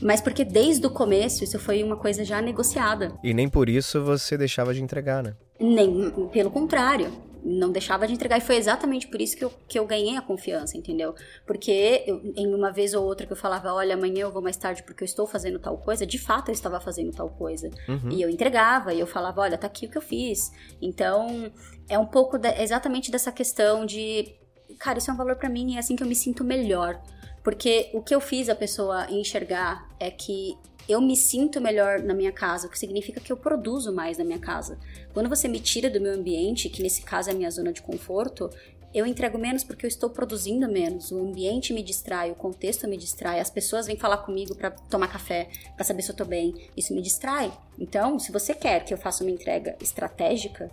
Mas 0.02 0.22
porque 0.22 0.44
desde 0.44 0.86
o 0.88 0.90
começo 0.90 1.44
isso 1.44 1.60
foi 1.60 1.84
uma 1.84 1.96
coisa 1.96 2.24
já 2.24 2.42
negociada. 2.42 3.14
E 3.24 3.34
nem 3.34 3.48
por 3.48 3.70
isso 3.70 4.04
você 4.04 4.38
deixava 4.38 4.74
de 4.74 4.82
entregar, 4.82 5.22
né? 5.22 5.36
Nem, 5.60 6.10
pelo 6.32 6.50
contrário 6.50 7.12
não 7.44 7.72
deixava 7.72 8.08
de 8.08 8.14
entregar. 8.14 8.38
E 8.38 8.42
foi 8.42 8.56
exatamente 8.56 9.08
por 9.08 9.22
isso 9.22 9.36
que 9.36 9.44
eu, 9.44 9.52
que 9.68 9.80
eu 9.80 9.86
ganhei 9.86 10.18
a 10.18 10.22
confiança, 10.22 10.78
entendeu? 10.78 11.16
Porque 11.46 12.04
eu, 12.06 12.22
em 12.36 12.54
uma 12.54 12.72
vez 12.72 12.94
ou 12.94 13.04
outra 13.04 13.26
que 13.26 13.34
eu 13.34 13.38
falava, 13.38 13.74
olha, 13.74 13.96
amanhã 13.96 14.22
eu 14.22 14.32
vou 14.32 14.42
mais 14.42 14.58
tarde 14.58 14.84
porque 14.84 15.04
eu 15.04 15.06
estou 15.06 15.26
fazendo 15.26 15.60
tal 15.60 15.78
coisa, 15.78 16.06
de 16.06 16.18
fato 16.18 16.50
eu 16.50 16.54
estava 16.54 16.80
fazendo 16.80 17.12
tal 17.12 17.30
coisa. 17.30 17.70
Uhum. 17.88 18.12
E 18.12 18.22
eu 18.22 18.30
entregava, 18.30 18.94
e 18.94 19.00
eu 19.00 19.08
falava, 19.08 19.42
olha, 19.42 19.58
tá 19.58 19.68
aqui 19.68 19.86
o 19.86 19.90
que 19.90 19.98
eu 19.98 20.02
fiz. 20.02 20.52
Então, 20.82 21.52
é 21.90 21.98
um 21.98 22.06
pouco 22.06 22.38
de, 22.38 22.50
exatamente 22.62 23.12
dessa 23.12 23.32
questão 23.32 23.86
de 23.86 24.36
cara, 24.80 24.98
isso 24.98 25.10
é 25.10 25.14
um 25.14 25.18
valor 25.18 25.36
para 25.36 25.50
mim 25.50 25.74
e 25.74 25.76
é 25.76 25.80
assim 25.80 25.96
que 25.96 26.04
eu 26.04 26.08
me 26.08 26.16
sinto 26.16 26.44
melhor. 26.44 27.02
Porque 27.44 27.90
o 27.94 28.02
que 28.02 28.14
eu 28.14 28.22
fiz 28.22 28.50
a 28.50 28.56
pessoa 28.56 29.10
enxergar 29.10 29.90
é 30.00 30.12
que 30.12 30.56
eu 30.92 31.02
me 31.02 31.16
sinto 31.16 31.62
melhor 31.62 32.00
na 32.00 32.14
minha 32.14 32.32
casa, 32.32 32.68
o 32.68 32.70
que 32.70 32.78
significa 32.78 33.20
que 33.20 33.32
eu 33.32 33.38
produzo 33.38 33.94
mais 33.94 34.18
na 34.18 34.24
minha 34.24 34.40
casa. 34.40 34.78
Quando 35.14 35.30
você 35.30 35.48
me 35.48 35.60
tira 35.60 35.90
do 35.90 36.02
meu 36.02 36.14
ambiente, 36.14 36.70
que 36.70 36.82
nesse 36.82 37.02
caso 37.02 37.30
é 37.30 37.34
a 37.34 37.36
minha 37.36 37.50
zona 37.50 37.72
de 37.72 37.82
conforto, 37.82 38.50
eu 38.94 39.06
entrego 39.06 39.38
menos 39.38 39.64
porque 39.64 39.86
eu 39.86 39.88
estou 39.88 40.10
produzindo 40.10 40.68
menos. 40.70 41.12
O 41.12 41.20
ambiente 41.20 41.74
me 41.74 41.82
distrai, 41.82 42.30
o 42.32 42.36
contexto 42.36 42.88
me 42.88 42.98
distrai, 42.98 43.40
as 43.40 43.50
pessoas 43.50 43.88
vêm 43.88 43.96
falar 43.96 44.18
comigo 44.18 44.56
para 44.56 44.72
tomar 44.72 45.08
café, 45.08 45.50
para 45.76 45.86
saber 45.86 46.02
se 46.02 46.12
eu 46.12 46.16
tô 46.16 46.26
bem. 46.26 46.54
Isso 46.76 46.94
me 46.94 47.02
distrai. 47.02 47.52
Então, 47.80 48.20
se 48.20 48.32
você 48.32 48.54
quer 48.54 48.84
que 48.84 48.94
eu 48.94 48.98
faça 48.98 49.24
uma 49.24 49.32
entrega 49.32 49.78
estratégica, 49.82 50.70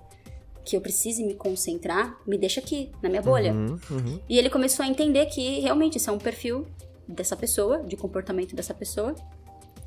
que 0.64 0.76
eu 0.76 0.80
precise 0.80 1.24
me 1.24 1.34
concentrar, 1.34 2.18
me 2.26 2.36
deixa 2.36 2.60
aqui, 2.60 2.90
na 3.02 3.08
minha 3.08 3.22
bolha. 3.22 3.52
Uhum, 3.52 3.78
uhum. 3.90 4.20
E 4.28 4.36
ele 4.36 4.50
começou 4.50 4.84
a 4.84 4.88
entender 4.88 5.26
que 5.26 5.60
realmente 5.60 5.96
isso 5.96 6.10
é 6.10 6.12
um 6.12 6.18
perfil 6.18 6.66
dessa 7.06 7.36
pessoa, 7.36 7.82
de 7.84 7.96
comportamento 7.96 8.54
dessa 8.54 8.74
pessoa, 8.74 9.14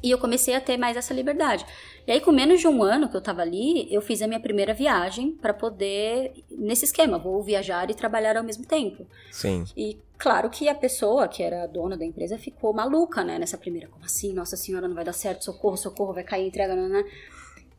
e 0.04 0.10
eu 0.10 0.18
comecei 0.18 0.56
a 0.56 0.62
ter 0.62 0.78
mais 0.78 0.98
essa 0.98 1.14
liberdade. 1.14 1.66
E 2.08 2.12
aí, 2.12 2.20
com 2.20 2.32
menos 2.32 2.60
de 2.60 2.68
um 2.68 2.82
ano 2.82 3.08
que 3.08 3.16
eu 3.16 3.22
tava 3.22 3.42
ali, 3.42 3.88
eu 3.94 4.02
fiz 4.02 4.22
a 4.22 4.28
minha 4.28 4.40
primeira 4.40 4.74
viagem 4.74 5.32
para 5.34 5.54
poder, 5.54 6.34
nesse 6.50 6.86
esquema, 6.86 7.20
vou 7.20 7.42
viajar 7.44 7.90
e 7.90 7.94
trabalhar 7.94 8.36
ao 8.38 8.44
mesmo 8.44 8.66
tempo. 8.66 9.06
Sim. 9.32 9.64
E 9.78 10.00
claro 10.18 10.50
que 10.50 10.68
a 10.68 10.76
pessoa, 10.76 11.28
que 11.28 11.44
era 11.44 11.64
a 11.64 11.68
dona 11.68 11.96
da 11.96 12.06
empresa, 12.06 12.38
ficou 12.38 12.74
maluca, 12.74 13.24
né, 13.24 13.38
nessa 13.38 13.58
primeira. 13.58 13.88
Como 13.88 14.04
assim? 14.04 14.34
Nossa 14.34 14.58
senhora, 14.58 14.88
não 14.88 14.96
vai 14.96 15.04
dar 15.04 15.14
certo, 15.14 15.46
socorro, 15.46 15.78
socorro, 15.78 16.14
vai 16.14 16.24
cair 16.24 16.48
entrega, 16.48 16.76
não, 16.76 16.90
não. 16.90 17.04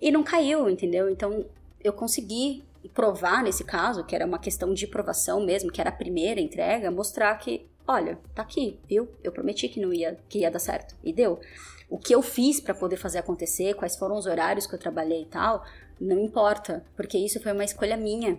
E 0.00 0.10
não 0.10 0.22
caiu, 0.22 0.68
entendeu? 0.68 1.10
Então, 1.10 1.44
eu 1.82 1.92
consegui 1.92 2.62
provar 2.94 3.42
nesse 3.42 3.64
caso, 3.64 4.04
que 4.04 4.14
era 4.14 4.26
uma 4.26 4.38
questão 4.38 4.72
de 4.74 4.86
provação 4.86 5.44
mesmo, 5.44 5.70
que 5.70 5.80
era 5.80 5.90
a 5.90 5.92
primeira 5.92 6.40
entrega, 6.40 6.90
mostrar 6.90 7.34
que, 7.36 7.66
olha, 7.86 8.18
tá 8.34 8.42
aqui, 8.42 8.78
viu? 8.88 9.08
Eu 9.22 9.32
prometi 9.32 9.68
que 9.68 9.80
não 9.80 9.92
ia, 9.92 10.18
que 10.28 10.40
ia 10.40 10.50
dar 10.50 10.58
certo. 10.58 10.96
E 11.02 11.12
deu 11.12 11.40
o 11.92 11.98
que 11.98 12.14
eu 12.14 12.22
fiz 12.22 12.58
para 12.58 12.72
poder 12.72 12.96
fazer 12.96 13.18
acontecer, 13.18 13.74
quais 13.74 13.96
foram 13.96 14.16
os 14.16 14.24
horários 14.24 14.66
que 14.66 14.74
eu 14.74 14.78
trabalhei 14.78 15.24
e 15.24 15.26
tal, 15.26 15.62
não 16.00 16.18
importa, 16.18 16.82
porque 16.96 17.18
isso 17.18 17.38
foi 17.38 17.52
uma 17.52 17.64
escolha 17.64 17.98
minha. 17.98 18.38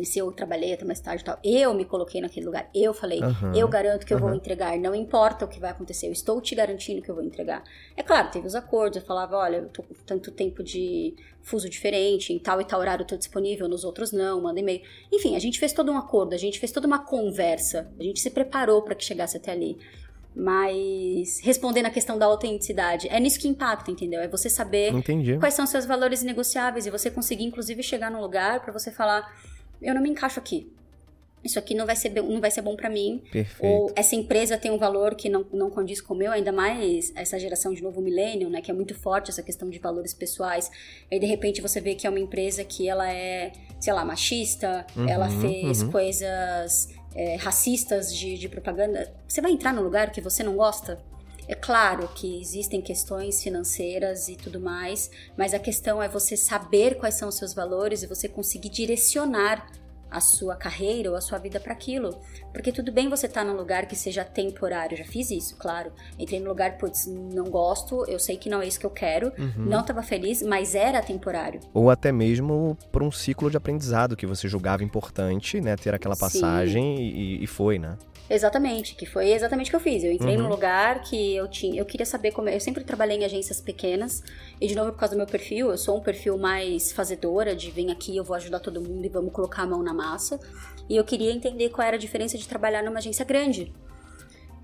E 0.00 0.06
se 0.06 0.18
eu 0.18 0.32
trabalhei 0.32 0.72
até 0.72 0.82
mais 0.82 0.98
tarde 0.98 1.22
e 1.22 1.26
tal, 1.26 1.38
eu 1.44 1.74
me 1.74 1.84
coloquei 1.84 2.22
naquele 2.22 2.46
lugar, 2.46 2.70
eu 2.74 2.94
falei, 2.94 3.20
uhum, 3.20 3.54
eu 3.54 3.68
garanto 3.68 4.06
que 4.06 4.14
eu 4.14 4.18
vou 4.18 4.32
entregar, 4.32 4.74
não 4.78 4.94
importa 4.94 5.44
o 5.44 5.48
que 5.48 5.60
vai 5.60 5.70
acontecer, 5.70 6.06
eu 6.06 6.12
estou 6.12 6.40
te 6.40 6.54
garantindo 6.54 7.02
que 7.02 7.10
eu 7.10 7.14
vou 7.14 7.22
entregar. 7.22 7.62
É 7.94 8.02
claro, 8.02 8.30
teve 8.30 8.46
os 8.46 8.54
acordos, 8.54 8.96
eu 8.96 9.04
falava, 9.04 9.36
olha, 9.36 9.58
eu 9.58 9.68
tô 9.68 9.82
com 9.82 9.92
tanto 10.06 10.30
tempo 10.30 10.62
de 10.62 11.14
fuso 11.42 11.68
diferente, 11.68 12.32
em 12.32 12.38
tal 12.38 12.58
e 12.58 12.64
tal 12.64 12.80
horário 12.80 13.02
eu 13.02 13.06
tô 13.06 13.18
disponível, 13.18 13.68
nos 13.68 13.84
outros 13.84 14.12
não, 14.12 14.40
manda 14.40 14.60
e-mail. 14.60 14.80
Enfim, 15.12 15.36
a 15.36 15.38
gente 15.38 15.60
fez 15.60 15.74
todo 15.74 15.92
um 15.92 15.98
acordo, 15.98 16.32
a 16.32 16.38
gente 16.38 16.58
fez 16.58 16.72
toda 16.72 16.86
uma 16.86 17.04
conversa, 17.04 17.92
a 18.00 18.02
gente 18.02 18.18
se 18.18 18.30
preparou 18.30 18.80
para 18.80 18.94
que 18.94 19.04
chegasse 19.04 19.36
até 19.36 19.52
ali. 19.52 19.76
Mas 20.34 21.40
respondendo 21.40 21.86
a 21.86 21.90
questão 21.90 22.18
da 22.18 22.26
autenticidade, 22.26 23.08
é 23.08 23.20
nisso 23.20 23.38
que 23.38 23.46
impacta, 23.46 23.90
entendeu? 23.90 24.20
É 24.20 24.28
você 24.28 24.48
saber 24.48 24.92
Entendi. 24.92 25.38
quais 25.38 25.54
são 25.54 25.64
os 25.64 25.70
seus 25.70 25.84
valores 25.84 26.22
negociáveis 26.22 26.86
e 26.86 26.90
você 26.90 27.10
conseguir, 27.10 27.44
inclusive, 27.44 27.82
chegar 27.82 28.10
num 28.10 28.20
lugar 28.20 28.60
para 28.60 28.72
você 28.72 28.90
falar: 28.90 29.30
eu 29.80 29.94
não 29.94 30.02
me 30.02 30.08
encaixo 30.08 30.38
aqui. 30.38 30.72
Isso 31.44 31.58
aqui 31.58 31.74
não 31.74 31.84
vai 31.84 31.96
ser, 31.96 32.10
não 32.10 32.40
vai 32.40 32.50
ser 32.50 32.62
bom 32.62 32.76
para 32.76 32.88
mim. 32.88 33.20
Perfeito. 33.30 33.66
Ou 33.66 33.92
essa 33.96 34.14
empresa 34.14 34.56
tem 34.56 34.70
um 34.70 34.78
valor 34.78 35.16
que 35.16 35.28
não, 35.28 35.44
não 35.52 35.70
condiz 35.70 36.00
com 36.00 36.14
o 36.14 36.16
meu, 36.16 36.30
ainda 36.30 36.52
mais 36.52 37.12
essa 37.16 37.38
geração 37.38 37.74
de 37.74 37.82
novo 37.82 38.00
milênio, 38.00 38.48
né? 38.48 38.60
Que 38.60 38.70
é 38.70 38.74
muito 38.74 38.94
forte 38.94 39.28
essa 39.28 39.42
questão 39.42 39.68
de 39.68 39.78
valores 39.80 40.14
pessoais. 40.14 40.70
Aí, 41.10 41.18
de 41.18 41.26
repente, 41.26 41.60
você 41.60 41.80
vê 41.80 41.96
que 41.96 42.06
é 42.06 42.10
uma 42.10 42.20
empresa 42.20 42.64
que 42.64 42.88
ela 42.88 43.12
é, 43.12 43.52
sei 43.80 43.92
lá, 43.92 44.04
machista, 44.04 44.86
uhum, 44.96 45.08
ela 45.08 45.28
fez 45.28 45.82
uhum. 45.82 45.90
coisas 45.90 46.88
é, 47.14 47.36
racistas 47.36 48.14
de, 48.14 48.36
de 48.38 48.48
propaganda, 48.48 49.12
você 49.26 49.40
vai 49.40 49.52
entrar 49.52 49.72
no 49.72 49.82
lugar 49.82 50.10
que 50.10 50.20
você 50.20 50.42
não 50.42 50.56
gosta? 50.56 51.00
É 51.48 51.54
claro 51.54 52.08
que 52.14 52.40
existem 52.40 52.80
questões 52.80 53.42
financeiras 53.42 54.28
e 54.28 54.36
tudo 54.36 54.60
mais, 54.60 55.10
mas 55.36 55.52
a 55.52 55.58
questão 55.58 56.02
é 56.02 56.08
você 56.08 56.36
saber 56.36 56.96
quais 56.98 57.16
são 57.16 57.28
os 57.28 57.36
seus 57.36 57.52
valores 57.52 58.02
e 58.02 58.06
você 58.06 58.28
conseguir 58.28 58.68
direcionar 58.68 59.70
a 60.12 60.20
sua 60.20 60.54
carreira 60.54 61.10
ou 61.10 61.16
a 61.16 61.20
sua 61.20 61.38
vida 61.38 61.58
para 61.58 61.72
aquilo. 61.72 62.20
Porque 62.52 62.70
tudo 62.70 62.92
bem 62.92 63.08
você 63.08 63.26
estar 63.26 63.44
tá 63.44 63.46
num 63.50 63.56
lugar 63.56 63.86
que 63.86 63.96
seja 63.96 64.24
temporário, 64.24 64.96
já 64.96 65.04
fiz 65.04 65.30
isso, 65.30 65.56
claro. 65.56 65.90
Entrei 66.18 66.38
no 66.38 66.48
lugar, 66.48 66.76
putz, 66.76 67.06
não 67.06 67.44
gosto, 67.44 68.04
eu 68.06 68.18
sei 68.18 68.36
que 68.36 68.50
não 68.50 68.60
é 68.60 68.66
isso 68.66 68.78
que 68.78 68.86
eu 68.86 68.90
quero, 68.90 69.32
uhum. 69.38 69.64
não 69.64 69.80
estava 69.80 70.02
feliz, 70.02 70.42
mas 70.42 70.74
era 70.74 71.02
temporário. 71.02 71.60
Ou 71.72 71.90
até 71.90 72.12
mesmo 72.12 72.76
por 72.90 73.02
um 73.02 73.10
ciclo 73.10 73.50
de 73.50 73.56
aprendizado 73.56 74.16
que 74.16 74.26
você 74.26 74.46
julgava 74.46 74.84
importante, 74.84 75.60
né, 75.60 75.76
ter 75.76 75.94
aquela 75.94 76.16
passagem 76.16 77.00
e, 77.00 77.42
e 77.42 77.46
foi, 77.46 77.78
né? 77.78 77.96
Exatamente, 78.30 78.94
que 78.94 79.04
foi 79.04 79.30
exatamente 79.30 79.68
o 79.68 79.70
que 79.70 79.76
eu 79.76 79.80
fiz. 79.80 80.04
Eu 80.04 80.12
entrei 80.12 80.36
uhum. 80.36 80.44
num 80.44 80.48
lugar 80.48 81.02
que 81.02 81.36
eu 81.36 81.48
tinha, 81.48 81.80
eu 81.80 81.84
queria 81.84 82.06
saber 82.06 82.30
como, 82.30 82.48
eu 82.48 82.60
sempre 82.60 82.82
trabalhei 82.84 83.18
em 83.18 83.24
agências 83.24 83.60
pequenas 83.60 84.22
e 84.60 84.66
de 84.66 84.74
novo 84.74 84.92
por 84.92 84.98
causa 84.98 85.14
do 85.14 85.18
meu 85.18 85.26
perfil, 85.26 85.70
eu 85.70 85.76
sou 85.76 85.98
um 85.98 86.00
perfil 86.00 86.38
mais 86.38 86.92
fazedora 86.92 87.54
de 87.54 87.70
vem 87.70 87.90
aqui, 87.90 88.16
eu 88.16 88.24
vou 88.24 88.36
ajudar 88.36 88.60
todo 88.60 88.80
mundo 88.80 89.04
e 89.04 89.08
vamos 89.08 89.32
colocar 89.32 89.62
a 89.62 89.66
mão 89.66 89.82
na 89.82 89.92
massa. 89.92 90.40
E 90.88 90.96
eu 90.96 91.04
queria 91.04 91.32
entender 91.32 91.68
qual 91.70 91.86
era 91.86 91.96
a 91.96 91.98
diferença 91.98 92.38
de 92.38 92.48
trabalhar 92.48 92.82
numa 92.82 92.98
agência 92.98 93.24
grande. 93.24 93.72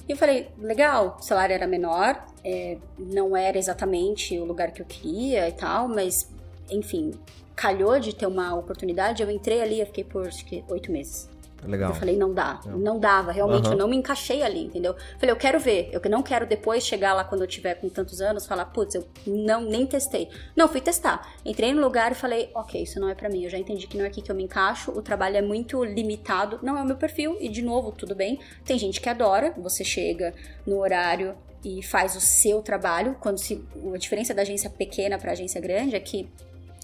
E 0.09 0.13
eu 0.13 0.17
falei, 0.17 0.49
legal, 0.59 1.19
o 1.21 1.23
salário 1.23 1.53
era 1.53 1.67
menor, 1.67 2.25
é, 2.43 2.79
não 2.99 3.37
era 3.37 3.59
exatamente 3.59 4.39
o 4.39 4.45
lugar 4.45 4.73
que 4.73 4.81
eu 4.81 4.87
queria 4.87 5.47
e 5.49 5.53
tal, 5.53 5.87
mas 5.87 6.31
enfim, 6.71 7.13
calhou 7.55 7.99
de 8.01 8.15
ter 8.15 8.27
uma 8.27 8.55
oportunidade. 8.55 9.23
Eu 9.23 9.31
entrei 9.31 9.61
ali, 9.61 9.81
eu 9.81 9.87
fiquei 9.87 10.05
por 10.05 10.27
acho 10.27 10.45
que 10.45 10.65
oito 10.69 10.91
meses. 10.91 11.29
Legal. 11.65 11.91
Eu 11.91 11.95
falei, 11.95 12.17
não 12.17 12.33
dá. 12.33 12.61
Não, 12.65 12.79
não 12.79 12.99
dava, 12.99 13.33
realmente, 13.33 13.67
uhum. 13.67 13.73
eu 13.73 13.79
não 13.79 13.89
me 13.89 13.97
encaixei 13.97 14.43
ali, 14.43 14.65
entendeu? 14.65 14.95
Falei, 15.19 15.33
eu 15.33 15.37
quero 15.37 15.59
ver, 15.59 15.91
eu 15.93 16.01
não 16.11 16.23
quero 16.23 16.47
depois 16.47 16.85
chegar 16.85 17.15
lá 17.15 17.25
quando 17.25 17.43
eu 17.43 17.47
tiver 17.47 17.75
com 17.75 17.89
tantos 17.89 18.21
anos, 18.21 18.47
falar, 18.47 18.67
putz, 18.67 18.95
eu 18.95 19.07
não 19.27 19.63
nem 19.63 19.87
testei. 19.87 20.29
Não, 20.55 20.69
fui 20.69 20.81
testar. 20.81 21.33
Entrei 21.45 21.73
no 21.73 21.81
lugar 21.81 22.13
e 22.13 22.15
falei, 22.15 22.51
ok, 22.55 22.83
isso 22.83 23.01
não 23.01 23.09
é 23.09 23.15
para 23.15 23.29
mim, 23.29 23.45
eu 23.45 23.51
já 23.51 23.59
entendi 23.59 23.87
que 23.87 23.97
não 23.97 24.05
é 24.05 24.09
aqui 24.09 24.23
que 24.23 24.31
eu 24.31 24.37
me 24.37 24.45
encaixo, 24.45 24.91
o 24.93 25.03
trabalho 25.03 25.37
é 25.37 25.43
muito 25.43 25.83
limitado, 25.85 26.59
não 26.63 26.77
é 26.77 26.83
o 26.83 26.87
meu 26.87 26.97
perfil, 26.97 27.37
e 27.41 27.49
de 27.49 27.63
novo, 27.63 27.93
tudo 27.93 28.15
bem. 28.15 28.39
Tem 28.65 28.79
gente 28.79 29.01
que 29.01 29.09
adora, 29.09 29.53
você 29.57 29.85
chega 29.85 30.35
no 30.67 30.79
horário 30.79 31.35
e 31.65 31.83
faz 31.83 32.15
o 32.17 32.21
seu 32.21 32.63
trabalho, 32.63 33.17
quando 33.21 33.39
se, 33.39 33.65
a 33.93 33.99
diferença 33.99 34.33
da 34.33 34.43
agência 34.43 34.71
pequena 34.71 35.19
para 35.19 35.33
agência 35.33 35.61
grande 35.61 35.97
é 35.97 36.01
que 36.01 36.31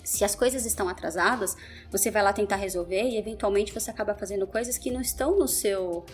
se 0.04 0.24
as 0.24 0.34
coisas 0.34 0.66
estão 0.66 0.88
atrasadas, 0.88 1.56
você 1.90 2.10
vai 2.10 2.22
lá 2.22 2.32
tentar 2.32 2.56
resolver 2.56 3.02
e 3.02 3.16
eventualmente 3.16 3.72
você 3.72 3.90
acaba 3.90 4.14
fazendo 4.14 4.46
coisas 4.46 4.78
que 4.78 4.90
não 4.90 5.00
estão 5.00 5.38
no 5.38 5.48
seu 5.48 6.04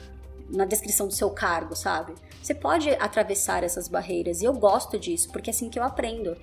na 0.48 0.64
descrição 0.64 1.06
do 1.06 1.14
seu 1.14 1.30
cargo, 1.30 1.76
sabe? 1.76 2.12
Você 2.42 2.54
pode 2.54 2.90
atravessar 2.90 3.62
essas 3.62 3.86
barreiras 3.86 4.42
e 4.42 4.44
eu 4.44 4.52
gosto 4.52 4.98
disso, 4.98 5.30
porque 5.30 5.50
é 5.50 5.52
assim 5.52 5.68
que 5.68 5.78
eu 5.78 5.82
aprendo. 5.84 6.36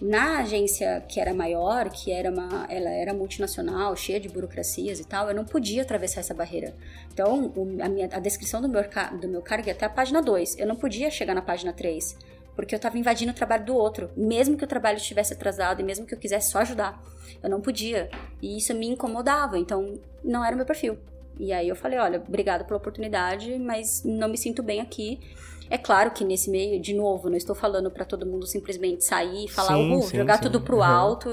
Na 0.00 0.40
agência 0.40 1.02
que 1.08 1.18
era 1.18 1.32
maior, 1.32 1.88
que 1.88 2.12
era 2.12 2.30
uma, 2.30 2.66
ela 2.68 2.90
era 2.90 3.14
multinacional, 3.14 3.96
cheia 3.96 4.20
de 4.20 4.28
burocracias 4.28 5.00
e 5.00 5.04
tal, 5.04 5.28
eu 5.28 5.34
não 5.34 5.46
podia 5.46 5.80
atravessar 5.80 6.20
essa 6.20 6.34
barreira. 6.34 6.74
Então, 7.10 7.50
a, 7.82 7.88
minha, 7.88 8.06
a 8.12 8.20
descrição 8.20 8.60
do 8.60 8.68
meu, 8.68 8.82
do 9.18 9.26
meu 9.26 9.40
cargo 9.40 9.68
ia 9.68 9.72
até 9.72 9.86
a 9.86 9.88
página 9.88 10.20
2. 10.20 10.58
Eu 10.58 10.66
não 10.66 10.76
podia 10.76 11.10
chegar 11.10 11.34
na 11.34 11.40
página 11.40 11.72
3 11.72 12.14
porque 12.56 12.74
eu 12.74 12.78
estava 12.78 12.98
invadindo 12.98 13.30
o 13.30 13.34
trabalho 13.34 13.64
do 13.66 13.76
outro, 13.76 14.10
mesmo 14.16 14.56
que 14.56 14.64
o 14.64 14.66
trabalho 14.66 14.96
estivesse 14.96 15.34
atrasado 15.34 15.80
e 15.80 15.84
mesmo 15.84 16.06
que 16.06 16.14
eu 16.14 16.18
quisesse 16.18 16.50
só 16.50 16.60
ajudar. 16.60 17.00
Eu 17.42 17.50
não 17.50 17.60
podia. 17.60 18.08
E 18.42 18.56
isso 18.56 18.74
me 18.74 18.88
incomodava, 18.88 19.58
então 19.58 20.00
não 20.24 20.42
era 20.42 20.54
o 20.54 20.56
meu 20.56 20.66
perfil. 20.66 20.98
E 21.38 21.52
aí 21.52 21.68
eu 21.68 21.76
falei, 21.76 21.98
olha, 21.98 22.22
obrigada 22.26 22.64
pela 22.64 22.78
oportunidade, 22.78 23.58
mas 23.58 24.02
não 24.02 24.28
me 24.28 24.38
sinto 24.38 24.62
bem 24.62 24.80
aqui. 24.80 25.20
É 25.68 25.76
claro 25.76 26.12
que 26.12 26.24
nesse 26.24 26.48
meio, 26.48 26.80
de 26.80 26.94
novo, 26.94 27.28
não 27.28 27.36
estou 27.36 27.54
falando 27.54 27.90
para 27.90 28.04
todo 28.04 28.24
mundo 28.24 28.46
simplesmente 28.46 29.04
sair 29.04 29.46
e 29.46 29.48
falar, 29.48 29.76
sim, 29.76 30.02
sim 30.02 30.16
jogar 30.16 30.36
sim. 30.36 30.42
tudo 30.42 30.60
pro 30.60 30.76
uhum. 30.76 30.82
alto. 30.84 31.28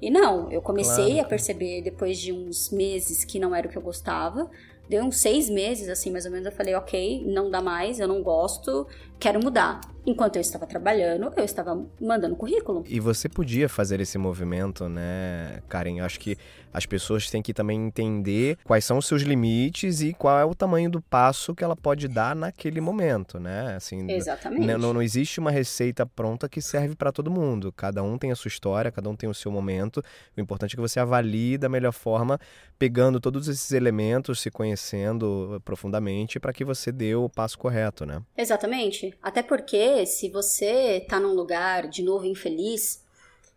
E 0.00 0.10
não, 0.10 0.50
eu 0.50 0.62
comecei 0.62 1.12
claro. 1.12 1.20
a 1.20 1.24
perceber 1.24 1.82
depois 1.82 2.18
de 2.18 2.32
uns 2.32 2.70
meses 2.70 3.24
que 3.24 3.38
não 3.38 3.54
era 3.54 3.68
o 3.68 3.70
que 3.70 3.76
eu 3.76 3.82
gostava. 3.82 4.50
Deu 4.88 5.02
uns 5.02 5.18
seis 5.18 5.48
meses, 5.48 5.88
assim, 5.88 6.10
mais 6.10 6.26
ou 6.26 6.30
menos, 6.30 6.46
eu 6.46 6.52
falei, 6.52 6.74
ok, 6.74 7.24
não 7.26 7.50
dá 7.50 7.60
mais, 7.60 8.00
eu 8.00 8.08
não 8.08 8.22
gosto, 8.22 8.86
quero 9.18 9.42
mudar. 9.42 9.80
Enquanto 10.06 10.36
eu 10.36 10.42
estava 10.42 10.66
trabalhando, 10.66 11.32
eu 11.34 11.44
estava 11.44 11.82
mandando 11.98 12.36
currículo. 12.36 12.84
E 12.86 13.00
você 13.00 13.26
podia 13.26 13.70
fazer 13.70 14.00
esse 14.00 14.18
movimento, 14.18 14.86
né, 14.86 15.62
Karen? 15.66 15.98
Eu 15.98 16.04
acho 16.04 16.20
que 16.20 16.36
as 16.74 16.84
pessoas 16.84 17.30
têm 17.30 17.40
que 17.40 17.54
também 17.54 17.86
entender 17.86 18.58
quais 18.64 18.84
são 18.84 18.98
os 18.98 19.06
seus 19.06 19.22
limites 19.22 20.02
e 20.02 20.12
qual 20.12 20.38
é 20.38 20.44
o 20.44 20.54
tamanho 20.54 20.90
do 20.90 21.00
passo 21.00 21.54
que 21.54 21.64
ela 21.64 21.74
pode 21.74 22.06
dar 22.06 22.36
naquele 22.36 22.82
momento, 22.82 23.40
né? 23.40 23.76
Assim, 23.76 24.10
Exatamente. 24.10 24.66
Não, 24.66 24.92
não 24.92 25.00
existe 25.00 25.40
uma 25.40 25.50
receita 25.50 26.04
pronta 26.04 26.50
que 26.50 26.60
serve 26.60 26.94
para 26.94 27.10
todo 27.10 27.30
mundo. 27.30 27.72
Cada 27.72 28.02
um 28.02 28.18
tem 28.18 28.30
a 28.30 28.36
sua 28.36 28.48
história, 28.48 28.92
cada 28.92 29.08
um 29.08 29.16
tem 29.16 29.30
o 29.30 29.34
seu 29.34 29.50
momento. 29.50 30.02
O 30.36 30.40
importante 30.40 30.74
é 30.74 30.76
que 30.76 30.82
você 30.82 31.00
avalie 31.00 31.56
da 31.56 31.68
melhor 31.68 31.92
forma, 31.92 32.38
pegando 32.78 33.20
todos 33.20 33.48
esses 33.48 33.72
elementos, 33.72 34.40
se 34.40 34.50
conhecendo 34.50 35.62
profundamente, 35.64 36.38
para 36.38 36.52
que 36.52 36.64
você 36.64 36.92
dê 36.92 37.14
o 37.14 37.28
passo 37.28 37.56
correto, 37.58 38.04
né? 38.04 38.20
Exatamente. 38.36 39.03
Até 39.22 39.42
porque 39.42 40.06
se 40.06 40.28
você 40.28 41.04
tá 41.08 41.18
num 41.18 41.34
lugar 41.34 41.88
de 41.88 42.02
novo 42.02 42.24
infeliz, 42.24 43.02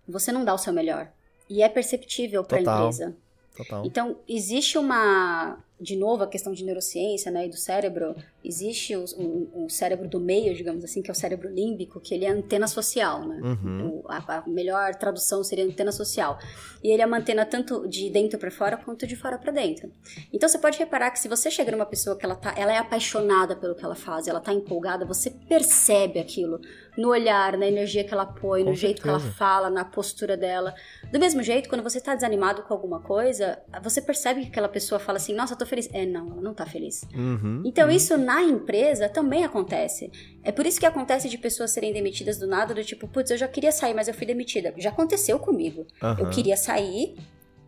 você 0.07 0.31
não 0.31 0.43
dá 0.43 0.53
o 0.53 0.57
seu 0.57 0.73
melhor. 0.73 1.11
E 1.49 1.61
é 1.61 1.69
perceptível 1.69 2.43
para 2.43 2.57
a 2.57 2.61
empresa. 2.61 3.15
Total. 3.57 3.85
Então, 3.85 4.17
existe 4.27 4.77
uma 4.77 5.57
de 5.79 5.95
novo, 5.95 6.23
a 6.23 6.27
questão 6.27 6.53
de 6.53 6.63
neurociência, 6.63 7.31
né, 7.31 7.45
e 7.45 7.49
do 7.49 7.55
cérebro, 7.55 8.15
existe 8.43 8.95
o, 8.95 9.67
cérebro 9.69 10.07
do 10.07 10.19
meio, 10.19 10.55
digamos 10.55 10.83
assim, 10.83 11.03
que 11.03 11.11
é 11.11 11.13
o 11.13 11.15
cérebro 11.15 11.47
límbico, 11.49 11.99
que 11.99 12.15
ele 12.15 12.25
é 12.25 12.29
antena 12.29 12.67
social, 12.67 13.27
né? 13.27 13.39
Uhum. 13.43 13.87
O, 13.87 14.05
a, 14.07 14.39
a, 14.39 14.47
melhor 14.47 14.95
tradução 14.95 15.43
seria 15.43 15.63
antena 15.63 15.91
social. 15.91 16.39
E 16.83 16.89
ele 16.89 17.01
é 17.01 17.05
uma 17.05 17.17
antena 17.17 17.45
tanto 17.45 17.87
de 17.87 18.09
dentro 18.09 18.39
para 18.39 18.49
fora 18.49 18.75
quanto 18.77 19.05
de 19.05 19.15
fora 19.15 19.37
para 19.37 19.51
dentro. 19.51 19.91
Então 20.33 20.49
você 20.49 20.57
pode 20.57 20.79
reparar 20.79 21.11
que 21.11 21.19
se 21.19 21.27
você 21.27 21.51
chega 21.51 21.71
numa 21.71 21.85
pessoa 21.85 22.17
que 22.17 22.25
ela 22.25 22.35
tá, 22.35 22.55
ela 22.57 22.73
é 22.73 22.77
apaixonada 22.77 23.55
pelo 23.55 23.75
que 23.75 23.85
ela 23.85 23.95
faz, 23.95 24.27
ela 24.27 24.39
tá 24.39 24.53
empolgada, 24.53 25.05
você 25.05 25.29
percebe 25.29 26.19
aquilo 26.19 26.59
no 26.97 27.09
olhar, 27.09 27.57
na 27.57 27.67
energia 27.67 28.03
que 28.03 28.13
ela 28.13 28.25
põe, 28.25 28.63
no 28.63 28.73
jeito 28.73 29.01
que 29.01 29.07
ela 29.07 29.19
fala, 29.19 29.69
na 29.69 29.85
postura 29.85 30.35
dela. 30.35 30.73
Do 31.11 31.19
mesmo 31.19 31.43
jeito, 31.43 31.69
quando 31.69 31.83
você 31.83 32.01
tá 32.01 32.15
desanimado 32.15 32.63
com 32.63 32.73
alguma 32.73 32.99
coisa, 32.99 33.59
você 33.83 34.01
percebe 34.01 34.41
que 34.41 34.47
aquela 34.47 34.67
pessoa 34.67 34.99
fala 34.99 35.17
assim: 35.17 35.33
"Nossa, 35.33 35.53
eu 35.53 35.57
tô 35.57 35.65
feliz". 35.65 35.87
É, 35.93 36.05
não, 36.05 36.31
ela 36.31 36.41
não 36.41 36.53
tá 36.53 36.65
feliz. 36.65 37.03
Uhum, 37.13 37.61
então 37.63 37.87
uhum. 37.87 37.95
isso 37.95 38.17
na 38.17 38.41
empresa 38.41 39.07
também 39.07 39.45
acontece. 39.45 40.11
É 40.43 40.51
por 40.51 40.65
isso 40.65 40.79
que 40.79 40.85
acontece 40.85 41.29
de 41.29 41.37
pessoas 41.37 41.71
serem 41.71 41.93
demitidas 41.93 42.37
do 42.37 42.47
nada, 42.47 42.73
do 42.73 42.83
tipo, 42.83 43.07
putz, 43.07 43.29
eu 43.31 43.37
já 43.37 43.47
queria 43.47 43.71
sair, 43.71 43.93
mas 43.93 44.07
eu 44.07 44.13
fui 44.13 44.25
demitida. 44.25 44.73
Já 44.77 44.89
aconteceu 44.89 45.37
comigo. 45.37 45.85
Uhum. 46.01 46.15
Eu 46.19 46.29
queria 46.29 46.57
sair, 46.57 47.15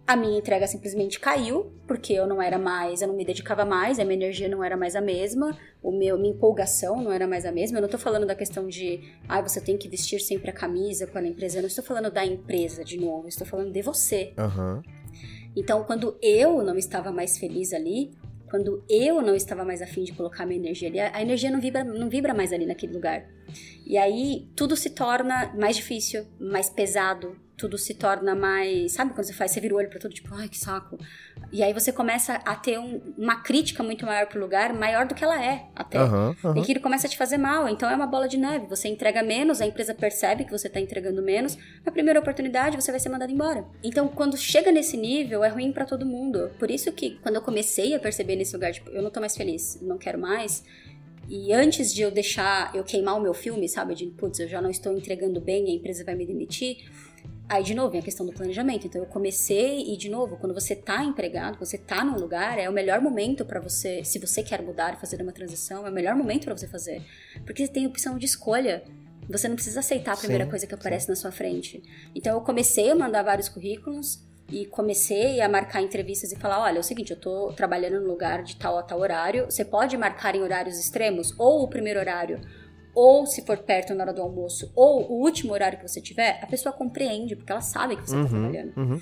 a 0.09 0.15
minha 0.15 0.39
entrega 0.39 0.65
simplesmente 0.65 1.19
caiu, 1.19 1.71
porque 1.85 2.13
eu 2.13 2.25
não 2.25 2.41
era 2.41 2.57
mais, 2.57 3.03
eu 3.03 3.07
não 3.07 3.15
me 3.15 3.23
dedicava 3.23 3.63
mais, 3.63 3.99
a 3.99 4.03
minha 4.03 4.15
energia 4.15 4.49
não 4.49 4.63
era 4.63 4.75
mais 4.75 4.95
a 4.95 5.01
mesma, 5.01 5.55
o 5.83 5.91
meu, 5.91 6.17
minha 6.17 6.33
empolgação 6.33 6.99
não 6.99 7.11
era 7.11 7.27
mais 7.27 7.45
a 7.45 7.51
mesma. 7.51 7.77
Eu 7.77 7.81
não 7.81 7.85
estou 7.85 7.99
falando 7.99 8.25
da 8.25 8.33
questão 8.33 8.67
de, 8.67 9.01
ah, 9.27 9.39
você 9.39 9.61
tem 9.61 9.77
que 9.77 9.87
vestir 9.87 10.19
sempre 10.19 10.49
a 10.49 10.53
camisa 10.53 11.05
com 11.05 11.19
a 11.19 11.21
empresa. 11.21 11.59
Eu 11.59 11.61
não 11.61 11.67
estou 11.67 11.83
falando 11.83 12.09
da 12.09 12.25
empresa 12.25 12.83
de 12.83 12.97
novo, 12.97 13.25
eu 13.25 13.29
estou 13.29 13.45
falando 13.45 13.71
de 13.71 13.83
você. 13.83 14.33
Uhum. 14.35 14.81
Então, 15.55 15.83
quando 15.83 16.17
eu 16.23 16.63
não 16.63 16.75
estava 16.75 17.11
mais 17.11 17.37
feliz 17.37 17.71
ali, 17.71 18.09
quando 18.49 18.83
eu 18.89 19.21
não 19.21 19.35
estava 19.35 19.63
mais 19.63 19.79
afim 19.79 20.03
de 20.03 20.13
colocar 20.13 20.43
minha 20.43 20.59
energia 20.59 20.89
ali, 20.89 20.99
a 20.99 21.21
energia 21.21 21.51
não 21.51 21.61
vibra, 21.61 21.83
não 21.83 22.09
vibra 22.09 22.33
mais 22.33 22.51
ali 22.51 22.65
naquele 22.65 22.93
lugar. 22.93 23.27
E 23.85 23.95
aí 23.95 24.47
tudo 24.55 24.75
se 24.75 24.89
torna 24.89 25.53
mais 25.55 25.75
difícil, 25.75 26.25
mais 26.39 26.67
pesado, 26.67 27.37
tudo 27.59 27.77
se 27.77 27.93
torna 27.93 28.33
mais. 28.33 28.93
Sabe 28.93 29.13
quando 29.13 29.25
você 29.25 29.33
faz? 29.33 29.51
Você 29.51 29.59
vira 29.59 29.73
o 29.73 29.77
olho 29.77 29.89
pra 29.89 29.99
tudo, 29.99 30.13
tipo, 30.13 30.33
ai 30.33 30.47
que 30.47 30.57
saco. 30.57 30.97
E 31.51 31.61
aí 31.61 31.73
você 31.73 31.91
começa 31.91 32.35
a 32.35 32.55
ter 32.55 32.79
um, 32.79 33.01
uma 33.17 33.41
crítica 33.41 33.83
muito 33.83 34.05
maior 34.05 34.27
pro 34.27 34.39
lugar, 34.39 34.73
maior 34.73 35.05
do 35.05 35.13
que 35.13 35.23
ela 35.23 35.43
é, 35.43 35.65
até. 35.75 36.01
Uhum, 36.01 36.35
uhum. 36.43 36.57
E 36.57 36.61
aquilo 36.61 36.79
começa 36.79 37.05
a 37.05 37.09
te 37.09 37.17
fazer 37.17 37.37
mal. 37.37 37.67
Então 37.67 37.89
é 37.89 37.95
uma 37.95 38.07
bola 38.07 38.27
de 38.27 38.37
neve. 38.37 38.65
Você 38.67 38.87
entrega 38.87 39.21
menos, 39.21 39.59
a 39.59 39.65
empresa 39.65 39.93
percebe 39.93 40.45
que 40.45 40.51
você 40.51 40.69
tá 40.69 40.79
entregando 40.79 41.21
menos. 41.21 41.57
Na 41.85 41.91
primeira 41.91 42.19
oportunidade, 42.19 42.77
você 42.77 42.91
vai 42.91 42.99
ser 42.99 43.09
mandado 43.09 43.31
embora. 43.31 43.65
Então, 43.83 44.07
quando 44.07 44.37
chega 44.37 44.71
nesse 44.71 44.95
nível, 44.95 45.43
é 45.43 45.49
ruim 45.49 45.73
para 45.73 45.85
todo 45.85 46.05
mundo. 46.05 46.51
Por 46.57 46.71
isso 46.71 46.91
que 46.93 47.19
quando 47.21 47.35
eu 47.35 47.41
comecei 47.41 47.93
a 47.93 47.99
perceber 47.99 48.37
nesse 48.37 48.53
lugar, 48.53 48.71
tipo, 48.71 48.89
eu 48.91 49.01
não 49.01 49.11
tô 49.11 49.19
mais 49.19 49.35
feliz, 49.35 49.79
não 49.81 49.97
quero 49.97 50.17
mais. 50.17 50.63
E 51.27 51.53
antes 51.53 51.93
de 51.93 52.01
eu 52.01 52.09
deixar, 52.09 52.75
eu 52.75 52.83
queimar 52.83 53.15
o 53.15 53.21
meu 53.21 53.35
filme, 53.35 53.69
sabe? 53.69 53.93
De, 53.93 54.07
putz, 54.07 54.39
eu 54.39 54.47
já 54.47 54.61
não 54.61 54.69
estou 54.69 54.91
entregando 54.97 55.39
bem, 55.39 55.65
a 55.65 55.75
empresa 55.75 56.03
vai 56.03 56.15
me 56.15 56.25
demitir 56.25 56.77
Aí, 57.49 57.63
de 57.63 57.73
novo, 57.73 57.89
vem 57.89 57.99
a 57.99 58.03
questão 58.03 58.27
do 58.27 58.31
planejamento. 58.31 58.85
Então, 58.85 59.01
eu 59.01 59.07
comecei 59.07 59.91
e, 59.91 59.97
de 59.97 60.07
novo, 60.07 60.37
quando 60.37 60.53
você 60.53 60.73
está 60.73 61.03
empregado, 61.03 61.57
você 61.57 61.77
está 61.77 62.05
num 62.05 62.15
lugar, 62.15 62.59
é 62.59 62.69
o 62.69 62.71
melhor 62.71 63.01
momento 63.01 63.43
para 63.43 63.59
você, 63.59 64.03
se 64.03 64.19
você 64.19 64.43
quer 64.43 64.61
mudar 64.61 64.93
e 64.93 64.97
fazer 64.97 65.19
uma 65.19 65.31
transição, 65.31 65.87
é 65.87 65.89
o 65.89 65.93
melhor 65.93 66.13
momento 66.13 66.45
para 66.45 66.55
você 66.55 66.67
fazer. 66.67 67.01
Porque 67.43 67.65
você 67.65 67.71
tem 67.71 67.87
opção 67.87 68.19
de 68.19 68.25
escolha. 68.27 68.83
Você 69.27 69.47
não 69.47 69.55
precisa 69.55 69.79
aceitar 69.79 70.13
a 70.13 70.17
primeira 70.17 70.43
sim, 70.43 70.49
coisa 70.51 70.67
que 70.67 70.75
aparece 70.75 71.07
sim. 71.07 71.11
na 71.11 71.15
sua 71.15 71.31
frente. 71.31 71.81
Então, 72.13 72.35
eu 72.35 72.41
comecei 72.41 72.91
a 72.91 72.95
mandar 72.95 73.23
vários 73.23 73.49
currículos 73.49 74.23
e 74.51 74.67
comecei 74.67 75.41
a 75.41 75.49
marcar 75.49 75.81
entrevistas 75.81 76.31
e 76.31 76.35
falar: 76.35 76.61
olha, 76.61 76.77
é 76.77 76.79
o 76.79 76.83
seguinte, 76.83 77.11
eu 77.11 77.17
estou 77.17 77.51
trabalhando 77.53 77.99
no 77.99 78.07
lugar 78.07 78.43
de 78.43 78.55
tal 78.57 78.77
a 78.77 78.83
tal 78.83 78.99
horário, 78.99 79.45
você 79.45 79.65
pode 79.65 79.97
marcar 79.97 80.35
em 80.35 80.41
horários 80.41 80.79
extremos, 80.79 81.33
ou 81.37 81.63
o 81.63 81.67
primeiro 81.67 81.99
horário 81.99 82.41
ou 82.93 83.25
se 83.25 83.45
for 83.45 83.57
perto 83.57 83.93
na 83.93 84.03
hora 84.03 84.13
do 84.13 84.21
almoço, 84.21 84.71
ou 84.75 85.09
o 85.11 85.21
último 85.21 85.53
horário 85.53 85.77
que 85.77 85.87
você 85.87 86.01
tiver, 86.01 86.39
a 86.41 86.47
pessoa 86.47 86.73
compreende, 86.73 87.35
porque 87.35 87.51
ela 87.51 87.61
sabe 87.61 87.95
que 87.95 88.03
você 88.03 88.13
tá 88.13 88.17
uhum, 88.17 88.23
tá 88.23 88.29
trabalhando. 88.29 88.77
Uhum. 88.77 89.01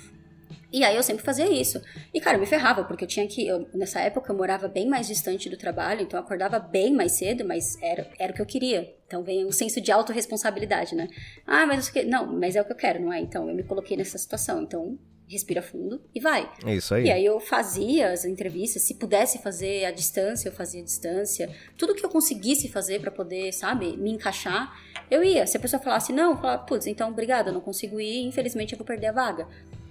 E 0.70 0.84
aí 0.84 0.96
eu 0.96 1.02
sempre 1.02 1.24
fazia 1.24 1.50
isso. 1.50 1.80
E, 2.12 2.20
cara, 2.20 2.36
eu 2.36 2.40
me 2.40 2.46
ferrava, 2.46 2.84
porque 2.84 3.04
eu 3.04 3.08
tinha 3.08 3.26
que. 3.26 3.46
Eu, 3.46 3.66
nessa 3.72 4.00
época 4.00 4.30
eu 4.30 4.36
morava 4.36 4.68
bem 4.68 4.86
mais 4.86 5.06
distante 5.06 5.48
do 5.48 5.56
trabalho, 5.56 6.02
então 6.02 6.18
eu 6.18 6.24
acordava 6.24 6.58
bem 6.58 6.92
mais 6.92 7.12
cedo, 7.12 7.44
mas 7.44 7.80
era, 7.82 8.06
era 8.18 8.32
o 8.32 8.34
que 8.34 8.42
eu 8.42 8.46
queria. 8.46 8.94
Então 9.06 9.22
vem 9.22 9.46
um 9.46 9.52
senso 9.52 9.80
de 9.80 9.90
autorresponsabilidade, 9.90 10.94
né? 10.94 11.08
Ah, 11.46 11.66
mas 11.66 11.88
que. 11.88 12.04
Não, 12.04 12.26
mas 12.26 12.54
é 12.54 12.60
o 12.60 12.64
que 12.64 12.72
eu 12.72 12.76
quero, 12.76 13.00
não 13.00 13.12
é? 13.12 13.20
Então 13.20 13.48
eu 13.48 13.54
me 13.54 13.62
coloquei 13.62 13.96
nessa 13.96 14.18
situação. 14.18 14.62
Então 14.62 14.98
respira 15.32 15.62
fundo 15.62 16.00
e 16.14 16.20
vai. 16.20 16.50
É 16.64 16.74
isso 16.74 16.94
aí. 16.94 17.04
E 17.04 17.10
aí 17.10 17.24
eu 17.24 17.38
fazia 17.38 18.10
as 18.10 18.24
entrevistas, 18.24 18.82
se 18.82 18.94
pudesse 18.94 19.38
fazer 19.38 19.84
à 19.84 19.90
distância, 19.90 20.48
eu 20.48 20.52
fazia 20.52 20.80
à 20.80 20.84
distância. 20.84 21.54
Tudo 21.76 21.94
que 21.94 22.04
eu 22.04 22.08
conseguisse 22.08 22.68
fazer 22.68 23.00
para 23.00 23.10
poder, 23.10 23.52
sabe, 23.52 23.96
me 23.96 24.10
encaixar, 24.10 24.72
eu 25.10 25.22
ia. 25.22 25.46
Se 25.46 25.56
a 25.56 25.60
pessoa 25.60 25.80
falasse 25.80 26.12
não, 26.12 26.32
eu 26.32 26.36
falava, 26.36 26.62
putz, 26.64 26.86
então 26.86 27.10
obrigada, 27.10 27.52
não 27.52 27.60
consigo 27.60 28.00
ir, 28.00 28.26
infelizmente 28.26 28.72
eu 28.72 28.78
vou 28.78 28.86
perder 28.86 29.08
a 29.08 29.12
vaga. 29.12 29.46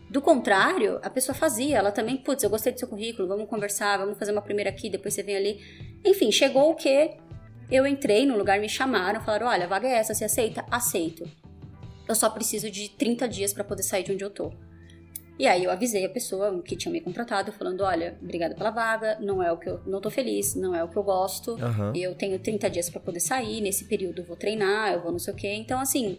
Do 0.10 0.22
contrário, 0.22 1.00
a 1.04 1.10
pessoa 1.10 1.36
fazia, 1.36 1.78
ela 1.78 1.92
também, 1.92 2.18
putz, 2.18 2.42
eu 2.42 2.50
gostei 2.50 2.72
do 2.72 2.80
seu 2.80 2.88
currículo, 2.88 3.28
vamos 3.28 3.50
conversar, 3.50 3.98
vamos 3.98 4.18
fazer 4.18 4.32
uma 4.32 4.42
primeira 4.42 4.70
aqui, 4.70 4.90
depois 4.90 5.14
você 5.14 5.22
vem 5.22 5.36
ali. 5.36 5.60
Enfim, 6.06 6.32
chegou 6.32 6.72
o 6.72 6.76
que 6.76 7.18
eu 7.70 7.86
entrei 7.86 8.26
no 8.26 8.38
lugar, 8.38 8.60
me 8.60 8.70
chamaram, 8.70 9.22
falaram: 9.22 9.48
olha, 9.48 9.66
a 9.66 9.68
vaga 9.68 9.88
é 9.88 9.94
essa, 9.94 10.14
você 10.14 10.26
aceita? 10.26 10.66
Aceito. 10.72 11.30
Eu 12.08 12.16
só 12.16 12.30
preciso 12.30 12.72
de 12.72 12.90
30 12.90 13.28
dias 13.28 13.54
para 13.54 13.66
poder 13.66 13.84
sair 13.84 14.04
de 14.04 14.14
onde 14.14 14.24
eu 14.24 14.30
tô. 14.30 14.54
E 15.40 15.46
aí 15.46 15.64
eu 15.64 15.72
avisei 15.72 16.04
a 16.04 16.10
pessoa 16.10 16.62
que 16.64 16.76
tinha 16.76 16.92
me 16.92 17.00
contratado, 17.00 17.52
falando: 17.52 17.82
olha, 17.82 18.18
obrigada 18.22 18.56
pela 18.56 18.72
vaga, 18.72 19.18
não 19.20 19.42
é 19.42 19.52
o 19.52 19.58
que 19.58 19.70
eu. 19.70 19.80
não 19.86 20.02
tô 20.02 20.10
feliz, 20.10 20.56
não 20.56 20.74
é 20.74 20.84
o 20.84 20.88
que 20.88 20.98
eu 20.98 21.04
gosto. 21.04 21.52
Uhum. 21.52 21.94
Eu 21.96 22.16
tenho 22.16 22.40
30 22.40 22.70
dias 22.70 22.90
para 22.90 23.00
poder 23.00 23.20
sair, 23.20 23.62
nesse 23.62 23.86
período 23.86 24.22
eu 24.22 24.26
vou 24.26 24.36
treinar, 24.36 24.94
eu 24.94 25.02
vou 25.02 25.12
não 25.12 25.20
sei 25.20 25.34
o 25.34 25.36
quê. 25.36 25.54
Então, 25.54 25.80
assim, 25.80 26.18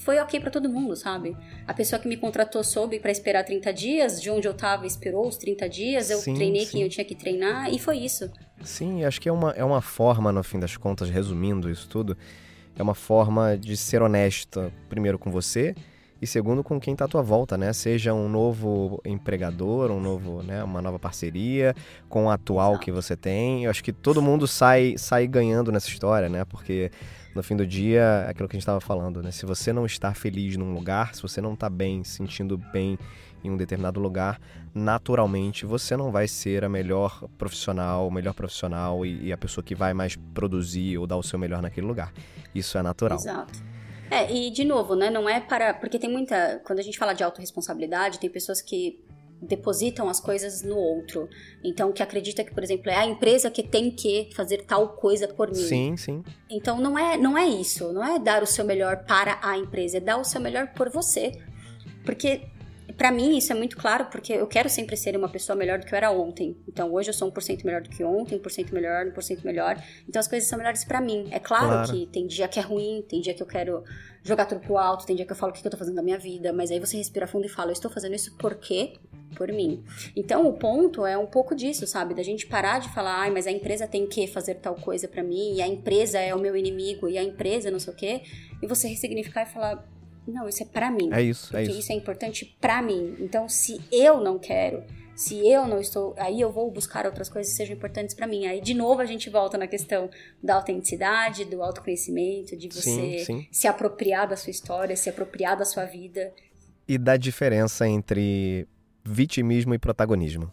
foi 0.00 0.18
ok 0.18 0.40
para 0.40 0.50
todo 0.50 0.70
mundo, 0.70 0.96
sabe? 0.96 1.36
A 1.66 1.74
pessoa 1.74 2.00
que 2.00 2.08
me 2.08 2.16
contratou 2.16 2.64
soube 2.64 2.98
para 2.98 3.10
esperar 3.10 3.44
30 3.44 3.72
dias, 3.74 4.22
de 4.22 4.30
onde 4.30 4.48
eu 4.48 4.54
tava 4.54 4.86
esperou 4.86 5.28
os 5.28 5.36
30 5.36 5.68
dias, 5.68 6.10
eu 6.10 6.18
sim, 6.18 6.32
treinei 6.32 6.64
sim. 6.64 6.72
quem 6.72 6.82
eu 6.82 6.88
tinha 6.88 7.04
que 7.04 7.14
treinar 7.14 7.72
e 7.72 7.78
foi 7.78 7.98
isso. 7.98 8.30
Sim, 8.62 9.04
acho 9.04 9.20
que 9.20 9.28
é 9.28 9.32
uma, 9.32 9.50
é 9.50 9.64
uma 9.64 9.82
forma, 9.82 10.32
no 10.32 10.42
fim 10.42 10.58
das 10.58 10.76
contas, 10.78 11.10
resumindo 11.10 11.68
isso 11.68 11.88
tudo, 11.88 12.16
é 12.78 12.82
uma 12.82 12.94
forma 12.94 13.56
de 13.56 13.76
ser 13.76 14.00
honesta, 14.00 14.72
primeiro 14.88 15.18
com 15.18 15.30
você 15.30 15.74
e 16.20 16.26
segundo 16.26 16.64
com 16.64 16.80
quem 16.80 16.92
está 16.92 17.04
à 17.04 17.08
tua 17.08 17.22
volta, 17.22 17.56
né? 17.58 17.72
Seja 17.72 18.14
um 18.14 18.28
novo 18.28 19.00
empregador, 19.04 19.90
um 19.90 20.00
novo, 20.00 20.42
né, 20.42 20.64
uma 20.64 20.80
nova 20.80 20.98
parceria 20.98 21.74
com 22.08 22.26
o 22.26 22.30
atual 22.30 22.78
que 22.78 22.90
você 22.90 23.16
tem. 23.16 23.64
Eu 23.64 23.70
acho 23.70 23.84
que 23.84 23.92
todo 23.92 24.22
mundo 24.22 24.46
sai, 24.46 24.94
sai 24.96 25.26
ganhando 25.26 25.70
nessa 25.70 25.88
história, 25.88 26.28
né? 26.28 26.44
Porque 26.44 26.90
no 27.34 27.42
fim 27.42 27.54
do 27.54 27.66
dia, 27.66 28.24
é 28.26 28.30
aquilo 28.30 28.48
que 28.48 28.56
a 28.56 28.58
gente 28.58 28.62
estava 28.62 28.80
falando, 28.80 29.22
né? 29.22 29.30
Se 29.30 29.44
você 29.44 29.72
não 29.72 29.84
está 29.84 30.14
feliz 30.14 30.56
num 30.56 30.72
lugar, 30.72 31.14
se 31.14 31.20
você 31.20 31.40
não 31.40 31.52
está 31.52 31.68
bem, 31.68 32.02
se 32.02 32.12
sentindo 32.16 32.56
bem 32.72 32.98
em 33.44 33.50
um 33.50 33.56
determinado 33.58 34.00
lugar, 34.00 34.40
naturalmente 34.74 35.66
você 35.66 35.96
não 35.96 36.10
vai 36.10 36.26
ser 36.26 36.64
a 36.64 36.68
melhor 36.68 37.28
profissional, 37.36 38.08
o 38.08 38.10
melhor 38.10 38.32
profissional 38.32 39.04
e, 39.04 39.26
e 39.26 39.32
a 39.32 39.36
pessoa 39.36 39.62
que 39.62 39.74
vai 39.74 39.92
mais 39.92 40.16
produzir 40.16 40.96
ou 40.96 41.06
dar 41.06 41.16
o 41.16 41.22
seu 41.22 41.38
melhor 41.38 41.60
naquele 41.60 41.86
lugar. 41.86 42.10
Isso 42.54 42.78
é 42.78 42.82
natural. 42.82 43.18
Exato. 43.18 43.75
É, 44.10 44.32
e 44.32 44.50
de 44.50 44.64
novo, 44.64 44.94
né, 44.94 45.10
não 45.10 45.28
é 45.28 45.40
para. 45.40 45.74
Porque 45.74 45.98
tem 45.98 46.10
muita. 46.10 46.60
Quando 46.64 46.78
a 46.78 46.82
gente 46.82 46.98
fala 46.98 47.12
de 47.12 47.22
autorresponsabilidade, 47.22 48.18
tem 48.18 48.30
pessoas 48.30 48.62
que 48.62 49.04
depositam 49.40 50.08
as 50.08 50.20
coisas 50.20 50.62
no 50.62 50.76
outro. 50.76 51.28
Então, 51.62 51.92
que 51.92 52.02
acredita 52.02 52.42
que, 52.42 52.54
por 52.54 52.62
exemplo, 52.62 52.90
é 52.90 52.96
a 52.96 53.06
empresa 53.06 53.50
que 53.50 53.62
tem 53.62 53.90
que 53.90 54.30
fazer 54.34 54.64
tal 54.64 54.90
coisa 54.96 55.28
por 55.28 55.48
mim. 55.48 55.54
Sim, 55.54 55.96
sim. 55.96 56.24
Então, 56.50 56.80
não 56.80 56.98
é, 56.98 57.16
não 57.16 57.36
é 57.36 57.46
isso. 57.46 57.92
Não 57.92 58.04
é 58.04 58.18
dar 58.18 58.42
o 58.42 58.46
seu 58.46 58.64
melhor 58.64 59.04
para 59.04 59.38
a 59.42 59.58
empresa, 59.58 59.98
é 59.98 60.00
dar 60.00 60.16
o 60.16 60.24
seu 60.24 60.40
melhor 60.40 60.68
por 60.68 60.88
você. 60.88 61.32
Porque 62.04 62.42
para 62.96 63.12
mim 63.12 63.36
isso 63.36 63.52
é 63.52 63.54
muito 63.54 63.76
claro, 63.76 64.06
porque 64.06 64.32
eu 64.32 64.46
quero 64.46 64.68
sempre 64.68 64.96
ser 64.96 65.16
uma 65.16 65.28
pessoa 65.28 65.56
melhor 65.56 65.78
do 65.78 65.86
que 65.86 65.92
eu 65.92 65.96
era 65.96 66.10
ontem. 66.10 66.56
Então 66.66 66.92
hoje 66.92 67.10
eu 67.10 67.14
sou 67.14 67.30
1% 67.30 67.64
melhor 67.64 67.82
do 67.82 67.90
que 67.90 68.02
ontem, 68.02 68.38
1% 68.38 68.72
melhor, 68.72 69.06
1% 69.06 69.44
melhor. 69.44 69.82
Então 70.08 70.18
as 70.20 70.26
coisas 70.26 70.48
são 70.48 70.58
melhores 70.58 70.84
para 70.84 71.00
mim. 71.00 71.28
É 71.30 71.38
claro, 71.38 71.66
claro, 71.66 71.92
que 71.92 72.06
tem 72.06 72.26
dia 72.26 72.48
que 72.48 72.58
é 72.58 72.62
ruim, 72.62 73.04
tem 73.08 73.20
dia 73.20 73.34
que 73.34 73.42
eu 73.42 73.46
quero 73.46 73.84
jogar 74.22 74.46
tudo 74.46 74.60
pro 74.60 74.76
alto, 74.76 75.06
tem 75.06 75.14
dia 75.14 75.24
que 75.24 75.32
eu 75.32 75.36
falo 75.36 75.52
o 75.52 75.54
que 75.54 75.64
eu 75.64 75.70
tô 75.70 75.76
fazendo 75.76 75.94
da 75.94 76.02
minha 76.02 76.18
vida, 76.18 76.52
mas 76.52 76.70
aí 76.70 76.80
você 76.80 76.96
respira 76.96 77.26
fundo 77.26 77.46
e 77.46 77.48
fala, 77.48 77.68
eu 77.70 77.74
estou 77.74 77.90
fazendo 77.90 78.14
isso 78.14 78.36
por 78.36 78.56
quê? 78.56 78.94
Por 79.36 79.48
mim. 79.48 79.84
Então 80.16 80.48
o 80.48 80.54
ponto 80.54 81.06
é 81.06 81.16
um 81.16 81.26
pouco 81.26 81.54
disso, 81.54 81.86
sabe? 81.86 82.14
Da 82.14 82.22
gente 82.22 82.46
parar 82.46 82.80
de 82.80 82.92
falar, 82.92 83.20
ai, 83.20 83.30
mas 83.30 83.46
a 83.46 83.52
empresa 83.52 83.86
tem 83.86 84.06
que 84.06 84.26
fazer 84.26 84.56
tal 84.56 84.74
coisa 84.74 85.06
para 85.06 85.22
mim, 85.22 85.54
e 85.54 85.62
a 85.62 85.68
empresa 85.68 86.18
é 86.18 86.34
o 86.34 86.40
meu 86.40 86.56
inimigo, 86.56 87.08
e 87.08 87.16
a 87.16 87.22
empresa 87.22 87.70
não 87.70 87.78
sei 87.78 87.92
o 87.92 87.96
quê, 87.96 88.22
e 88.60 88.66
você 88.66 88.88
ressignificar 88.88 89.42
e 89.42 89.46
falar, 89.46 89.86
não, 90.26 90.48
isso 90.48 90.62
é 90.62 90.66
para 90.66 90.90
mim. 90.90 91.10
É 91.12 91.22
isso, 91.22 91.56
é 91.56 91.62
isso. 91.62 91.78
isso 91.78 91.92
é 91.92 91.94
importante 91.94 92.56
para 92.60 92.82
mim. 92.82 93.16
Então, 93.20 93.48
se 93.48 93.80
eu 93.92 94.20
não 94.20 94.38
quero, 94.38 94.82
se 95.16 95.48
eu 95.48 95.66
não 95.66 95.80
estou, 95.80 96.14
aí 96.18 96.40
eu 96.40 96.52
vou 96.52 96.70
buscar 96.70 97.06
outras 97.06 97.30
coisas 97.30 97.50
que 97.50 97.56
sejam 97.56 97.74
importantes 97.74 98.14
para 98.14 98.26
mim. 98.26 98.46
Aí 98.46 98.60
de 98.60 98.74
novo 98.74 99.00
a 99.00 99.06
gente 99.06 99.30
volta 99.30 99.56
na 99.56 99.66
questão 99.66 100.10
da 100.42 100.56
autenticidade, 100.56 101.46
do 101.46 101.62
autoconhecimento, 101.62 102.54
de 102.54 102.68
você 102.68 103.18
sim, 103.20 103.24
sim. 103.24 103.48
se 103.50 103.66
apropriar 103.66 104.28
da 104.28 104.36
sua 104.36 104.50
história, 104.50 104.94
se 104.94 105.08
apropriar 105.08 105.56
da 105.56 105.64
sua 105.64 105.86
vida 105.86 106.32
e 106.86 106.98
da 106.98 107.16
diferença 107.16 107.88
entre 107.88 108.68
vitimismo 109.02 109.74
e 109.74 109.78
protagonismo. 109.78 110.52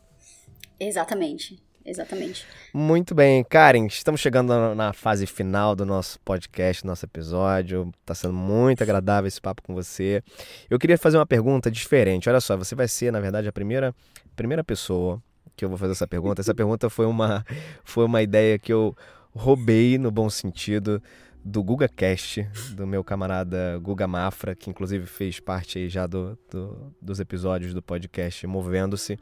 Exatamente. 0.80 1.62
Exatamente. 1.86 2.46
Muito 2.74 3.14
bem, 3.14 3.44
Karen, 3.44 3.86
estamos 3.88 4.22
chegando 4.22 4.76
na 4.76 4.94
fase 4.94 5.26
final 5.26 5.76
do 5.76 5.86
nosso 5.86 6.20
podcast, 6.22 6.86
nosso 6.86 7.06
episódio. 7.06 7.92
Está 8.02 8.16
sendo 8.16 8.34
muito 8.34 8.82
agradável 8.84 9.28
esse 9.28 9.42
papo 9.42 9.62
com 9.62 9.74
você. 9.74 10.24
Eu 10.70 10.80
queria 10.80 10.98
fazer 10.98 11.18
uma 11.18 11.26
pergunta 11.26 11.70
diferente. 11.70 12.30
Olha 12.30 12.42
só, 12.42 12.56
você 12.58 12.76
vai 12.76 12.88
ser, 12.88 13.12
na 13.12 13.20
verdade, 13.20 13.48
a 13.48 13.52
primeira, 13.52 13.94
primeira 14.36 14.64
pessoa 14.64 15.22
que 15.56 15.64
eu 15.64 15.70
vou 15.70 15.78
fazer 15.78 15.92
essa 15.92 16.08
pergunta. 16.08 16.42
Essa 16.42 16.54
pergunta 16.56 16.90
foi 16.90 17.06
uma, 17.06 17.46
foi 17.84 18.06
uma 18.06 18.22
ideia 18.22 18.58
que 18.58 18.72
eu 18.72 18.96
roubei 19.36 19.98
no 19.98 20.12
bom 20.12 20.30
sentido 20.30 21.02
do 21.44 21.62
GugaCast, 21.62 22.48
do 22.72 22.88
meu 22.88 23.04
camarada 23.04 23.78
Guga 23.80 24.08
Mafra, 24.08 24.56
que 24.56 24.70
inclusive 24.70 25.06
fez 25.06 25.40
parte 25.40 25.78
aí 25.78 25.90
já 25.90 26.08
do, 26.08 26.38
do, 26.50 26.96
dos 27.02 27.20
episódios 27.20 27.74
do 27.74 27.82
podcast 27.82 28.48
Movendo-se, 28.48 29.20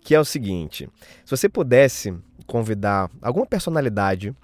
que 0.00 0.14
é 0.14 0.20
o 0.20 0.24
seguinte, 0.24 0.88
se 1.24 1.30
você 1.30 1.48
pudesse 1.48 2.14
convidar 2.46 3.10
alguma 3.22 3.46
personalidade, 3.46 4.34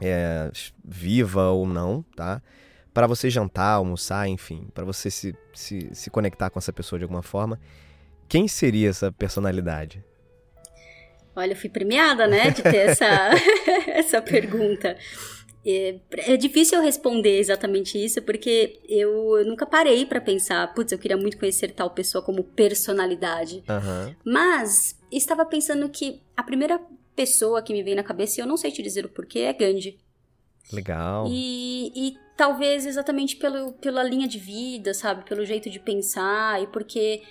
é, 0.00 0.50
viva 0.82 1.50
ou 1.50 1.66
não, 1.66 2.02
tá? 2.14 2.42
Para 2.94 3.06
você 3.06 3.28
jantar, 3.28 3.74
almoçar, 3.74 4.26
enfim, 4.26 4.68
para 4.72 4.84
você 4.84 5.10
se, 5.10 5.36
se, 5.52 5.90
se 5.92 6.10
conectar 6.10 6.48
com 6.48 6.58
essa 6.58 6.72
pessoa 6.72 6.98
de 6.98 7.04
alguma 7.04 7.22
forma, 7.22 7.60
quem 8.26 8.48
seria 8.48 8.88
essa 8.88 9.12
personalidade? 9.12 10.02
Olha, 11.34 11.52
eu 11.52 11.56
fui 11.56 11.68
premiada, 11.68 12.26
né, 12.26 12.50
de 12.50 12.62
ter 12.62 12.76
essa, 12.76 13.30
essa 13.92 14.22
pergunta. 14.22 14.96
É, 15.66 15.98
é, 16.32 16.36
difícil 16.36 16.78
eu 16.78 16.84
responder 16.84 17.40
exatamente 17.40 18.02
isso, 18.02 18.22
porque 18.22 18.80
eu, 18.88 19.44
nunca 19.44 19.66
parei 19.66 20.06
para 20.06 20.20
pensar, 20.20 20.72
putz, 20.72 20.92
eu 20.92 20.98
queria 20.98 21.16
muito 21.16 21.36
conhecer 21.36 21.72
tal 21.72 21.90
pessoa 21.90 22.22
como 22.22 22.44
personalidade. 22.44 23.64
Uhum. 23.68 24.14
Mas 24.24 24.96
estava 25.10 25.44
pensando 25.44 25.88
que 25.88 26.22
a 26.36 26.42
primeira 26.44 26.80
pessoa 27.16 27.60
que 27.62 27.72
me 27.72 27.82
vem 27.82 27.96
na 27.96 28.04
cabeça, 28.04 28.40
e 28.40 28.42
eu 28.42 28.46
não 28.46 28.56
sei 28.56 28.70
te 28.70 28.80
dizer 28.80 29.04
o 29.04 29.08
porquê, 29.08 29.40
é 29.40 29.52
Gandhi. 29.52 29.98
Legal. 30.72 31.26
E, 31.28 31.92
e 31.94 32.16
talvez 32.36 32.86
exatamente 32.86 33.34
pelo, 33.34 33.72
pela 33.72 34.04
linha 34.04 34.28
de 34.28 34.38
vida, 34.38 34.94
sabe? 34.94 35.24
Pelo 35.24 35.44
jeito 35.44 35.68
de 35.68 35.80
pensar 35.80 36.62
e 36.62 36.68
porque 36.68 37.22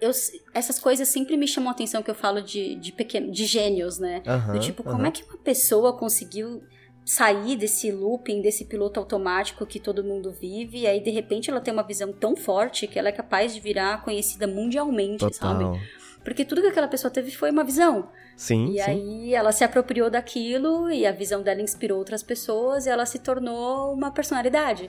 eu, 0.00 0.10
essas 0.54 0.78
coisas 0.78 1.08
sempre 1.08 1.36
me 1.36 1.46
chamam 1.46 1.68
a 1.68 1.72
atenção 1.72 2.02
que 2.02 2.10
eu 2.10 2.14
falo 2.14 2.40
de, 2.40 2.74
de 2.76 2.90
pequeno, 2.90 3.30
de 3.30 3.44
gênios, 3.44 3.98
né? 3.98 4.22
Uhum, 4.26 4.54
Do 4.54 4.60
tipo, 4.60 4.82
uhum. 4.82 4.92
como 4.92 5.06
é 5.06 5.10
que 5.10 5.22
uma 5.24 5.38
pessoa 5.38 5.96
conseguiu 5.96 6.62
sair 7.04 7.56
desse 7.56 7.90
looping, 7.90 8.40
desse 8.40 8.64
piloto 8.64 9.00
automático 9.00 9.66
que 9.66 9.80
todo 9.80 10.04
mundo 10.04 10.30
vive, 10.30 10.80
e 10.80 10.86
aí 10.86 11.00
de 11.00 11.10
repente 11.10 11.50
ela 11.50 11.60
tem 11.60 11.72
uma 11.72 11.82
visão 11.82 12.12
tão 12.12 12.36
forte 12.36 12.86
que 12.86 12.98
ela 12.98 13.08
é 13.08 13.12
capaz 13.12 13.54
de 13.54 13.60
virar 13.60 14.02
conhecida 14.04 14.46
mundialmente, 14.46 15.18
Total. 15.18 15.30
sabe? 15.32 15.80
Porque 16.22 16.44
tudo 16.44 16.62
que 16.62 16.68
aquela 16.68 16.86
pessoa 16.86 17.10
teve 17.10 17.32
foi 17.32 17.50
uma 17.50 17.64
visão. 17.64 18.08
Sim. 18.36 18.70
E 18.70 18.74
sim. 18.74 18.80
aí 18.80 19.34
ela 19.34 19.50
se 19.50 19.64
apropriou 19.64 20.08
daquilo 20.08 20.90
e 20.90 21.04
a 21.04 21.12
visão 21.12 21.42
dela 21.42 21.60
inspirou 21.60 21.98
outras 21.98 22.22
pessoas 22.22 22.86
e 22.86 22.90
ela 22.90 23.04
se 23.04 23.18
tornou 23.18 23.92
uma 23.92 24.10
personalidade. 24.10 24.88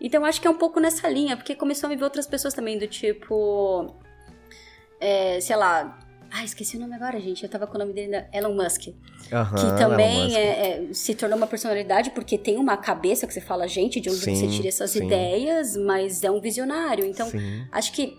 Então 0.00 0.24
acho 0.24 0.40
que 0.40 0.46
é 0.48 0.50
um 0.50 0.56
pouco 0.56 0.80
nessa 0.80 1.08
linha, 1.08 1.36
porque 1.36 1.54
começou 1.54 1.86
a 1.86 1.90
me 1.90 1.96
ver 1.96 2.04
outras 2.04 2.26
pessoas 2.26 2.54
também, 2.54 2.78
do 2.78 2.86
tipo 2.86 3.94
é, 5.02 5.40
sei 5.40 5.56
lá. 5.56 5.98
Ah, 6.34 6.44
esqueci 6.44 6.78
o 6.78 6.80
nome 6.80 6.94
agora, 6.94 7.20
gente. 7.20 7.42
Eu 7.42 7.48
tava 7.48 7.66
com 7.66 7.76
o 7.76 7.78
nome 7.78 7.92
dele, 7.92 8.24
Elon 8.32 8.54
Musk. 8.54 8.86
Uhum, 8.86 8.94
que 8.94 9.78
também 9.78 10.34
é, 10.34 10.40
é, 10.40 10.92
se 10.92 11.14
tornou 11.14 11.36
uma 11.36 11.46
personalidade 11.46 12.10
porque 12.10 12.38
tem 12.38 12.56
uma 12.56 12.76
cabeça 12.76 13.26
que 13.26 13.34
você 13.34 13.40
fala, 13.40 13.68
gente, 13.68 14.00
de 14.00 14.08
onde 14.08 14.18
Sim, 14.18 14.34
você 14.34 14.48
tira 14.48 14.68
essas 14.68 14.90
sim. 14.92 15.04
ideias, 15.04 15.76
mas 15.76 16.24
é 16.24 16.30
um 16.30 16.40
visionário. 16.40 17.04
Então, 17.04 17.28
Sim. 17.28 17.66
acho 17.70 17.92
que 17.92 18.18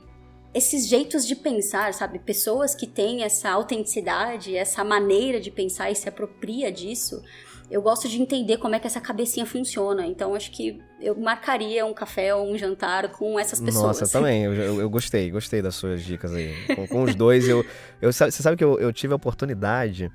esses 0.54 0.88
jeitos 0.88 1.26
de 1.26 1.36
pensar, 1.36 1.92
sabe? 1.96 2.20
Pessoas 2.20 2.76
que 2.76 2.86
têm 2.86 3.24
essa 3.24 3.50
autenticidade, 3.50 4.56
essa 4.56 4.84
maneira 4.84 5.40
de 5.40 5.50
pensar 5.50 5.90
e 5.90 5.96
se 5.96 6.08
apropria 6.08 6.72
disso. 6.72 7.24
Eu 7.70 7.82
gosto 7.82 8.08
de 8.08 8.22
entender 8.22 8.58
como 8.58 8.76
é 8.76 8.80
que 8.80 8.88
essa 8.88 9.02
cabecinha 9.02 9.46
funciona. 9.46 10.06
Então, 10.06 10.36
acho 10.36 10.52
que 10.52 10.80
eu 11.00 11.16
marcaria 11.16 11.86
um 11.86 11.94
café 11.94 12.34
ou 12.34 12.52
um 12.52 12.58
jantar 12.58 13.10
com 13.10 13.40
essas 13.40 13.60
pessoas. 13.60 14.00
Nossa, 14.00 14.08
também. 14.08 14.44
Eu, 14.44 14.54
eu, 14.54 14.82
eu 14.82 14.90
gostei, 14.90 15.32
gostei 15.32 15.62
das 15.62 15.76
suas 15.76 16.04
dicas 16.04 16.34
aí. 16.34 16.54
Com, 16.76 16.88
com 16.88 17.04
os 17.04 17.16
dois, 17.16 17.48
eu, 17.48 17.66
eu. 18.02 18.12
Você 18.12 18.32
sabe 18.32 18.58
que 18.58 18.64
eu, 18.64 18.80
eu 18.80 18.94
tive 18.94 19.14
a 19.14 19.16
oportunidade 19.16 20.12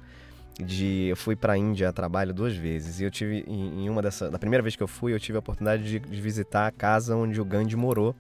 de. 0.59 1.09
Eu 1.09 1.17
fui 1.17 1.35
pra 1.35 1.57
Índia 1.57 1.89
a 1.89 1.93
trabalho 1.93 2.33
duas 2.33 2.55
vezes. 2.55 3.01
E 3.01 3.05
eu 3.05 3.11
tive. 3.11 3.45
Em, 3.49 3.89
uma 3.89 4.03
dessas. 4.03 4.31
Na 4.31 4.39
primeira 4.39 4.63
vez 4.63 4.77
que 4.77 4.83
eu 4.83 4.89
fui, 4.89 5.13
eu 5.13 5.21
tive 5.21 5.37
a 5.37 5.41
oportunidade 5.41 5.83
de, 5.83 5.99
de 5.99 6.21
visitar 6.21 6.67
a 6.67 6.71
casa 6.71 7.17
onde 7.17 7.41
o 7.41 7.45
Gandhi 7.45 7.77
morou 7.77 8.15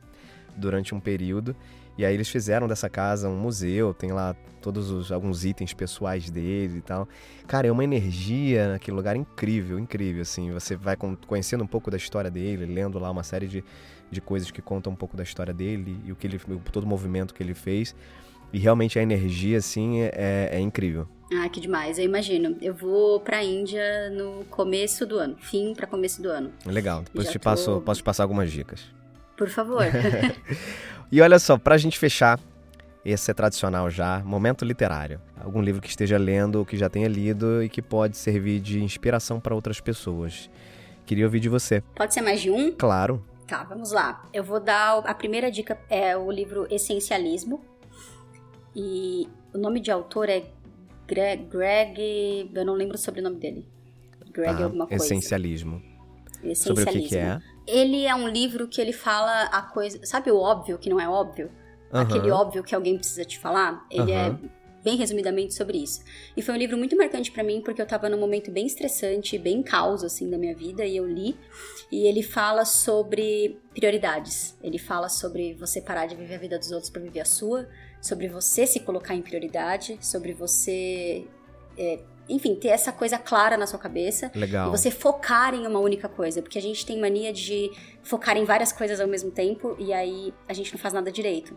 durante 0.56 0.94
um 0.94 1.00
período. 1.00 1.54
E 1.98 2.04
aí 2.04 2.14
eles 2.14 2.28
fizeram 2.28 2.68
dessa 2.68 2.88
casa 2.88 3.28
um 3.28 3.36
museu, 3.36 3.92
tem 3.92 4.12
lá 4.12 4.34
todos 4.62 4.88
os 4.90 5.10
alguns 5.10 5.44
itens 5.44 5.74
pessoais 5.74 6.30
dele 6.30 6.78
e 6.78 6.80
tal. 6.80 7.08
Cara, 7.46 7.66
é 7.66 7.72
uma 7.72 7.82
energia 7.82 8.68
naquele 8.72 8.96
lugar 8.96 9.16
incrível, 9.16 9.78
incrível, 9.80 10.22
assim. 10.22 10.52
Você 10.52 10.76
vai 10.76 10.96
con- 10.96 11.16
conhecendo 11.26 11.64
um 11.64 11.66
pouco 11.66 11.90
da 11.90 11.96
história 11.96 12.30
dele, 12.30 12.66
lendo 12.66 12.98
lá 13.00 13.10
uma 13.10 13.24
série 13.24 13.48
de, 13.48 13.64
de 14.10 14.20
coisas 14.20 14.50
que 14.50 14.62
contam 14.62 14.92
um 14.92 14.96
pouco 14.96 15.16
da 15.16 15.24
história 15.24 15.52
dele 15.52 15.98
e 16.04 16.12
o 16.12 16.16
que 16.16 16.26
ele, 16.28 16.38
todo 16.72 16.84
o 16.84 16.86
movimento 16.86 17.34
que 17.34 17.42
ele 17.42 17.54
fez. 17.54 17.94
E 18.52 18.58
realmente 18.58 18.98
a 18.98 19.02
energia, 19.02 19.58
assim, 19.58 20.00
é, 20.02 20.50
é 20.52 20.60
incrível. 20.60 21.06
Ah, 21.34 21.48
que 21.48 21.60
demais. 21.60 21.98
Eu 21.98 22.04
imagino. 22.04 22.56
Eu 22.62 22.74
vou 22.74 23.20
pra 23.20 23.44
Índia 23.44 24.08
no 24.10 24.44
começo 24.46 25.04
do 25.04 25.18
ano. 25.18 25.36
Fim 25.40 25.74
pra 25.74 25.86
começo 25.86 26.22
do 26.22 26.30
ano. 26.30 26.50
Legal. 26.64 27.02
Depois 27.02 27.26
Já 27.26 27.32
te 27.32 27.38
tô- 27.38 27.44
passo, 27.44 27.80
posso 27.82 28.00
te 28.00 28.04
passar 28.04 28.22
algumas 28.22 28.50
dicas. 28.50 28.86
Por 29.38 29.48
favor. 29.48 29.84
E 31.10 31.22
olha 31.22 31.38
só, 31.38 31.56
pra 31.56 31.78
gente 31.78 31.98
fechar, 31.98 32.38
esse 33.02 33.30
é 33.30 33.34
tradicional 33.34 33.90
já, 33.90 34.22
momento 34.22 34.62
literário. 34.62 35.18
Algum 35.40 35.62
livro 35.62 35.80
que 35.80 35.88
esteja 35.88 36.18
lendo 36.18 36.56
ou 36.56 36.66
que 36.66 36.76
já 36.76 36.90
tenha 36.90 37.08
lido 37.08 37.62
e 37.62 37.68
que 37.70 37.80
pode 37.80 38.18
servir 38.18 38.60
de 38.60 38.84
inspiração 38.84 39.40
para 39.40 39.54
outras 39.54 39.80
pessoas. 39.80 40.50
Queria 41.06 41.24
ouvir 41.24 41.40
de 41.40 41.48
você. 41.48 41.82
Pode 41.94 42.12
ser 42.12 42.20
mais 42.20 42.42
de 42.42 42.50
um? 42.50 42.72
Claro. 42.72 43.24
Tá, 43.46 43.64
vamos 43.64 43.90
lá. 43.90 44.22
Eu 44.34 44.44
vou 44.44 44.60
dar. 44.60 44.98
A 44.98 45.14
primeira 45.14 45.50
dica 45.50 45.78
é 45.88 46.14
o 46.14 46.30
livro 46.30 46.66
Essencialismo. 46.70 47.62
E 48.76 49.26
o 49.54 49.56
nome 49.56 49.80
de 49.80 49.90
autor 49.90 50.28
é 50.28 50.44
Greg. 51.06 51.46
Greg 51.46 52.50
eu 52.54 52.66
não 52.66 52.74
lembro 52.74 52.96
o 52.96 52.98
sobrenome 52.98 53.36
dele. 53.36 53.66
Greg 54.30 54.58
tá? 54.58 54.64
alguma 54.64 54.86
coisa. 54.86 55.02
Essencialismo. 55.02 55.82
Essencialismo. 56.44 56.56
Sobre 56.56 56.84
o 56.84 56.86
que, 56.86 57.08
que 57.08 57.16
é? 57.16 57.40
Ele 57.68 58.06
é 58.06 58.14
um 58.14 58.26
livro 58.26 58.66
que 58.66 58.80
ele 58.80 58.92
fala 58.92 59.42
a 59.44 59.60
coisa. 59.60 60.00
Sabe 60.04 60.30
o 60.30 60.38
óbvio 60.38 60.78
que 60.78 60.88
não 60.88 60.98
é 60.98 61.08
óbvio? 61.08 61.50
Aquele 61.92 62.30
Aham. 62.30 62.40
óbvio 62.40 62.64
que 62.64 62.74
alguém 62.74 62.96
precisa 62.96 63.24
te 63.24 63.38
falar? 63.38 63.86
Ele 63.90 64.12
Aham. 64.12 64.40
é 64.44 64.58
bem 64.82 64.96
resumidamente 64.96 65.52
sobre 65.54 65.78
isso. 65.78 66.02
E 66.34 66.40
foi 66.40 66.54
um 66.54 66.58
livro 66.58 66.76
muito 66.78 66.96
marcante 66.96 67.30
pra 67.30 67.42
mim 67.42 67.60
porque 67.60 67.82
eu 67.82 67.86
tava 67.86 68.08
num 68.08 68.18
momento 68.18 68.50
bem 68.50 68.66
estressante, 68.66 69.36
bem 69.38 69.62
caos 69.62 70.02
assim 70.02 70.30
da 70.30 70.38
minha 70.38 70.54
vida 70.54 70.84
e 70.84 70.96
eu 70.96 71.06
li 71.06 71.36
e 71.92 72.06
ele 72.06 72.22
fala 72.22 72.64
sobre 72.64 73.60
prioridades. 73.74 74.56
Ele 74.62 74.78
fala 74.78 75.08
sobre 75.10 75.54
você 75.54 75.82
parar 75.82 76.06
de 76.06 76.14
viver 76.14 76.36
a 76.36 76.38
vida 76.38 76.58
dos 76.58 76.70
outros 76.70 76.90
pra 76.90 77.02
viver 77.02 77.20
a 77.20 77.24
sua, 77.24 77.68
sobre 78.00 78.28
você 78.28 78.66
se 78.66 78.80
colocar 78.80 79.14
em 79.14 79.20
prioridade, 79.22 79.98
sobre 80.00 80.32
você 80.32 81.26
é, 81.76 82.00
enfim, 82.28 82.54
ter 82.54 82.68
essa 82.68 82.92
coisa 82.92 83.18
clara 83.18 83.56
na 83.56 83.66
sua 83.66 83.78
cabeça 83.78 84.30
Legal. 84.34 84.68
e 84.68 84.70
você 84.70 84.90
focar 84.90 85.54
em 85.54 85.66
uma 85.66 85.78
única 85.78 86.08
coisa, 86.08 86.42
porque 86.42 86.58
a 86.58 86.62
gente 86.62 86.84
tem 86.84 87.00
mania 87.00 87.32
de 87.32 87.70
focar 88.02 88.36
em 88.36 88.44
várias 88.44 88.72
coisas 88.72 89.00
ao 89.00 89.08
mesmo 89.08 89.30
tempo 89.30 89.74
e 89.78 89.92
aí 89.92 90.34
a 90.48 90.52
gente 90.52 90.72
não 90.72 90.78
faz 90.78 90.92
nada 90.92 91.10
direito. 91.10 91.56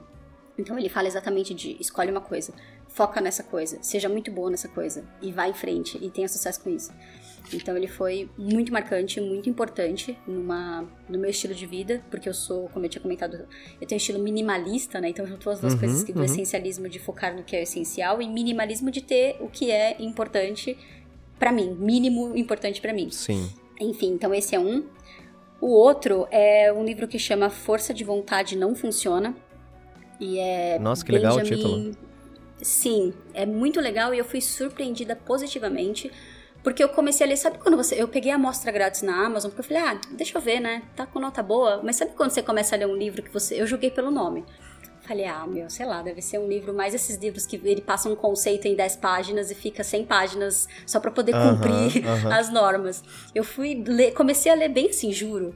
Então 0.58 0.78
ele 0.78 0.90
fala 0.90 1.08
exatamente 1.08 1.54
de 1.54 1.78
escolhe 1.80 2.12
uma 2.12 2.22
coisa, 2.22 2.54
foca 2.88 3.22
nessa 3.22 3.44
coisa, 3.44 3.80
seja 3.82 4.10
muito 4.10 4.32
boa 4.32 4.50
nessa 4.50 4.68
coisa 4.68 5.04
e 5.22 5.32
vai 5.32 5.50
em 5.50 5.54
frente 5.54 5.98
e 6.02 6.10
tenha 6.10 6.28
sucesso 6.28 6.62
com 6.62 6.70
isso. 6.70 6.94
Então 7.54 7.76
ele 7.76 7.88
foi 7.88 8.30
muito 8.38 8.72
marcante, 8.72 9.20
muito 9.20 9.50
importante 9.50 10.18
numa, 10.28 10.88
no 11.10 11.18
meu 11.18 11.30
estilo 11.30 11.54
de 11.54 11.66
vida, 11.66 12.04
porque 12.10 12.30
eu 12.30 12.34
sou, 12.34 12.70
como 12.70 12.86
eu 12.86 12.90
tinha 12.90 13.02
comentado, 13.02 13.48
eu 13.80 13.88
tenho 13.88 13.98
um 13.98 13.98
estilo 13.98 14.20
minimalista, 14.20 15.02
né? 15.02 15.10
Então 15.10 15.26
juntou 15.26 15.52
as 15.52 15.60
duas 15.60 15.74
Uhum, 15.74 15.80
coisas 15.80 16.04
que 16.04 16.14
do 16.14 16.20
uhum. 16.20 16.26
essencialismo 16.26 16.88
de 16.88 17.00
focar 17.00 17.36
no 17.36 17.44
que 17.44 17.56
é 17.56 17.64
essencial 17.64 18.22
e 18.22 18.30
minimalismo 18.30 18.92
de 18.92 19.02
ter 19.02 19.38
o 19.40 19.48
que 19.48 19.72
é 19.72 20.02
importante 20.02 20.78
pra 21.40 21.52
mim, 21.52 21.76
mínimo 21.80 22.38
importante 22.38 22.80
pra 22.80 22.94
mim. 22.94 23.10
Sim. 23.10 23.52
Enfim, 23.80 24.14
então 24.14 24.34
esse 24.34 24.56
é 24.56 24.60
um. 24.60 24.86
O 25.60 25.72
outro 25.72 26.28
é 26.32 26.72
um 26.72 26.84
livro 26.84 27.08
que 27.08 27.20
chama 27.20 27.50
Força 27.50 27.94
de 27.94 28.04
Vontade 28.04 28.56
Não 28.56 28.76
Funciona. 28.76 29.36
E 30.22 30.38
é. 30.40 30.78
Nossa, 30.80 31.04
que 31.04 31.12
legal 31.12 31.34
o 31.36 31.42
Benjamin- 31.42 31.98
Sim, 32.62 33.12
é 33.34 33.44
muito 33.44 33.82
legal 33.82 34.14
e 34.14 34.20
eu 34.20 34.24
fui 34.26 34.40
surpreendida 34.40 35.16
positivamente. 35.16 36.12
Porque 36.64 36.84
eu 36.84 36.90
comecei 36.90 37.26
a 37.26 37.30
ler, 37.30 37.38
sabe 37.38 37.58
quando 37.58 37.76
você. 37.76 38.00
Eu 38.00 38.08
peguei 38.08 38.32
a 38.32 38.36
amostra 38.36 38.72
grátis 38.72 39.02
na 39.02 39.26
Amazon, 39.26 39.50
porque 39.50 39.62
eu 39.62 39.66
falei, 39.76 39.82
ah, 39.82 40.00
deixa 40.12 40.38
eu 40.38 40.42
ver, 40.42 40.60
né? 40.60 40.84
Tá 40.96 41.08
com 41.08 41.20
nota 41.20 41.42
boa. 41.42 41.82
Mas 41.84 41.96
sabe 41.96 42.12
quando 42.16 42.30
você 42.30 42.44
começa 42.44 42.76
a 42.76 42.78
ler 42.78 42.86
um 42.86 42.96
livro 42.96 43.24
que 43.24 43.34
você. 43.34 43.60
Eu 43.60 43.66
julguei 43.66 43.90
pelo 43.90 44.12
nome. 44.12 44.46
Falei, 45.02 45.26
ah, 45.26 45.48
meu, 45.48 45.68
sei 45.72 45.88
lá, 45.88 46.04
deve 46.04 46.22
ser 46.22 46.38
um 46.38 46.48
livro 46.48 46.72
mais 46.72 46.94
esses 46.94 47.18
livros 47.18 47.48
que 47.48 47.60
ele 47.66 47.82
passa 47.82 48.08
um 48.08 48.16
conceito 48.16 48.68
em 48.68 48.76
10 48.76 48.98
páginas 48.98 49.50
e 49.50 49.56
fica 49.56 49.84
100 49.84 50.06
páginas 50.06 50.68
só 50.86 51.00
pra 51.00 51.10
poder 51.10 51.32
cumprir 51.34 52.06
aham. 52.08 52.32
as 52.32 52.54
normas. 52.54 53.04
Eu 53.34 53.44
fui 53.44 53.84
ler, 53.86 54.14
comecei 54.14 54.52
a 54.52 54.56
ler 54.56 54.70
bem 54.70 54.90
assim, 54.90 55.12
juro. 55.12 55.56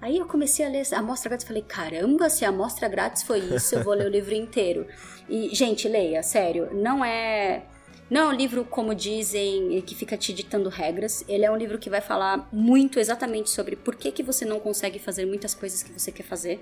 Aí 0.00 0.16
eu 0.16 0.26
comecei 0.26 0.64
a 0.64 0.68
ler 0.68 0.82
a 0.92 0.98
amostra 0.98 1.28
grátis 1.28 1.44
e 1.44 1.48
falei, 1.48 1.62
caramba, 1.62 2.30
se 2.30 2.44
a 2.44 2.48
amostra 2.48 2.88
grátis 2.88 3.22
foi 3.22 3.40
isso, 3.40 3.74
eu 3.74 3.84
vou 3.84 3.92
ler 3.92 4.06
o 4.06 4.10
livro 4.10 4.34
inteiro. 4.34 4.86
E, 5.28 5.54
gente, 5.54 5.88
leia, 5.88 6.22
sério, 6.22 6.70
não 6.72 7.04
é. 7.04 7.62
Não 8.08 8.22
é 8.22 8.34
um 8.34 8.36
livro, 8.36 8.64
como 8.64 8.92
dizem, 8.92 9.80
que 9.82 9.94
fica 9.94 10.16
te 10.16 10.32
ditando 10.32 10.68
regras. 10.68 11.24
Ele 11.28 11.44
é 11.44 11.50
um 11.50 11.56
livro 11.56 11.78
que 11.78 11.88
vai 11.88 12.00
falar 12.00 12.48
muito 12.52 12.98
exatamente 12.98 13.50
sobre 13.50 13.76
por 13.76 13.94
que, 13.94 14.10
que 14.10 14.20
você 14.20 14.44
não 14.44 14.58
consegue 14.58 14.98
fazer 14.98 15.24
muitas 15.26 15.54
coisas 15.54 15.80
que 15.80 15.92
você 15.92 16.10
quer 16.10 16.24
fazer. 16.24 16.60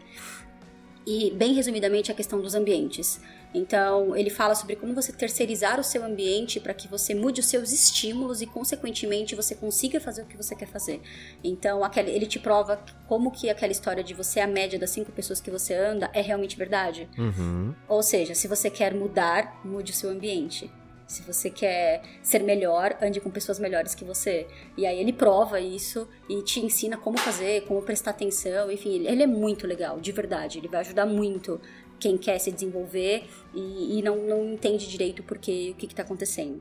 E, 1.11 1.31
bem 1.31 1.55
resumidamente, 1.55 2.13
a 2.13 2.15
questão 2.15 2.39
dos 2.39 2.55
ambientes. 2.55 3.19
Então, 3.55 4.15
ele 4.15 4.29
fala 4.29 4.55
sobre 4.55 4.77
como 4.77 4.95
você 4.95 5.11
terceirizar 5.11 5.81
o 5.81 5.83
seu 5.83 6.05
ambiente 6.05 6.61
para 6.61 6.75
que 6.75 6.87
você 6.87 7.15
mude 7.15 7.41
os 7.41 7.47
seus 7.47 7.73
estímulos 7.73 8.43
e, 8.43 8.47
consequentemente, 8.47 9.35
você 9.35 9.55
consiga 9.55 9.99
fazer 9.99 10.21
o 10.21 10.27
que 10.27 10.37
você 10.37 10.55
quer 10.55 10.69
fazer. 10.69 11.01
Então, 11.43 11.83
aquele, 11.83 12.11
ele 12.11 12.27
te 12.27 12.39
prova 12.39 12.79
como 13.07 13.31
que 13.31 13.49
aquela 13.49 13.73
história 13.73 14.05
de 14.05 14.13
você 14.13 14.41
é 14.41 14.43
a 14.43 14.47
média 14.47 14.79
das 14.79 14.91
cinco 14.91 15.11
pessoas 15.11 15.41
que 15.41 15.51
você 15.51 15.73
anda 15.73 16.11
é 16.13 16.21
realmente 16.21 16.59
verdade. 16.59 17.09
Uhum. 17.17 17.75
Ou 17.89 18.03
seja, 18.03 18.35
se 18.35 18.47
você 18.47 18.69
quer 18.69 18.93
mudar, 18.93 19.63
mude 19.65 19.93
o 19.93 19.95
seu 19.95 20.11
ambiente. 20.11 20.71
Se 21.09 21.23
você 21.23 21.49
quer 21.49 22.03
ser 22.23 22.43
melhor, 22.43 22.97
ande 23.01 23.19
com 23.19 23.31
pessoas 23.31 23.59
melhores 23.59 23.95
que 23.95 24.05
você. 24.05 24.47
E 24.77 24.87
aí 24.87 25.01
ele 25.01 25.13
prova 25.13 25.59
isso 25.59 26.07
e 26.29 26.43
te 26.43 26.61
ensina 26.61 26.99
como 26.99 27.19
fazer, 27.19 27.65
como 27.65 27.81
prestar 27.81 28.11
atenção, 28.11 28.71
enfim, 28.71 29.07
ele 29.07 29.23
é 29.23 29.27
muito 29.27 29.67
legal, 29.67 29.99
de 29.99 30.13
verdade. 30.13 30.59
Ele 30.59 30.69
vai 30.69 30.81
ajudar 30.81 31.07
muito 31.07 31.59
quem 31.99 32.19
quer 32.19 32.39
se 32.39 32.53
desenvolver 32.53 33.25
e, 33.55 33.99
e 33.99 34.03
não, 34.03 34.17
não 34.19 34.53
entende 34.53 34.87
direito 34.87 35.23
porque, 35.23 35.71
o 35.73 35.75
que 35.75 35.87
está 35.87 36.03
acontecendo. 36.03 36.61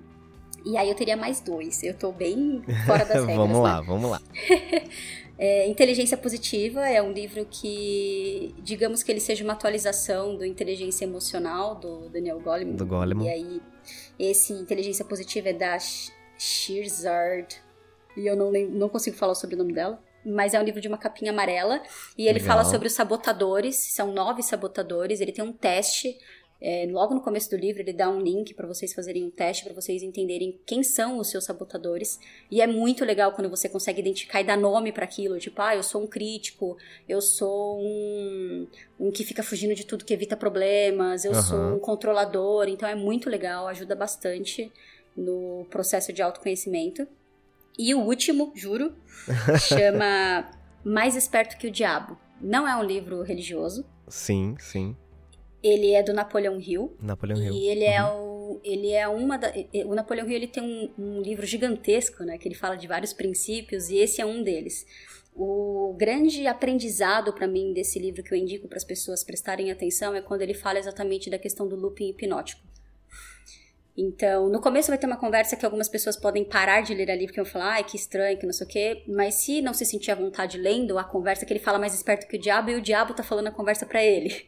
E 0.65 0.77
aí 0.77 0.89
eu 0.89 0.95
teria 0.95 1.15
mais 1.15 1.39
dois. 1.41 1.83
Eu 1.83 1.93
tô 1.93 2.11
bem 2.11 2.63
fora 2.85 3.05
das 3.05 3.19
regras. 3.27 3.37
vamos 3.37 3.59
lá, 3.59 3.81
né? 3.81 3.85
vamos 3.85 4.09
lá. 4.09 4.21
É, 5.39 5.67
Inteligência 5.67 6.17
Positiva 6.17 6.87
é 6.89 7.01
um 7.01 7.11
livro 7.11 7.45
que, 7.49 8.55
digamos 8.59 9.03
que 9.03 9.11
ele 9.11 9.19
seja 9.19 9.43
uma 9.43 9.53
atualização 9.53 10.35
do 10.35 10.43
Inteligência 10.43 11.05
Emocional 11.05 11.75
do 11.75 12.09
Daniel 12.09 12.39
Goleman. 12.39 12.75
Do 12.75 12.85
Goleman. 12.85 13.25
E 13.25 13.29
aí, 13.29 13.61
esse 14.17 14.53
Inteligência 14.53 15.05
Positiva 15.05 15.49
é 15.49 15.53
da 15.53 15.77
Shirzard, 16.37 17.61
e 18.17 18.25
eu 18.25 18.35
não, 18.35 18.51
não 18.51 18.89
consigo 18.89 19.15
falar 19.15 19.35
sobre 19.35 19.55
o 19.55 19.59
nome 19.59 19.73
dela. 19.73 20.01
Mas 20.25 20.53
é 20.53 20.59
um 20.59 20.63
livro 20.63 20.81
de 20.81 20.87
uma 20.87 20.97
capinha 20.97 21.31
amarela. 21.31 21.81
E 22.17 22.27
ele 22.27 22.39
Legal. 22.39 22.57
fala 22.57 22.65
sobre 22.65 22.87
os 22.87 22.93
sabotadores. 22.93 23.75
São 23.75 24.11
nove 24.11 24.41
sabotadores. 24.41 25.21
Ele 25.21 25.31
tem 25.31 25.45
um 25.45 25.53
teste 25.53 26.17
é, 26.59 26.87
logo 26.89 27.13
no 27.13 27.21
começo 27.21 27.49
do 27.51 27.55
livro, 27.55 27.81
ele 27.81 27.93
dá 27.93 28.09
um 28.09 28.19
link 28.19 28.53
para 28.53 28.65
vocês 28.65 28.91
fazerem 28.93 29.23
um 29.23 29.29
teste, 29.29 29.63
para 29.63 29.73
vocês 29.73 30.01
entenderem 30.01 30.59
quem 30.65 30.81
são 30.81 31.19
os 31.19 31.29
seus 31.29 31.45
sabotadores. 31.45 32.19
E 32.49 32.61
é 32.61 32.67
muito 32.67 33.05
legal 33.05 33.31
quando 33.31 33.49
você 33.49 33.69
consegue 33.69 34.01
identificar 34.01 34.41
e 34.41 34.43
dar 34.43 34.57
nome 34.57 34.91
para 34.91 35.05
aquilo. 35.05 35.37
Tipo, 35.37 35.61
ah, 35.61 35.75
eu 35.75 35.83
sou 35.83 36.03
um 36.03 36.07
crítico, 36.07 36.75
eu 37.07 37.21
sou 37.21 37.79
um, 37.79 38.67
um 38.99 39.11
que 39.11 39.23
fica 39.23 39.43
fugindo 39.43 39.75
de 39.75 39.85
tudo 39.85 40.03
que 40.03 40.13
evita 40.13 40.35
problemas, 40.35 41.25
eu 41.25 41.31
Aham. 41.31 41.41
sou 41.41 41.75
um 41.75 41.79
controlador. 41.79 42.67
Então 42.67 42.89
é 42.89 42.95
muito 42.95 43.29
legal, 43.29 43.67
ajuda 43.67 43.95
bastante 43.95 44.71
no 45.15 45.65
processo 45.69 46.11
de 46.11 46.23
autoconhecimento. 46.23 47.07
E 47.77 47.93
o 47.93 47.99
último, 47.99 48.51
juro, 48.55 48.95
chama 49.59 50.49
Mais 50.83 51.15
Esperto 51.15 51.55
que 51.57 51.67
o 51.67 51.71
Diabo. 51.71 52.17
Não 52.41 52.67
é 52.67 52.75
um 52.75 52.83
livro 52.83 53.21
religioso. 53.21 53.85
Sim, 54.07 54.55
sim. 54.59 54.95
Ele 55.63 55.91
é 55.91 56.03
do 56.03 56.13
Napoleão 56.13 56.59
Hill. 56.59 56.95
Napoleão 57.01 57.41
Hill. 57.41 57.53
E 57.53 57.67
ele 57.67 57.83
é 57.83 58.03
o 58.03 58.27
ele 58.63 58.91
é 58.91 59.07
uma 59.07 59.37
da, 59.37 59.51
o 59.85 59.93
Napoleão 59.93 60.27
Hill 60.27 60.35
ele 60.35 60.47
tem 60.47 60.63
um, 60.63 60.89
um 60.97 61.21
livro 61.21 61.45
gigantesco, 61.45 62.23
né, 62.23 62.37
que 62.37 62.47
ele 62.47 62.55
fala 62.55 62.75
de 62.75 62.87
vários 62.87 63.13
princípios 63.13 63.89
e 63.89 63.97
esse 63.97 64.21
é 64.21 64.25
um 64.25 64.41
deles. 64.41 64.85
O 65.35 65.93
grande 65.97 66.47
aprendizado 66.47 67.31
para 67.31 67.47
mim 67.47 67.71
desse 67.71 67.99
livro 67.99 68.23
que 68.23 68.33
eu 68.33 68.37
indico 68.37 68.67
para 68.67 68.77
as 68.77 68.83
pessoas 68.83 69.23
prestarem 69.23 69.69
atenção 69.69 70.15
é 70.15 70.21
quando 70.21 70.41
ele 70.41 70.53
fala 70.53 70.79
exatamente 70.79 71.29
da 71.29 71.37
questão 71.37 71.67
do 71.67 71.75
looping 71.75 72.09
hipnótico. 72.09 72.66
Então, 73.97 74.47
no 74.47 74.61
começo 74.61 74.89
vai 74.89 74.97
ter 74.97 75.07
uma 75.07 75.17
conversa 75.17 75.55
que 75.55 75.65
algumas 75.65 75.89
pessoas 75.89 76.15
podem 76.15 76.43
parar 76.43 76.81
de 76.81 76.93
ler 76.93 77.09
ali 77.09 77.25
porque 77.25 77.41
vão 77.41 77.51
falar, 77.51 77.73
ai, 77.73 77.83
que 77.83 77.97
estranho, 77.97 78.37
que 78.37 78.45
não 78.45 78.53
sei 78.53 78.67
o 78.67 78.69
quê. 78.69 79.03
Mas 79.07 79.33
se 79.35 79.59
não 79.59 79.73
se 79.73 79.85
sentir 79.85 80.11
à 80.11 80.15
vontade 80.15 80.57
lendo 80.57 80.99
a 80.99 81.03
conversa, 81.03 81.45
que 81.45 81.51
ele 81.51 81.59
fala 81.59 81.79
mais 81.79 81.95
esperto 81.95 82.27
que 82.27 82.37
o 82.37 82.39
diabo 82.39 82.69
e 82.69 82.75
o 82.75 82.81
diabo 82.81 83.15
tá 83.15 83.23
falando 83.23 83.47
a 83.47 83.51
conversa 83.51 83.87
para 83.87 84.03
ele. 84.03 84.45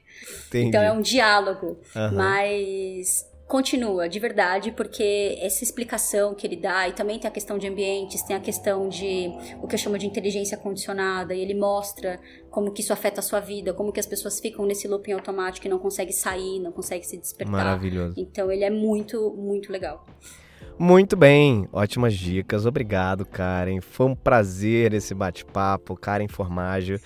Entendi. 0.48 0.68
Então 0.68 0.82
é 0.84 0.92
um 0.92 1.02
diálogo. 1.02 1.80
Aham. 1.96 2.12
Mas 2.16 3.28
continua, 3.50 4.08
de 4.08 4.20
verdade, 4.20 4.72
porque 4.72 5.36
essa 5.42 5.64
explicação 5.64 6.36
que 6.36 6.46
ele 6.46 6.56
dá, 6.56 6.88
e 6.88 6.94
também 6.94 7.18
tem 7.18 7.28
a 7.28 7.32
questão 7.32 7.58
de 7.58 7.68
ambientes, 7.68 8.22
tem 8.22 8.36
a 8.36 8.40
questão 8.40 8.88
de 8.88 9.32
o 9.60 9.68
que 9.68 9.74
eu 9.74 9.80
chamo 9.80 9.98
de 9.98 10.06
inteligência 10.06 10.56
condicionada, 10.56 11.34
e 11.34 11.42
ele 11.42 11.56
mostra 11.56 12.20
como 12.52 12.72
que 12.72 12.82
isso 12.82 12.94
afeta 12.94 13.22
a 13.22 13.24
sua 13.24 13.40
vida, 13.40 13.74
como 13.74 13.92
que 13.92 14.00
as 14.00 14.06
pessoas 14.06 14.40
ficam 14.40 14.68
nesse 14.68 14.88
looping 14.88 15.14
automático 15.14 15.66
e 15.66 15.70
não 15.70 15.80
conseguem 15.80 16.14
sair, 16.14 16.60
não 16.60 16.72
conseguem 16.72 17.04
se 17.04 17.18
despertar. 17.18 17.52
Maravilhoso. 17.52 18.14
Então 18.16 18.52
ele 18.52 18.64
é 18.64 18.70
muito, 18.70 19.34
muito 19.36 19.72
legal. 19.72 20.06
Muito 20.78 21.18
bem, 21.18 21.68
ótimas 21.74 22.14
dicas. 22.14 22.68
Obrigado, 22.68 23.26
Karen. 23.26 23.82
Foi 23.82 24.06
um 24.06 24.16
prazer 24.16 24.94
esse 24.94 25.16
bate-papo, 25.16 25.96
Karen 25.98 26.28
Formaggio. 26.28 27.00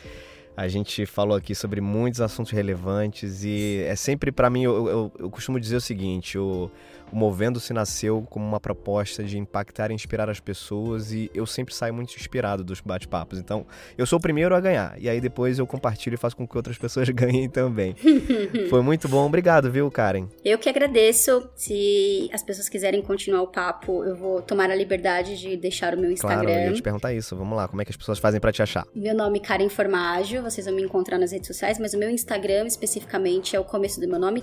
A 0.56 0.68
gente 0.68 1.06
falou 1.06 1.36
aqui 1.36 1.56
sobre 1.56 1.82
muitos 1.82 2.22
assuntos 2.22 2.52
relevantes 2.52 3.44
e 3.44 3.84
é 3.88 3.96
sempre 3.96 4.32
para 4.32 4.50
mim, 4.50 4.64
eu, 4.64 4.88
eu, 4.88 5.12
eu 5.20 5.30
costumo 5.30 5.60
dizer 5.60 5.76
o 5.76 5.82
seguinte, 5.82 6.38
o, 6.38 6.70
o 7.14 7.16
Movendo-se 7.16 7.72
nasceu 7.74 8.26
como 8.28 8.44
uma 8.44 8.60
proposta 8.60 9.24
de 9.24 9.38
impactar 9.38 9.92
e 9.92 9.94
inspirar 9.94 10.30
as 10.32 10.40
pessoas 10.40 11.12
e 11.14 11.30
eu 11.34 11.46
sempre 11.46 11.74
saio 11.74 11.94
muito 11.94 12.16
inspirado 12.16 12.64
dos 12.64 12.82
bate-papos. 12.82 13.38
Então, 13.38 13.68
eu 13.96 14.06
sou 14.08 14.18
o 14.18 14.22
primeiro 14.22 14.56
a 14.56 14.60
ganhar 14.60 14.96
e 15.00 15.08
aí 15.08 15.22
depois 15.22 15.60
eu 15.60 15.68
compartilho 15.68 16.16
e 16.16 16.18
faço 16.18 16.36
com 16.36 16.48
que 16.48 16.58
outras 16.58 16.76
pessoas 16.78 17.08
ganhem 17.14 17.48
também. 17.48 17.96
Foi 18.70 18.82
muito 18.82 19.08
bom. 19.08 19.26
Obrigado, 19.28 19.72
viu, 19.72 19.90
Karen? 19.92 20.26
Eu 20.44 20.58
que 20.58 20.68
agradeço. 20.68 21.48
Se 21.56 22.30
as 22.34 22.42
pessoas 22.42 22.68
quiserem 22.68 23.02
continuar 23.04 23.44
o 23.44 23.48
papo, 23.48 24.04
eu 24.04 24.16
vou 24.16 24.42
tomar 24.42 24.72
a 24.72 24.76
liberdade 24.76 25.38
de 25.40 25.56
deixar 25.56 25.94
o 25.94 25.98
meu 26.00 26.16
Claro, 26.16 26.40
eu 26.40 26.50
Instagram. 26.50 26.66
ia 26.70 26.74
te 26.74 26.82
perguntar 26.82 27.14
isso. 27.14 27.36
Vamos 27.36 27.56
lá, 27.56 27.68
como 27.68 27.80
é 27.82 27.86
que 27.86 27.92
as 27.92 27.98
pessoas 27.98 28.18
fazem 28.18 28.42
para 28.42 28.52
te 28.52 28.64
achar? 28.64 28.88
Meu 28.96 29.14
nome 29.16 29.38
é 29.38 29.42
Karen 29.42 29.70
Formaggio, 29.70 30.42
vocês 30.42 30.66
vão 30.66 30.76
me 30.76 30.82
encontrar 30.82 31.20
nas 31.20 31.32
redes 31.32 31.48
sociais, 31.48 31.78
mas 31.78 31.94
o 31.94 31.98
meu 32.00 32.10
Instagram 32.10 32.66
especificamente 32.66 33.56
é 33.56 33.60
o 33.60 33.64
começo 33.64 34.02
do 34.02 34.08
meu 34.08 34.20
nome, 34.20 34.42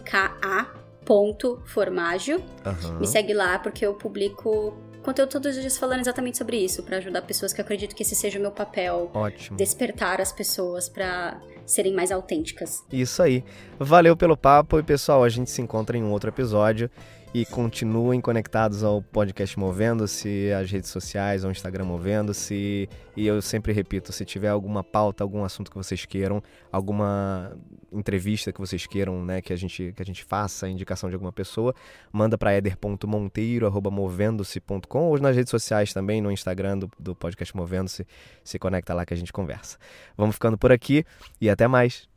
ka.formaggio. 1.11 2.43
Aham. 2.65 3.01
Me 3.01 3.07
segue 3.07 3.35
lá 3.35 3.59
porque 3.59 3.85
eu 3.85 3.95
publico 3.95 4.77
conteúdo 5.03 5.31
todos 5.31 5.57
os 5.57 5.61
dias 5.61 5.77
falando 5.79 6.01
exatamente 6.01 6.39
sobre 6.39 6.57
isso, 6.59 6.83
pra 6.83 6.99
ajudar 6.99 7.23
pessoas 7.23 7.53
que 7.53 7.61
eu 7.61 7.65
acredito 7.65 7.95
que 7.95 8.03
esse 8.03 8.15
seja 8.15 8.39
o 8.39 8.43
meu 8.43 8.51
papel, 8.51 9.11
Ótimo. 9.15 9.57
despertar 9.57 10.21
as 10.21 10.31
pessoas 10.31 10.89
pra 10.89 11.41
serem 11.67 11.95
mais 11.95 12.13
autênticas. 12.13 12.85
Isso 12.93 13.23
aí. 13.23 13.43
Valeu 13.79 14.17
pelo 14.17 14.37
papo 14.37 14.79
e 14.79 14.83
pessoal, 14.83 15.25
a 15.25 15.29
gente 15.29 15.51
se 15.51 15.63
encontra 15.63 15.97
em 15.97 16.03
um 16.03 16.11
outro 16.11 16.29
episódio 16.29 16.91
e 17.33 17.47
continuem 17.47 18.21
conectados 18.21 18.83
ao 18.83 19.01
podcast 19.01 19.57
Movendo-se, 19.59 20.53
às 20.53 20.71
redes 20.71 20.91
sociais, 20.91 21.45
ao 21.45 21.51
Instagram 21.51 21.85
Movendo-se. 21.85 22.89
E 23.17 23.27
eu 23.27 23.41
sempre 23.41 23.73
repito, 23.73 24.13
se 24.13 24.25
tiver 24.25 24.49
alguma 24.49 24.83
pauta, 24.83 25.23
algum 25.23 25.45
assunto 25.45 25.71
que 25.71 25.77
vocês 25.77 26.05
queiram, 26.05 26.43
alguma 26.73 27.57
entrevista 27.93 28.53
que 28.53 28.61
vocês 28.61 28.87
queiram, 28.87 29.25
né, 29.25 29.41
que 29.41 29.53
a 29.53 29.57
gente 29.57 29.93
que 29.95 30.03
a 30.03 30.05
gente 30.05 30.25
faça, 30.25 30.69
indicação 30.69 31.09
de 31.09 31.15
alguma 31.15 31.33
pessoa, 31.33 31.73
manda 32.13 32.37
para 32.39 32.57
eder.monteiro@movendo-se.com 32.57 35.09
ou 35.09 35.19
nas 35.19 35.37
redes 35.37 35.51
sociais 35.51 35.93
também, 35.93 36.21
no 36.21 36.31
Instagram 36.31 36.79
do, 36.79 36.89
do 36.99 37.15
podcast 37.15 37.57
Movendo-se, 37.57 38.07
se 38.45 38.59
conecta 38.59 38.93
lá 38.95 39.05
que 39.05 39.15
a 39.15 39.17
gente 39.17 39.33
conversa. 39.33 39.79
Vamos 40.17 40.37
ficando 40.37 40.57
por 40.57 40.71
aqui 40.73 41.05
e 41.41 41.51
até 41.51 41.67
mais. 41.67 42.09